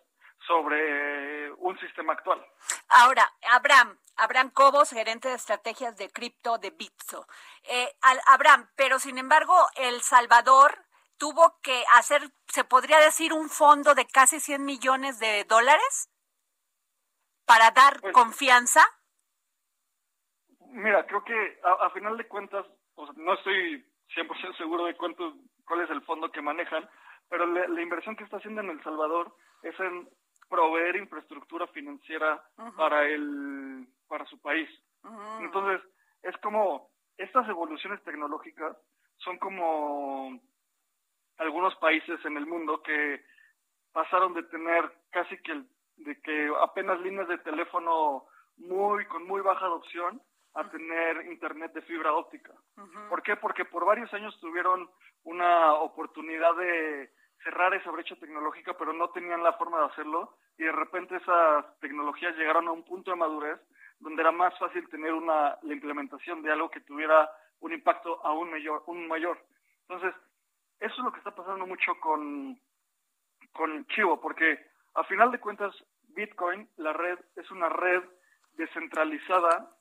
sobre 0.47 1.51
un 1.53 1.78
sistema 1.80 2.13
actual. 2.13 2.43
Ahora, 2.88 3.30
Abraham, 3.51 3.97
Abraham 4.15 4.51
Cobos, 4.51 4.89
gerente 4.89 5.30
de 5.30 5.36
estrategias 5.36 5.97
de 5.97 6.09
cripto 6.09 6.57
de 6.57 6.72
Bitso. 6.72 7.28
Eh, 7.63 7.89
Abraham, 8.28 8.70
pero 8.76 8.99
sin 8.99 9.17
embargo, 9.17 9.53
El 9.76 10.01
Salvador 10.01 10.86
tuvo 11.17 11.59
que 11.61 11.84
hacer, 11.93 12.22
se 12.47 12.63
podría 12.63 12.99
decir, 12.99 13.34
un 13.34 13.49
fondo 13.49 13.93
de 13.93 14.07
casi 14.07 14.39
100 14.39 14.63
millones 14.63 15.20
de 15.20 15.43
dólares 15.43 16.09
para 17.45 17.72
dar 17.72 17.99
pues, 17.99 18.13
confianza. 18.13 18.82
Mira, 20.67 21.05
creo 21.05 21.24
que 21.24 21.59
a, 21.63 21.89
final 21.91 22.17
de 22.17 22.28
cuentas, 22.28 22.65
no 23.15 23.34
estoy 23.34 23.86
100% 24.16 24.57
seguro 24.57 24.86
de 24.86 24.95
cuánto, 24.95 25.36
cuál 25.66 25.82
es 25.82 25.89
el 25.89 26.01
fondo 26.01 26.32
que 26.32 26.41
manejan, 26.41 26.88
pero 27.30 27.45
la 27.45 27.82
inversión 27.82 28.16
que 28.16 28.24
está 28.24 28.38
haciendo 28.38 28.62
en 28.62 28.72
El 28.72 28.84
Salvador 28.84 29.36
es 29.62 29.80
en 29.80 30.10
proveer 30.49 30.95
infraestructura 30.95 31.68
financiera 31.68 32.43
para 32.76 33.07
el 33.07 33.88
para 34.07 34.26
su 34.26 34.41
país. 34.41 34.68
Entonces, 35.39 35.82
es 36.24 36.36
como 36.38 36.89
estas 37.18 37.47
evoluciones 37.47 38.03
tecnológicas 38.03 38.76
son 39.18 39.38
como 39.38 40.39
algunos 41.38 41.76
países 41.76 42.20
en 42.26 42.38
el 42.38 42.45
mundo 42.45 42.82
que 42.82 43.24
pasaron 43.91 44.34
de 44.34 44.43
tener 44.43 44.91
casi 45.12 45.38
que 45.41 45.64
de 45.97 46.20
que 46.22 46.51
apenas 46.62 46.99
líneas 47.01 47.28
de 47.28 47.38
teléfono 47.39 48.26
muy 48.57 49.05
con 49.05 49.26
muy 49.28 49.41
baja 49.41 49.66
adopción 49.66 50.22
a 50.56 50.70
tener 50.70 51.26
internet 51.28 51.74
de 51.74 51.82
fibra 51.84 52.14
óptica. 52.14 52.54
¿Por 53.10 53.22
qué? 53.22 53.36
Porque 53.36 53.66
por 53.66 53.86
varios 53.86 54.14
años 54.14 54.38
tuvieron 54.39 54.89
una 55.24 55.74
oportunidad 55.76 56.56
de 56.56 57.12
cerrar 57.43 57.74
esa 57.74 57.91
brecha 57.91 58.16
tecnológica, 58.16 58.74
pero 58.78 58.93
no 58.93 59.10
tenían 59.12 59.43
la 59.43 59.54
forma 59.54 59.80
de 59.80 59.86
hacerlo 59.86 60.38
y 60.58 60.64
de 60.64 60.72
repente 60.72 61.16
esas 61.16 61.80
tecnologías 61.80 62.36
llegaron 62.36 62.68
a 62.68 62.72
un 62.72 62.84
punto 62.84 63.12
de 63.12 63.18
madurez 63.18 63.60
donde 64.00 64.22
era 64.22 64.32
más 64.32 64.58
fácil 64.58 64.88
tener 64.89 65.14
una 65.14 65.58
la 65.62 65.74
implementación 65.74 66.41
de 66.41 66.52
algo 66.52 66.70
que 66.70 66.82
tuviera 66.82 67.30
un 67.60 67.74
impacto 67.74 68.26
aún 68.26 68.52
mayor, 68.52 68.84
un 68.88 69.08
mayor. 69.08 69.38
Entonces, 69.88 70.14
eso 70.80 70.93
es 70.93 71.04
lo 71.04 71.12
que 71.12 71.20
está 71.20 71.36
pasando 71.36 71.66
mucho 71.66 72.00
con 72.00 72.60
con 73.54 73.86
Chivo, 73.88 74.20
porque 74.22 74.60
a 74.95 75.04
final 75.04 75.32
de 75.32 75.39
cuentas 75.39 75.74
Bitcoin, 76.10 76.70
la 76.78 76.93
red 76.93 77.20
es 77.36 77.50
una 77.52 77.70
red 77.70 78.04
descentralizada 78.54 79.76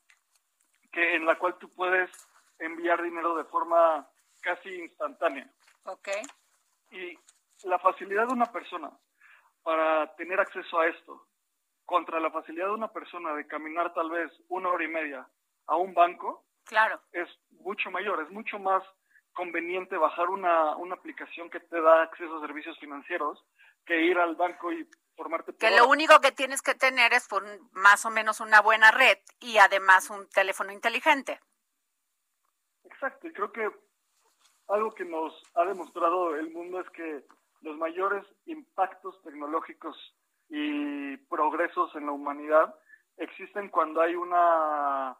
que 0.91 1.15
en 1.15 1.25
la 1.25 1.37
cual 1.37 1.57
tú 1.57 1.69
puedes 1.69 2.09
enviar 2.57 3.01
dinero 3.01 3.35
de 3.35 3.45
forma 3.45 4.07
casi 4.41 4.69
instantánea. 4.69 5.49
Okay. 5.83 6.21
Y 6.91 7.17
la 7.67 7.79
facilidad 7.79 8.27
de 8.27 8.33
una 8.33 8.51
persona 8.51 8.91
para 9.63 10.15
tener 10.15 10.39
acceso 10.39 10.79
a 10.79 10.87
esto, 10.87 11.27
contra 11.85 12.19
la 12.19 12.31
facilidad 12.31 12.67
de 12.67 12.73
una 12.73 12.91
persona 12.91 13.33
de 13.33 13.47
caminar 13.47 13.93
tal 13.93 14.09
vez 14.11 14.31
una 14.47 14.69
hora 14.69 14.83
y 14.83 14.87
media 14.87 15.27
a 15.65 15.75
un 15.75 15.93
banco, 15.93 16.45
claro. 16.65 17.01
es 17.11 17.27
mucho 17.49 17.89
mayor, 17.89 18.21
es 18.21 18.29
mucho 18.29 18.59
más 18.59 18.83
conveniente 19.33 19.97
bajar 19.97 20.29
una, 20.29 20.75
una 20.75 20.95
aplicación 20.95 21.49
que 21.49 21.59
te 21.59 21.81
da 21.81 22.03
acceso 22.03 22.37
a 22.37 22.41
servicios 22.41 22.77
financieros 22.79 23.43
que 23.85 24.01
ir 24.01 24.17
al 24.17 24.35
banco 24.35 24.71
y 24.71 24.87
formarte. 25.19 25.55
Que 25.55 25.75
lo 25.75 25.87
único 25.87 26.19
que 26.21 26.31
tienes 26.31 26.61
que 26.61 26.75
tener 26.75 27.13
es 27.13 27.27
más 27.73 28.05
o 28.05 28.09
menos 28.09 28.39
una 28.39 28.61
buena 28.61 28.91
red 28.91 29.17
y 29.39 29.57
además 29.57 30.09
un 30.09 30.27
teléfono 30.29 30.71
inteligente. 30.71 31.39
Exacto, 32.85 33.27
y 33.27 33.33
creo 33.33 33.51
que 33.51 33.69
algo 34.69 34.91
que 34.91 35.05
nos 35.05 35.33
ha 35.55 35.65
demostrado 35.65 36.35
el 36.35 36.51
mundo 36.51 36.79
es 36.79 36.89
que 36.91 37.25
los 37.61 37.77
mayores 37.77 38.25
impactos 38.45 39.21
tecnológicos 39.23 39.95
y 40.47 41.17
progresos 41.17 41.93
en 41.95 42.05
la 42.05 42.13
humanidad 42.13 42.75
existen 43.17 43.69
cuando 43.69 44.01
hay 44.01 44.15
una, 44.15 45.17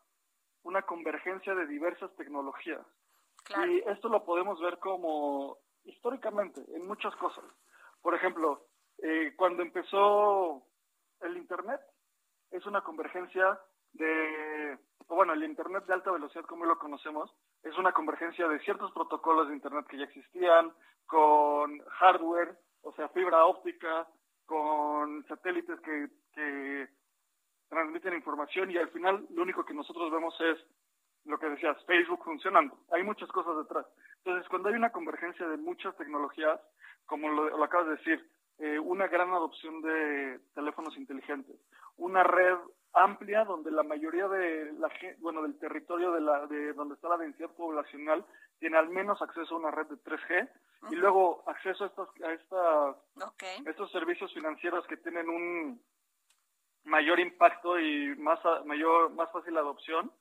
una 0.63 0.81
convergencia 0.83 1.53
de 1.53 1.67
diversas 1.67 2.15
tecnologías. 2.15 2.85
Y 3.67 3.79
esto 3.89 4.09
lo 4.09 4.23
podemos 4.23 4.61
ver 4.61 4.77
como 4.79 5.57
históricamente 5.83 6.61
en 6.75 6.87
muchas 6.87 7.15
cosas. 7.15 7.43
Por 8.01 8.13
ejemplo, 8.13 8.68
eh, 9.03 9.33
cuando 9.35 9.61
empezó 9.61 10.63
el 11.21 11.37
Internet, 11.37 11.81
es 12.51 12.65
una 12.65 12.81
convergencia 12.81 13.59
de, 13.93 14.77
bueno, 15.07 15.33
el 15.33 15.43
Internet 15.43 15.85
de 15.85 15.93
alta 15.93 16.11
velocidad 16.11 16.45
como 16.45 16.65
lo 16.65 16.77
conocemos, 16.77 17.33
es 17.63 17.77
una 17.77 17.91
convergencia 17.91 18.47
de 18.47 18.59
ciertos 18.59 18.91
protocolos 18.91 19.47
de 19.47 19.55
Internet 19.55 19.85
que 19.87 19.97
ya 19.97 20.05
existían, 20.05 20.73
con 21.05 21.79
hardware, 21.79 22.57
o 22.83 22.93
sea, 22.93 23.09
fibra 23.09 23.45
óptica, 23.45 24.07
con 24.45 25.25
satélites 25.27 25.79
que, 25.81 26.07
que 26.33 26.87
transmiten 27.69 28.13
información 28.13 28.71
y 28.71 28.77
al 28.77 28.89
final 28.89 29.25
lo 29.31 29.43
único 29.43 29.65
que 29.65 29.73
nosotros 29.73 30.11
vemos 30.11 30.35
es 30.41 30.57
lo 31.25 31.37
que 31.37 31.49
decías, 31.49 31.77
Facebook 31.85 32.23
funcionando. 32.23 32.77
Hay 32.91 33.03
muchas 33.03 33.29
cosas 33.29 33.57
detrás. 33.57 33.85
Entonces, 34.17 34.47
cuando 34.49 34.69
hay 34.69 34.75
una 34.75 34.91
convergencia 34.91 35.47
de 35.47 35.57
muchas 35.57 35.95
tecnologías, 35.97 36.59
como 37.05 37.29
lo, 37.29 37.63
acabas 37.63 37.87
de 37.87 37.95
decir, 37.97 38.29
eh, 38.59 38.77
una 38.79 39.07
gran 39.07 39.29
adopción 39.31 39.81
de 39.81 40.39
teléfonos 40.53 40.97
inteligentes, 40.97 41.55
una 41.97 42.23
red 42.23 42.55
amplia 42.93 43.45
donde 43.45 43.71
la 43.71 43.83
mayoría 43.83 44.27
de 44.27 44.73
la 44.73 44.89
bueno 45.19 45.43
del 45.43 45.57
territorio 45.59 46.11
de 46.11 46.21
la 46.21 46.47
de 46.47 46.73
donde 46.73 46.95
está 46.95 47.07
la 47.09 47.17
densidad 47.17 47.51
poblacional 47.51 48.25
tiene 48.59 48.77
al 48.77 48.89
menos 48.89 49.21
acceso 49.21 49.55
a 49.55 49.59
una 49.59 49.71
red 49.71 49.87
de 49.87 49.95
3G 49.97 50.49
y 50.91 50.95
luego 50.95 51.43
acceso 51.47 51.83
a 51.83 51.87
estas 51.87 52.09
a 52.21 52.33
estas 52.33 52.95
estos 53.65 53.91
servicios 53.91 54.33
financieros 54.33 54.87
que 54.87 54.97
tienen 54.97 55.29
un 55.29 55.81
mayor 56.85 57.19
impacto 57.19 57.79
y 57.79 58.15
más 58.17 58.39
mayor 58.65 59.11
más 59.11 59.31
fácil 59.31 59.55
adopción 59.57 60.11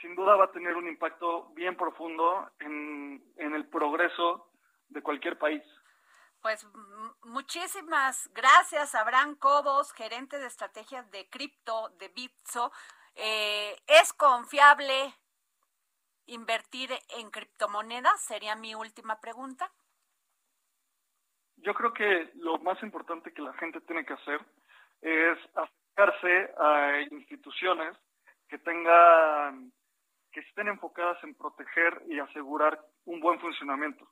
sin 0.00 0.14
duda 0.14 0.36
va 0.36 0.44
a 0.44 0.52
tener 0.52 0.76
un 0.76 0.86
impacto 0.86 1.48
bien 1.54 1.76
profundo 1.76 2.50
en, 2.60 3.24
en 3.36 3.54
el 3.54 3.66
progreso 3.68 4.50
de 4.90 5.00
cualquier 5.00 5.38
país. 5.38 5.62
Pues 6.44 6.68
muchísimas 7.22 8.30
gracias, 8.34 8.94
Abraham 8.94 9.34
Cobos, 9.36 9.94
gerente 9.94 10.38
de 10.38 10.46
estrategias 10.46 11.10
de 11.10 11.26
cripto 11.30 11.88
de 11.98 12.08
Bitso. 12.08 12.70
Eh, 13.14 13.74
¿Es 13.86 14.12
confiable 14.12 15.14
invertir 16.26 16.90
en 17.16 17.30
criptomonedas? 17.30 18.20
Sería 18.20 18.56
mi 18.56 18.74
última 18.74 19.22
pregunta. 19.22 19.72
Yo 21.56 21.72
creo 21.72 21.94
que 21.94 22.30
lo 22.34 22.58
más 22.58 22.82
importante 22.82 23.32
que 23.32 23.40
la 23.40 23.54
gente 23.54 23.80
tiene 23.80 24.04
que 24.04 24.12
hacer 24.12 24.44
es 25.00 25.38
acercarse 25.54 26.54
a 26.58 27.00
instituciones 27.10 27.96
que 28.48 28.58
tengan 28.58 29.72
que 30.30 30.40
estén 30.40 30.68
enfocadas 30.68 31.24
en 31.24 31.34
proteger 31.36 32.02
y 32.06 32.18
asegurar 32.18 32.78
un 33.06 33.20
buen 33.20 33.40
funcionamiento. 33.40 34.06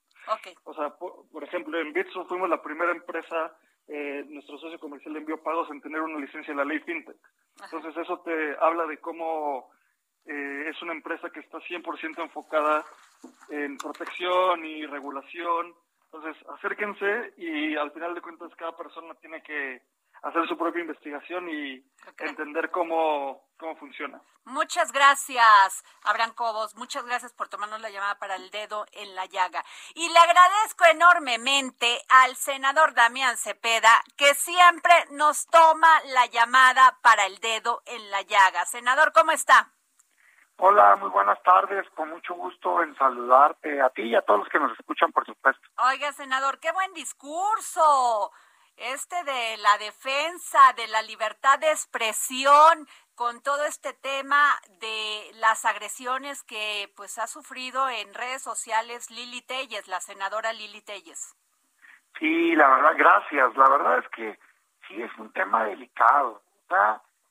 O 0.65 0.75
sea, 0.75 0.91
por, 0.91 1.45
ejemplo, 1.45 1.81
en 1.81 1.93
Bitso 1.93 2.25
fuimos 2.27 2.49
la 2.49 2.63
primera 2.63 2.93
empresa, 2.93 3.57
eh, 3.89 4.25
nuestro 4.29 4.59
socio 4.59 4.79
comercial 4.79 5.15
de 5.15 5.21
envío 5.21 5.43
pagos, 5.43 5.71
en 5.71 5.81
tener 5.81 6.01
una 6.01 6.19
licencia 6.19 6.53
de 6.53 6.59
la 6.59 6.65
ley 6.65 6.81
FinTech. 6.81 7.17
Entonces, 7.65 7.97
eso 7.97 8.21
te 8.21 8.57
habla 8.61 8.87
de 8.87 8.99
cómo 8.99 9.71
eh, 10.27 10.69
es 10.69 10.81
una 10.83 10.93
empresa 10.93 11.31
que 11.31 11.41
está 11.41 11.59
100% 11.59 12.23
enfocada 12.23 12.85
en 13.51 13.77
protección 13.77 14.65
y 14.65 14.87
regulación. 14.87 15.75
Entonces, 16.05 16.37
acérquense 16.49 17.35
y 17.37 17.75
al 17.77 17.91
final 17.93 18.15
de 18.15 18.21
cuentas 18.21 18.55
cada 18.57 18.77
persona 18.77 19.15
tiene 19.15 19.43
que 19.43 19.83
hacer 20.23 20.47
su 20.49 20.57
propia 20.57 20.83
investigación 20.83 21.49
y 21.49 21.85
entender 22.19 22.71
cómo, 22.71 23.49
cómo 23.59 23.77
funciona. 23.77 24.21
Muchas 24.45 24.93
gracias, 24.93 25.85
Abraham 26.05 26.33
Cobos. 26.35 26.75
Muchas 26.77 27.05
gracias 27.05 27.33
por 27.33 27.49
tomarnos 27.49 27.81
la 27.81 27.91
llamada 27.91 28.19
para 28.19 28.37
el 28.37 28.51
dedo 28.51 28.87
en 28.93 29.15
la 29.15 29.27
llaga. 29.27 29.65
Y 29.95 30.09
le 30.09 30.19
agradezco 30.19 30.85
enormemente 30.91 32.01
al 32.09 32.35
senador 32.35 32.95
Damián 32.95 33.37
Cepeda, 33.37 34.03
que 34.17 34.35
siempre 34.35 34.93
nos 35.11 35.47
toma 35.47 35.89
la 36.07 36.27
llamada 36.27 36.99
para 37.03 37.27
el 37.27 37.39
dedo 37.39 37.83
en 37.87 38.11
la 38.11 38.23
llaga. 38.23 38.65
Senador, 38.67 39.13
¿cómo 39.13 39.31
está? 39.31 39.73
Hola, 40.57 40.97
muy 40.97 41.11
buenas 41.11 41.41
tardes. 41.43 41.89
Con 41.91 42.11
mucho 42.11 42.35
gusto 42.35 42.83
en 42.83 42.97
saludarte 42.97 43.81
a 43.81 43.91
ti 43.91 44.03
y 44.03 44.15
a 44.15 44.23
todos 44.23 44.41
los 44.41 44.49
que 44.49 44.59
nos 44.59 44.79
escuchan, 44.79 45.11
por 45.13 45.25
supuesto. 45.25 45.63
Oiga, 45.89 46.13
senador, 46.13 46.59
qué 46.61 46.71
buen 46.73 46.93
discurso 46.95 48.33
este 48.83 49.17
de 49.25 49.57
la 49.59 49.79
defensa 49.79 50.59
de 50.77 50.89
la 50.89 51.03
libertad 51.03 51.59
de 51.59 51.71
expresión 51.71 52.89
con 53.15 53.41
todo 53.43 53.65
este 53.65 53.93
tema 53.93 54.61
de 54.81 55.31
las 55.35 55.65
agresiones 55.65 56.43
que 56.43 56.91
pues 56.97 57.19
ha 57.19 57.27
sufrido 57.27 57.89
en 57.89 58.13
redes 58.15 58.43
sociales 58.43 59.11
Lili 59.11 59.43
Telles, 59.43 59.87
la 59.87 60.01
senadora 60.01 60.53
Lili 60.53 60.81
Telles. 60.83 61.37
Sí, 62.19 62.55
la 62.57 62.69
verdad, 62.69 62.95
gracias. 62.97 63.57
La 63.57 63.69
verdad 63.69 63.99
es 63.99 64.09
que 64.09 64.39
sí 64.89 65.01
es 65.01 65.11
un 65.19 65.33
tema 65.33 65.65
delicado. 65.65 66.43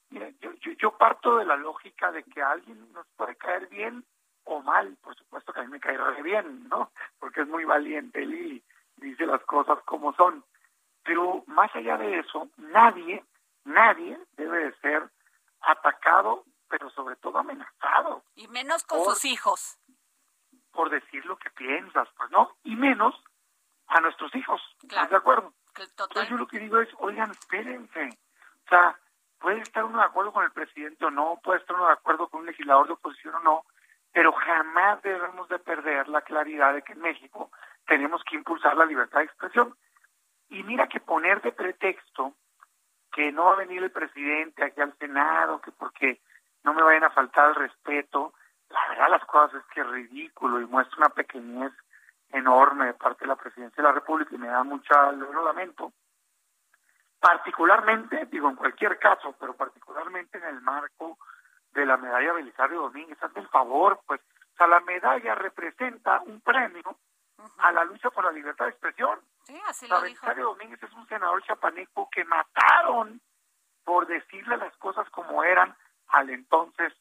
yo, 0.10 0.52
yo, 0.78 0.98
parto 0.98 1.38
de 1.38 1.46
la 1.46 1.56
lógica 1.56 2.12
de 2.12 2.24
que 2.24 2.42
alguien 2.42 2.92
nos 2.94 3.06
puede 3.18 3.36
caer 3.36 3.68
bien 3.68 4.06
o 4.46 4.62
mal. 4.62 4.98
Por 5.04 5.16
supuesto 5.16 5.52
que 5.52 5.60
a 5.60 5.64
mí 5.64 5.70
me 5.70 5.80
cae 5.80 5.98
bien, 6.24 6.68
¿no? 6.70 6.92
Porque 7.20 7.42
es 7.42 7.48
muy 7.48 7.66
valiente 7.66 8.26
Lili, 8.26 8.64
dice 8.98 9.26
las 9.26 9.42
cosas 9.44 9.80
como 9.84 10.14
son. 10.14 10.44
Pero 11.04 11.44
más 11.48 11.74
allá 11.76 11.98
de 11.98 12.20
eso, 12.20 12.50
nadie, 12.58 13.24
nadie 13.64 14.20
debe 14.34 14.66
de 14.66 14.74
ser 14.80 15.10
atacado, 15.62 16.44
pero 16.70 16.90
sobre 16.92 17.16
todo 17.18 17.40
amenazado. 17.40 18.24
Y 18.36 18.48
menos 18.48 18.84
con 18.84 19.04
sus 19.04 19.26
hijos. 19.26 19.78
Por 20.72 20.90
decir 20.90 21.26
lo 21.26 21.38
que 21.38 21.50
piensas, 21.52 22.08
pues 22.16 22.32
no, 22.32 22.56
y 22.64 22.76
menos 22.76 23.16
a 23.88 24.00
nuestros 24.00 24.34
hijos. 24.36 24.62
¿Estás 24.82 25.10
de 25.10 25.18
acuerdo? 25.18 25.54
Entonces 25.78 26.30
yo 26.30 26.38
lo 26.38 26.48
que 26.48 26.60
digo 26.60 26.80
es, 26.80 26.90
oigan, 27.00 27.32
espérense. 27.32 28.10
O 28.66 28.70
sea, 28.70 28.98
puede 29.40 29.60
estar 29.60 29.84
uno 29.84 30.00
de 30.00 30.06
acuerdo 30.06 30.32
con 30.32 30.44
el 30.44 30.52
presidente 30.52 31.06
o 31.06 31.12
no, 31.12 31.40
puede 31.44 31.60
estar 31.60 31.76
uno 31.76 31.88
de 31.88 31.94
acuerdo 31.94 32.30
con 32.30 32.42
un 32.42 32.46
legislador 32.46 32.88
de 32.88 32.94
oposición 32.94 33.36
o 33.36 33.40
no, 33.40 33.66
pero 34.14 34.32
jamás 34.34 35.02
debemos 35.02 35.48
de 35.50 35.60
perder 35.60 36.08
la 36.08 36.22
claridad 36.22 36.74
de 36.74 36.82
que 36.84 36.94
en 36.94 37.02
México 37.02 37.52
tenemos 37.86 38.24
que 38.24 38.36
impulsar 38.36 38.76
la 38.78 38.86
libertad 38.86 39.20
de 39.20 39.26
expresión. 39.26 39.76
Y 40.52 40.64
mira 40.64 40.88
que 40.88 41.00
poner 41.00 41.42
de 41.42 41.54
pretexto 41.54 42.36
que 43.12 43.32
no 43.32 43.46
va 43.46 43.54
a 43.54 43.58
venir 43.66 43.82
el 43.82 43.92
presidente 43.92 44.64
aquí 44.64 44.82
al 44.82 44.98
Senado, 44.98 45.62
que 45.62 45.72
porque 45.72 46.22
no 46.64 46.74
me 46.74 46.84
vayan 46.84 47.06
a 47.06 47.10
faltar 47.10 47.50
el 47.50 47.56
respeto, 47.56 48.34
la 48.70 48.90
verdad 48.90 49.10
las 49.10 49.26
cosas 49.26 49.62
es 49.62 49.68
que 49.74 49.82
es 49.82 49.88
ridículo 49.88 50.60
y 50.60 50.66
muestra 50.66 50.98
una 50.98 51.10
pequeñez 51.10 51.72
enorme 52.34 52.86
de 52.86 52.94
parte 52.94 53.22
de 53.22 53.30
la 53.30 53.38
presidencia 53.38 53.82
de 53.82 53.88
la 53.88 53.94
República 53.96 54.36
y 54.36 54.38
me 54.38 54.48
da 54.48 54.64
mucha, 54.64 55.12
lo 55.14 55.44
lamento. 55.44 55.94
Particularmente, 57.20 58.26
digo 58.26 58.50
en 58.50 58.56
cualquier 58.56 59.00
caso, 59.00 59.34
pero 59.40 59.56
particularmente 59.56 60.38
en 60.38 60.46
el 60.46 60.62
marco 60.62 61.18
de 61.72 61.86
la 61.86 61.96
medalla 61.96 62.34
Belisario 62.34 62.82
Domínguez, 62.82 63.22
hazme 63.24 63.42
el 63.42 63.48
favor, 63.48 64.02
pues, 64.06 64.20
o 64.20 64.58
sea, 64.58 64.68
la 64.68 64.82
medalla 64.82 65.34
representa 65.36 66.22
un 66.26 66.42
premio 66.42 66.98
a 67.60 67.72
la 67.72 67.86
lucha 67.86 68.10
por 68.10 68.26
la 68.26 68.32
libertad 68.32 68.66
de 68.66 68.72
expresión. 68.72 69.20
Sí, 69.52 69.62
así 69.68 69.88
lo 69.88 70.02
dijo. 70.02 70.26
Domínguez 70.34 70.82
es 70.82 70.94
un 70.94 71.06
senador 71.08 71.44
chapaneco 71.44 72.10
que 72.10 72.24
mataron 72.24 73.22
por 73.84 74.08
decirle 74.08 74.56
las 74.56 74.76
cosas 74.78 75.10
como 75.10 75.44
eran 75.44 75.76
al 76.08 76.30
entonces 76.30 76.94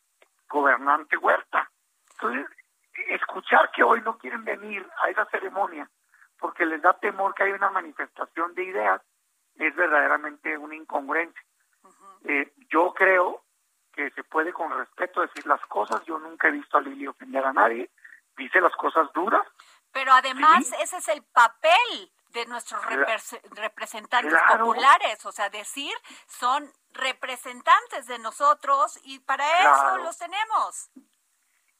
gobernante 0.48 1.16
Huerta. 1.16 1.70
Entonces, 2.12 2.46
escuchar 3.08 3.70
que 3.70 3.84
hoy 3.84 4.00
no 4.02 4.18
quieren 4.18 4.44
venir 4.44 4.84
a 5.00 5.10
esa 5.10 5.26
ceremonia 5.26 5.88
porque 6.40 6.66
les 6.66 6.82
da 6.82 6.92
temor 6.94 7.34
que 7.34 7.44
haya 7.44 7.54
una 7.54 7.70
manifestación 7.70 8.52
de 8.54 8.64
ideas 8.64 9.00
es 9.54 9.76
verdaderamente 9.76 10.58
una 10.58 10.74
incongruencia. 10.74 11.40
Eh, 12.24 12.52
yo 12.68 12.92
creo 12.94 13.44
que 13.92 14.10
se 14.10 14.24
puede 14.24 14.52
con 14.52 14.76
respeto 14.76 15.20
decir 15.20 15.46
las 15.46 15.60
cosas. 15.66 16.04
Yo 16.04 16.18
nunca 16.18 16.48
he 16.48 16.52
visto 16.52 16.78
a 16.78 16.80
Lili 16.80 17.06
ofender 17.06 17.44
a 17.44 17.52
nadie. 17.52 17.90
Dice 18.36 18.60
las 18.60 18.74
cosas 18.74 19.12
duras, 19.12 19.46
pero 19.92 20.12
además 20.12 20.72
ese 20.80 20.96
es 20.96 21.08
el 21.08 21.22
papel 21.22 22.10
de 22.32 22.46
nuestros 22.46 22.80
representantes 23.56 24.40
populares, 24.48 25.24
o 25.26 25.32
sea, 25.32 25.50
decir 25.50 25.92
son 26.26 26.70
representantes 26.92 28.06
de 28.06 28.18
nosotros 28.18 28.98
y 29.04 29.18
para 29.20 29.44
eso 29.60 29.98
los 29.98 30.18
tenemos. 30.18 30.90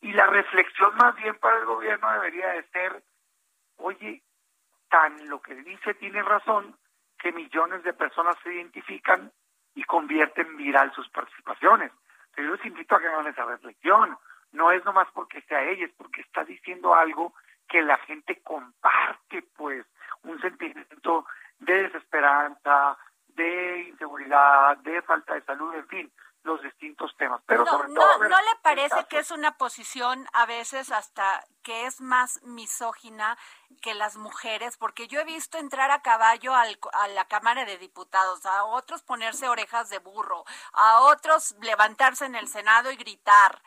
Y 0.00 0.12
la 0.12 0.26
reflexión 0.26 0.94
más 0.96 1.14
bien 1.16 1.36
para 1.38 1.58
el 1.58 1.66
gobierno 1.66 2.10
debería 2.12 2.48
de 2.48 2.62
ser, 2.70 3.02
oye, 3.76 4.22
tan 4.88 5.28
lo 5.28 5.40
que 5.42 5.54
dice 5.54 5.94
tiene 5.94 6.22
razón, 6.22 6.76
que 7.18 7.32
millones 7.32 7.82
de 7.84 7.92
personas 7.92 8.36
se 8.42 8.54
identifican 8.54 9.30
y 9.74 9.84
convierten 9.84 10.56
viral 10.56 10.92
sus 10.94 11.08
participaciones. 11.10 11.92
Pero 12.34 12.48
yo 12.48 12.56
les 12.56 12.66
invito 12.66 12.94
a 12.94 13.00
que 13.00 13.06
hagan 13.06 13.26
esa 13.26 13.44
reflexión. 13.44 14.18
No 14.52 14.72
es 14.72 14.84
nomás 14.84 15.08
porque 15.12 15.42
sea 15.42 15.62
ella, 15.62 15.86
es 15.86 15.92
porque 15.92 16.22
está 16.22 16.44
diciendo 16.44 16.94
algo 16.94 17.34
que 17.68 17.82
la 17.82 17.98
gente 17.98 18.42
comparte, 18.42 19.42
pues, 19.56 19.86
un 20.24 20.40
sentimiento 20.40 21.26
de 21.58 21.82
desesperanza, 21.84 22.96
de 23.28 23.88
inseguridad, 23.88 24.76
de 24.78 25.02
falta 25.02 25.34
de 25.34 25.44
salud, 25.44 25.74
en 25.74 25.88
fin, 25.88 26.12
los 26.42 26.62
distintos 26.62 27.14
temas. 27.16 27.42
Pero 27.46 27.64
no, 27.64 27.70
sobre 27.70 27.88
todo, 27.94 28.18
no, 28.18 28.28
¿no 28.28 28.36
le 28.38 28.56
parece 28.62 29.04
que 29.08 29.18
es 29.18 29.30
una 29.30 29.56
posición 29.56 30.26
a 30.32 30.46
veces 30.46 30.90
hasta 30.90 31.44
que 31.62 31.86
es 31.86 32.00
más 32.00 32.42
misógina 32.42 33.36
que 33.82 33.94
las 33.94 34.16
mujeres? 34.16 34.76
Porque 34.76 35.06
yo 35.06 35.20
he 35.20 35.24
visto 35.24 35.58
entrar 35.58 35.90
a 35.90 36.02
caballo 36.02 36.54
al, 36.54 36.78
a 36.92 37.08
la 37.08 37.26
Cámara 37.26 37.64
de 37.64 37.78
Diputados, 37.78 38.46
a 38.46 38.64
otros 38.64 39.02
ponerse 39.02 39.48
orejas 39.48 39.90
de 39.90 39.98
burro, 39.98 40.44
a 40.72 41.00
otros 41.00 41.54
levantarse 41.60 42.24
en 42.24 42.34
el 42.34 42.48
Senado 42.48 42.90
y 42.90 42.96
gritar. 42.96 43.62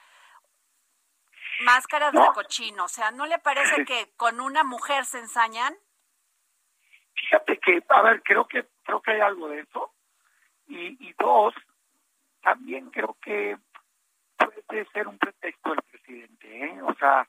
Máscaras 1.61 2.11
de 2.13 2.27
cochino, 2.33 2.85
o 2.85 2.87
sea, 2.87 3.11
¿no 3.11 3.27
le 3.27 3.37
parece 3.37 3.85
que 3.85 4.13
con 4.17 4.41
una 4.41 4.63
mujer 4.63 5.05
se 5.05 5.19
ensañan? 5.19 5.77
Fíjate 7.33 7.57
que, 7.57 7.83
a 7.89 8.01
ver, 8.03 8.21
creo 8.21 8.47
que 8.47 8.63
creo 8.83 9.01
que 9.01 9.11
hay 9.11 9.21
algo 9.21 9.47
de 9.47 9.61
eso. 9.61 9.91
Y, 10.67 10.97
y 10.99 11.13
dos, 11.17 11.55
también 12.43 12.91
creo 12.91 13.17
que 13.19 13.57
puede 14.67 14.85
ser 14.91 15.07
un 15.07 15.17
pretexto 15.17 15.71
del 15.71 15.81
presidente, 15.81 16.65
¿eh? 16.65 16.81
O 16.83 16.93
sea, 16.93 17.27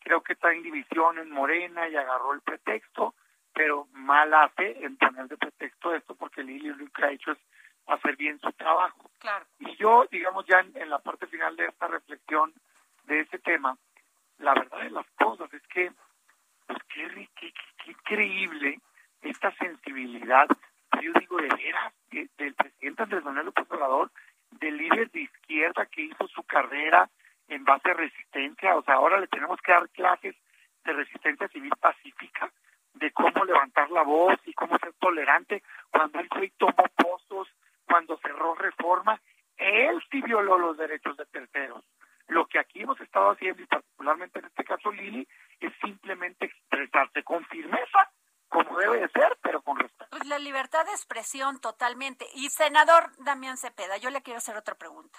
creo 0.00 0.22
que 0.22 0.32
está 0.32 0.52
en 0.52 0.62
división 0.62 1.18
en 1.18 1.30
Morena 1.30 1.86
y 1.86 1.96
agarró 1.96 2.32
el 2.32 2.40
pretexto, 2.40 3.14
pero 3.52 3.88
mal 3.92 4.32
hace 4.32 4.82
en 4.82 4.96
poner 4.96 5.28
de 5.28 5.36
pretexto 5.36 5.94
esto 5.94 6.14
porque 6.14 6.42
Lili 6.42 6.68
lo 6.68 6.86
que 6.86 7.04
ha 7.04 7.10
hecho 7.10 7.32
es 7.32 7.38
hacer 7.88 8.16
bien 8.16 8.40
su 8.40 8.50
trabajo. 8.52 9.10
Claro. 9.18 9.44
Y 9.58 9.76
yo, 9.76 10.06
digamos, 10.10 10.46
ya 10.46 10.60
en, 10.60 10.88
la 10.88 11.00
parte 11.00 11.26
final 11.26 11.54
de 11.56 11.66
esta 11.66 11.88
reflexión 11.88 12.54
de 13.04 13.20
ese 13.20 13.38
tema, 13.40 13.76
la 14.38 14.54
verdad 14.54 14.78
de 14.78 14.90
las 14.90 15.06
cosas 15.10 15.52
es 15.52 15.62
que, 15.66 15.92
pues 16.66 16.78
qué, 16.88 17.28
qué, 17.36 17.52
qué 17.84 17.90
increíble 17.90 18.80
esta 19.22 19.54
sensibilidad, 19.56 20.46
yo 21.00 21.12
digo 21.18 21.36
de 21.38 21.48
veras, 21.48 21.92
del 22.10 22.54
presidente 22.54 23.02
Andrés 23.02 23.24
Manuel 23.24 23.46
López 23.46 23.66
Obrador, 23.70 24.10
del 24.50 24.76
líder 24.76 25.10
de 25.10 25.22
izquierda 25.22 25.86
que 25.86 26.02
hizo 26.02 26.28
su 26.28 26.42
carrera 26.44 27.08
en 27.48 27.64
base 27.64 27.90
a 27.90 27.94
resistencia, 27.94 28.76
o 28.76 28.82
sea, 28.82 28.94
ahora 28.94 29.20
le 29.20 29.26
tenemos 29.26 29.60
que 29.60 29.72
dar 29.72 29.88
clases 29.90 30.34
de 30.84 30.92
resistencia 30.92 31.48
civil 31.48 31.72
pacífica, 31.80 32.50
de 32.94 33.10
cómo 33.12 33.44
levantar 33.44 33.90
la 33.90 34.02
voz 34.02 34.36
y 34.44 34.52
cómo 34.52 34.78
ser 34.78 34.92
tolerante. 34.94 35.62
Cuando 35.90 36.20
él 36.20 36.28
fue 36.30 36.46
y 36.46 36.50
tomó 36.50 36.84
pozos, 36.96 37.48
cuando 37.86 38.18
cerró 38.18 38.54
reforma, 38.54 39.20
él 39.56 40.02
sí 40.10 40.20
violó 40.22 40.58
los 40.58 40.76
derechos 40.76 41.16
de 41.16 41.26
terceros. 41.26 41.84
Lo 42.28 42.46
que 42.46 42.58
aquí 42.58 42.82
hemos 42.82 43.00
estado 43.00 43.30
haciendo, 43.30 43.62
y 43.62 43.66
particularmente 43.66 44.38
en 44.38 44.46
este 44.46 44.64
caso 44.64 44.90
Lili, 44.90 45.26
es 45.60 45.72
simplemente 45.82 46.46
expresarse 46.46 47.22
con 47.22 47.44
firmeza 47.46 48.10
como 48.52 48.78
debe 48.78 49.00
de 49.00 49.08
ser, 49.08 49.38
pero 49.42 49.62
con 49.62 49.78
respeto. 49.78 50.10
Pues 50.10 50.26
la 50.26 50.38
libertad 50.38 50.84
de 50.84 50.92
expresión 50.92 51.58
totalmente. 51.60 52.28
Y 52.34 52.50
senador 52.50 53.10
Damián 53.18 53.56
Cepeda, 53.56 53.96
yo 53.96 54.10
le 54.10 54.22
quiero 54.22 54.38
hacer 54.38 54.56
otra 54.56 54.74
pregunta. 54.74 55.18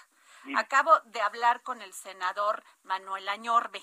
Acabo 0.56 0.92
de 1.06 1.20
hablar 1.22 1.62
con 1.62 1.80
el 1.80 1.92
senador 1.94 2.62
Manuel 2.82 3.28
Añorbe 3.28 3.82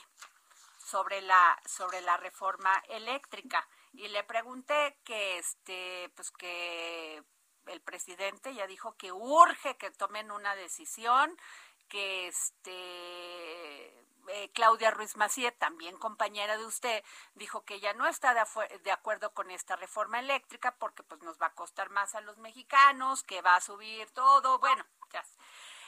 sobre 0.78 1.22
la 1.22 1.60
sobre 1.66 2.02
la 2.02 2.18
reforma 2.18 2.72
eléctrica 2.90 3.68
y 3.94 4.08
le 4.10 4.24
pregunté 4.24 5.00
que 5.04 5.40
este 5.40 6.12
pues 6.16 6.30
que 6.32 7.24
el 7.66 7.82
presidente 7.82 8.54
ya 8.54 8.68
dijo 8.68 8.96
que 8.96 9.12
urge 9.12 9.76
que 9.78 9.90
tomen 9.90 10.32
una 10.32 10.56
decisión 10.56 11.36
que 11.88 12.28
este 12.28 14.06
eh, 14.30 14.52
Claudia 14.54 14.92
Ruiz 14.92 15.16
Macié, 15.18 15.52
también 15.52 15.98
compañera 15.98 16.58
de 16.58 16.66
usted, 16.66 17.04
dijo 17.36 17.64
que 17.64 17.76
ella 17.76 17.94
no 17.94 18.08
está 18.08 18.34
de, 18.34 18.92
acuerdo 18.92 19.34
con 19.34 19.52
esta 19.52 19.76
reforma 19.76 20.20
eléctrica 20.20 20.76
porque 20.78 21.04
pues 21.04 21.22
nos 21.22 21.42
va 21.42 21.48
a 21.48 21.54
costar 21.54 21.90
más 21.90 22.16
a 22.16 22.22
los 22.22 22.38
mexicanos, 22.38 23.24
que 23.24 23.42
va 23.42 23.56
a 23.56 23.62
subir 23.62 24.10
todo, 24.12 24.60
bueno, 24.60 24.86
ya. 25.12 25.24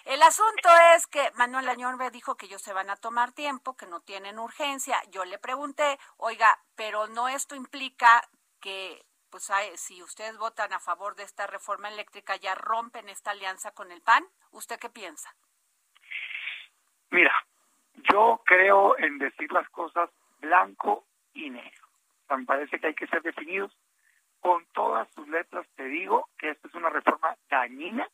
El 0.06 0.22
asunto 0.22 0.70
es 0.96 1.08
que 1.08 1.32
Manuel 1.36 1.70
Añorbe 1.70 2.12
dijo 2.12 2.36
que 2.36 2.48
ellos 2.48 2.62
se 2.62 2.74
van 2.74 2.90
a 2.90 2.98
tomar 2.98 3.32
tiempo, 3.32 3.78
que 3.78 3.86
no 3.86 4.02
tienen 4.02 4.38
urgencia. 4.38 5.02
Yo 5.12 5.24
le 5.24 5.38
pregunté, 5.38 5.98
oiga, 6.18 6.62
pero 6.76 7.08
no 7.08 7.30
esto 7.30 7.56
implica 7.56 8.28
que 8.60 9.06
pues 9.30 9.50
si 9.78 10.04
ustedes 10.04 10.38
votan 10.38 10.74
a 10.74 10.80
favor 10.80 11.16
de 11.16 11.24
esta 11.24 11.48
reforma 11.48 11.90
eléctrica 11.90 12.36
ya 12.36 12.54
rompen 12.54 13.10
esta 13.10 13.32
alianza 13.32 13.72
con 13.72 13.92
el 13.92 14.02
PAN. 14.02 14.24
¿Usted 14.52 14.78
qué 14.78 14.90
piensa? 14.90 15.34
Mira, 17.10 17.34
yo 18.12 18.41
creo 18.45 18.97
en 18.97 19.18
decir 19.18 19.51
las 19.51 19.70
cosas 19.70 20.10
blanco 20.39 21.06
y 21.34 21.49
negro. 21.49 21.88
me 22.30 22.45
parece 22.45 22.80
que 22.80 22.88
hay 22.88 22.93
que 22.95 23.08
ser 23.08 23.22
definidos. 23.22 23.76
Con 24.39 24.66
todas 24.74 25.08
sus 25.14 25.28
letras 25.30 25.66
te 25.76 25.86
digo 25.86 26.28
que 26.38 26.49
esta 26.49 26.68
es 26.68 26.76
una 26.76 26.89
reforma 26.89 27.36
dañina 27.49 28.08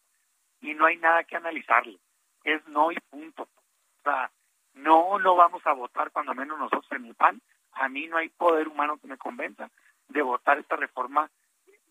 y 0.62 0.74
no 0.76 0.86
hay 0.86 0.98
nada 0.98 1.24
que 1.24 1.36
analizarle. 1.36 1.98
Es 2.44 2.66
no 2.68 2.92
y 2.92 2.98
punto. 3.10 3.44
O 3.44 4.02
sea, 4.04 4.30
no 4.76 5.18
lo 5.18 5.36
vamos 5.36 5.66
a 5.66 5.74
votar 5.74 6.12
cuando 6.12 6.36
menos 6.36 6.60
nosotros 6.60 6.92
en 6.92 7.06
el 7.06 7.16
PAN. 7.16 7.42
A 7.74 7.90
mí 7.90 8.08
no 8.08 8.18
hay 8.18 8.30
poder 8.30 8.68
humano 8.68 8.98
que 8.98 9.08
me 9.08 9.18
convenza 9.18 9.70
de 10.08 10.22
votar 10.22 10.60
esta 10.60 10.76
reforma 10.76 11.30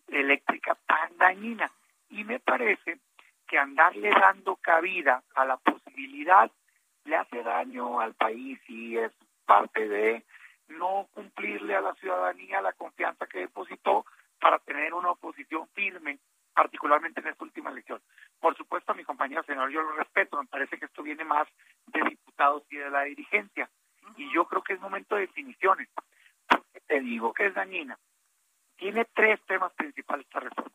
eléctrica 0.07 0.76
tan 0.86 1.16
dañina. 1.16 1.70
Y 2.11 2.24
me 2.24 2.38
parece 2.38 3.01
que 3.46 3.59
andarle 3.59 4.11
dando 4.11 4.57
cabida 4.57 5.22
a 5.34 5.44
la 5.44 5.57
posibilidad 5.57 6.51
le 7.09 7.16
hace 7.16 7.42
daño 7.42 8.00
al 8.00 8.14
país 8.14 8.61
y 8.68 8.96
es 8.96 9.12
parte 9.46 9.88
de 9.88 10.24
no 10.68 11.09
cumplirle 11.14 11.74
a 11.74 11.80
la 11.80 11.94
ciudadanía 11.94 12.61
la 12.61 12.74
confianza 12.74 13.26
que 13.26 13.40
depositó 13.40 14.04
para 14.38 14.59
tener 14.61 14.94
una 14.94 15.11
oposición 15.11 15.66
firme, 15.68 16.18
particularmente 16.54 17.20
en 17.20 17.28
esta 17.28 17.44
última 17.44 17.70
elección. 17.70 18.00
Por 18.38 18.56
supuesto, 18.56 18.92
a 18.92 18.94
mi 18.94 19.04
compañero 19.04 19.42
senador 19.42 19.70
yo 19.70 19.82
lo 19.82 19.92
respeto, 19.92 20.40
me 20.40 20.48
parece 20.48 20.78
que 20.78 20.84
esto 20.84 21.02
viene 21.02 21.24
más 21.24 21.48
de 21.86 22.02
diputados 22.02 22.62
y 22.70 22.76
de 22.76 22.90
la 22.90 23.02
dirigencia. 23.02 23.68
Y 24.16 24.32
yo 24.32 24.46
creo 24.46 24.62
que 24.62 24.74
es 24.74 24.80
momento 24.80 25.14
de 25.14 25.22
definiciones. 25.22 25.88
¿Por 26.46 26.64
qué 26.72 26.80
te 26.80 27.00
digo 27.00 27.32
que 27.32 27.46
es 27.46 27.54
dañina? 27.54 27.98
Tiene 28.76 29.06
tres 29.06 29.40
temas 29.46 29.72
principales 29.72 30.26
esta 30.26 30.40
reforma. 30.40 30.70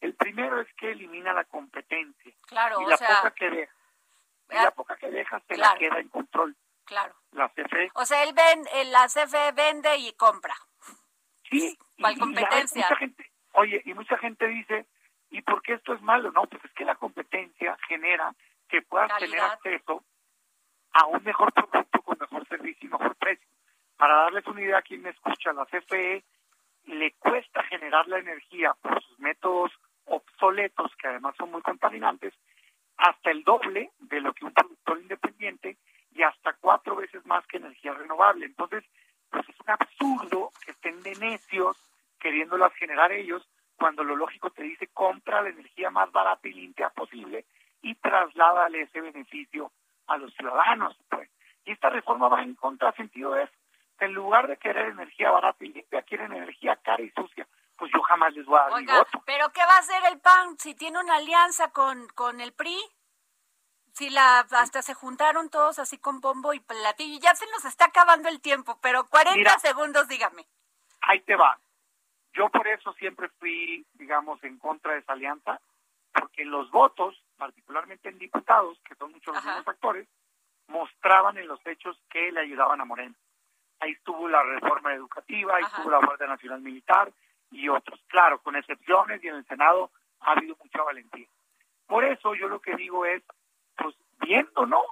El 0.00 0.14
primero 0.14 0.60
es 0.60 0.72
que 0.74 0.92
elimina 0.92 1.32
la 1.32 1.44
competencia 1.44 2.32
claro, 2.46 2.80
y 2.80 2.86
la 2.86 2.96
sea... 2.96 3.08
poca 3.22 3.30
que 3.32 3.50
deja 3.50 3.79
y 4.50 4.54
la 4.54 4.70
poca 4.70 4.96
que 4.96 5.10
deja 5.10 5.40
se 5.48 5.56
la 5.56 5.74
queda 5.76 5.98
en 5.98 6.08
control. 6.08 6.56
Claro. 6.84 7.14
La 7.32 7.48
CFE. 7.50 7.90
O 7.94 8.04
sea, 8.04 8.24
él 8.24 8.34
ven, 8.34 8.66
eh, 8.74 8.84
la 8.86 9.06
CFE 9.06 9.52
vende 9.52 9.96
y 9.98 10.12
compra. 10.14 10.54
Sí. 11.48 11.78
¿Cuál 11.98 12.18
competencia? 12.18 12.82
mucha 12.82 12.96
gente, 12.96 13.30
oye, 13.52 13.82
y 13.84 13.94
mucha 13.94 14.16
gente 14.18 14.46
dice, 14.46 14.86
¿y 15.30 15.42
por 15.42 15.62
qué 15.62 15.74
esto 15.74 15.94
es 15.94 16.02
malo? 16.02 16.32
No, 16.32 16.46
pues 16.46 16.64
es 16.64 16.72
que 16.72 16.84
la 16.84 16.94
competencia 16.96 17.76
genera 17.88 18.34
que 18.68 18.82
puedas 18.82 19.16
tener 19.18 19.40
acceso 19.40 20.04
a 20.92 21.06
un 21.06 21.22
mejor 21.22 21.52
producto 21.52 22.02
con 22.02 22.18
mejor 22.18 22.46
servicio 22.48 22.88
y 22.88 22.90
mejor 22.90 23.14
precio. 23.16 23.46
Para 23.96 24.14
darles 24.22 24.46
una 24.46 24.62
idea 24.62 24.78
a 24.78 24.82
quien 24.82 25.02
me 25.02 25.10
escucha, 25.10 25.52
la 25.52 25.66
CFE 25.66 26.24
le 26.86 27.12
cuesta 27.12 27.62
generar 27.64 28.08
la 28.08 28.18
energía 28.18 28.74
por 28.80 29.02
sus 29.02 29.18
métodos 29.18 29.72
obsoletos, 30.06 30.90
que 30.96 31.08
además 31.08 31.34
son 31.36 31.50
muy 31.50 31.62
contaminantes, 31.62 32.34
hasta 33.00 33.30
el 33.30 33.42
doble 33.44 33.90
de 33.98 34.20
lo 34.20 34.34
que 34.34 34.44
un 34.44 34.52
productor 34.52 35.00
independiente 35.00 35.78
y 36.12 36.22
hasta 36.22 36.52
cuatro 36.60 36.96
veces 36.96 37.24
más 37.24 37.46
que 37.46 37.56
energía 37.56 37.94
renovable. 37.94 38.44
Entonces, 38.44 38.84
pues 39.30 39.48
es 39.48 39.56
un 39.60 39.70
absurdo 39.70 40.50
que 40.64 40.72
estén 40.72 41.02
de 41.02 41.14
necios 41.16 41.76
queriéndolas 42.18 42.74
generar 42.74 43.10
ellos 43.12 43.48
cuando 43.76 44.04
lo 44.04 44.16
lógico 44.16 44.50
te 44.50 44.62
dice 44.62 44.88
compra 44.88 45.40
la 45.40 45.48
energía 45.48 45.90
más 45.90 46.12
barata 46.12 46.46
y 46.46 46.52
limpia 46.52 46.90
posible 46.90 47.46
y 47.80 47.94
trasládale 47.94 48.82
ese 48.82 49.00
beneficio 49.00 49.72
a 50.06 50.18
los 50.18 50.34
ciudadanos. 50.34 50.94
Pues. 51.08 51.30
Y 51.64 51.72
esta 51.72 51.88
reforma 51.88 52.28
va 52.28 52.42
en 52.42 52.54
contrasentido 52.54 53.32
de 53.32 53.44
eso. 53.44 53.54
En 54.00 54.12
lugar 54.12 54.46
de 54.48 54.58
querer 54.58 54.88
energía 54.88 55.30
barata 55.30 55.64
y 55.64 55.72
limpia, 55.72 56.02
quieren 56.02 56.32
energía 56.32 56.76
cara 56.76 57.02
y 57.02 57.10
sucia 57.10 57.46
pues 57.80 57.90
yo 57.92 58.02
jamás 58.02 58.34
les 58.34 58.44
voy 58.44 58.58
a 58.58 58.62
dar 58.64 58.72
Oiga, 58.74 59.06
pero 59.24 59.50
¿qué 59.52 59.60
va 59.60 59.76
a 59.76 59.78
hacer 59.78 60.02
el 60.12 60.20
PAN 60.20 60.58
si 60.58 60.74
tiene 60.74 61.00
una 61.00 61.16
alianza 61.16 61.72
con, 61.72 62.06
con 62.08 62.40
el 62.42 62.52
PRI? 62.52 62.78
Si 63.94 64.10
la 64.10 64.40
hasta 64.40 64.82
se 64.82 64.92
juntaron 64.92 65.48
todos 65.48 65.78
así 65.78 65.96
con 65.96 66.20
bombo 66.20 66.52
y 66.52 66.60
platillo, 66.60 67.18
ya 67.20 67.34
se 67.34 67.46
nos 67.46 67.64
está 67.64 67.86
acabando 67.86 68.28
el 68.28 68.40
tiempo, 68.42 68.78
pero 68.82 69.06
40 69.06 69.58
segundos, 69.58 70.06
dígame. 70.08 70.46
Ahí 71.00 71.20
te 71.20 71.34
va. 71.34 71.58
Yo 72.34 72.50
por 72.50 72.68
eso 72.68 72.92
siempre 72.92 73.30
fui, 73.40 73.84
digamos, 73.94 74.44
en 74.44 74.58
contra 74.58 74.92
de 74.92 74.98
esa 75.00 75.14
alianza, 75.14 75.58
porque 76.12 76.44
los 76.44 76.70
votos, 76.70 77.16
particularmente 77.38 78.10
en 78.10 78.18
diputados, 78.18 78.78
que 78.84 78.94
son 78.94 79.10
muchos 79.10 79.34
los 79.34 79.44
mismos 79.44 79.66
actores, 79.66 80.06
mostraban 80.68 81.38
en 81.38 81.48
los 81.48 81.66
hechos 81.66 81.98
que 82.10 82.30
le 82.30 82.40
ayudaban 82.40 82.80
a 82.80 82.84
Moreno. 82.84 83.14
Ahí 83.80 83.92
estuvo 83.92 84.28
la 84.28 84.42
reforma 84.42 84.92
educativa, 84.92 85.56
ahí 85.56 85.64
estuvo 85.64 85.90
la 85.90 85.98
Guardia 85.98 86.26
Nacional 86.26 86.60
Militar 86.60 87.10
y 87.50 87.68
otros. 87.68 88.00
Claro, 88.08 88.40
con 88.42 88.56
excepciones 88.56 89.22
y 89.22 89.28
en 89.28 89.36
el 89.36 89.46
Senado 89.46 89.90
ha 90.20 90.32
habido 90.32 90.56
mucha 90.62 90.82
valentía. 90.82 91.26
Por 91.86 92.04
eso 92.04 92.34
yo 92.34 92.48
lo 92.48 92.60
que 92.60 92.76
digo 92.76 93.04
es, 93.04 93.22
pues 93.76 93.94
viendo, 94.20 94.66
¿no? 94.66 94.82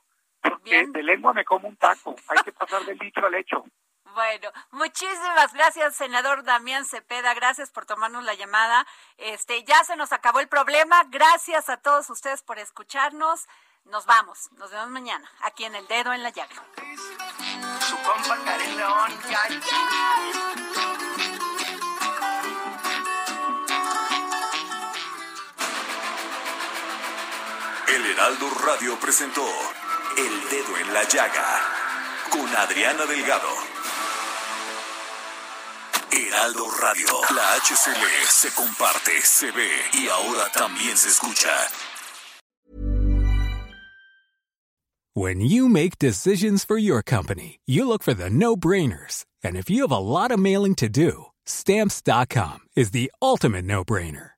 Porque 0.43 0.87
de 0.87 1.03
lengua 1.03 1.33
me 1.33 1.45
como 1.45 1.69
un 1.69 1.77
taco, 1.77 2.15
hay 2.29 2.39
que 2.45 2.53
pasar 2.53 2.85
del 2.85 2.99
dicho 2.99 3.25
al 3.25 3.35
hecho. 3.35 3.65
Bueno, 4.15 4.51
muchísimas 4.73 5.53
gracias, 5.53 5.95
senador 5.95 6.43
Damián 6.43 6.85
Cepeda. 6.87 7.35
Gracias 7.35 7.71
por 7.71 7.87
tomarnos 7.87 8.25
la 8.25 8.35
llamada. 8.35 8.85
Este, 9.17 9.63
ya 9.63 9.85
se 9.85 9.95
nos 9.97 10.13
acabó 10.13 10.41
el 10.41 10.49
problema. 10.49 11.05
Gracias 11.09 11.69
a 11.69 11.77
todos 11.77 12.11
ustedes 12.11 12.43
por 12.43 12.59
escucharnos. 12.59 13.47
Nos 13.85 14.07
vamos. 14.07 14.51
Nos 14.53 14.71
vemos 14.71 14.89
mañana 14.89 15.31
aquí 15.43 15.65
en 15.67 15.75
El 15.75 15.87
Dedo 15.87 16.13
en 16.13 16.23
la 16.23 16.31
Llaga. 16.31 16.65
Su 17.81 17.97
compa 17.99 18.37
León, 18.77 19.13
Heraldo 28.11 28.49
Radio 28.65 28.99
presentó 28.99 29.45
El 30.17 30.49
Dedo 30.49 30.79
en 30.79 30.95
la 30.95 31.07
Llaga 31.07 31.61
con 32.31 32.49
Adriana 32.57 33.05
Delgado. 33.05 33.49
Heraldo 36.11 36.65
Radio. 36.81 37.07
La 37.35 37.57
HCL 37.61 38.27
se 38.31 38.51
comparte, 38.55 39.21
se 39.23 39.51
ve 39.51 39.69
y 39.93 40.09
ahora 40.09 40.51
también 40.55 40.97
se 40.97 41.11
escucha. 41.11 41.51
When 45.15 45.41
you 45.41 45.69
make 45.69 45.99
decisions 45.99 46.65
for 46.65 46.79
your 46.79 47.03
company, 47.03 47.59
you 47.67 47.87
look 47.87 48.03
for 48.03 48.15
the 48.15 48.31
no-brainers. 48.31 49.27
And 49.45 49.55
if 49.57 49.69
you 49.69 49.83
have 49.83 49.93
a 49.93 49.99
lot 49.99 50.31
of 50.31 50.39
mailing 50.39 50.75
to 50.77 50.89
do, 50.89 51.27
stamps.com 51.45 52.61
is 52.75 52.93
the 52.93 53.11
ultimate 53.21 53.67
no-brainer. 53.67 54.38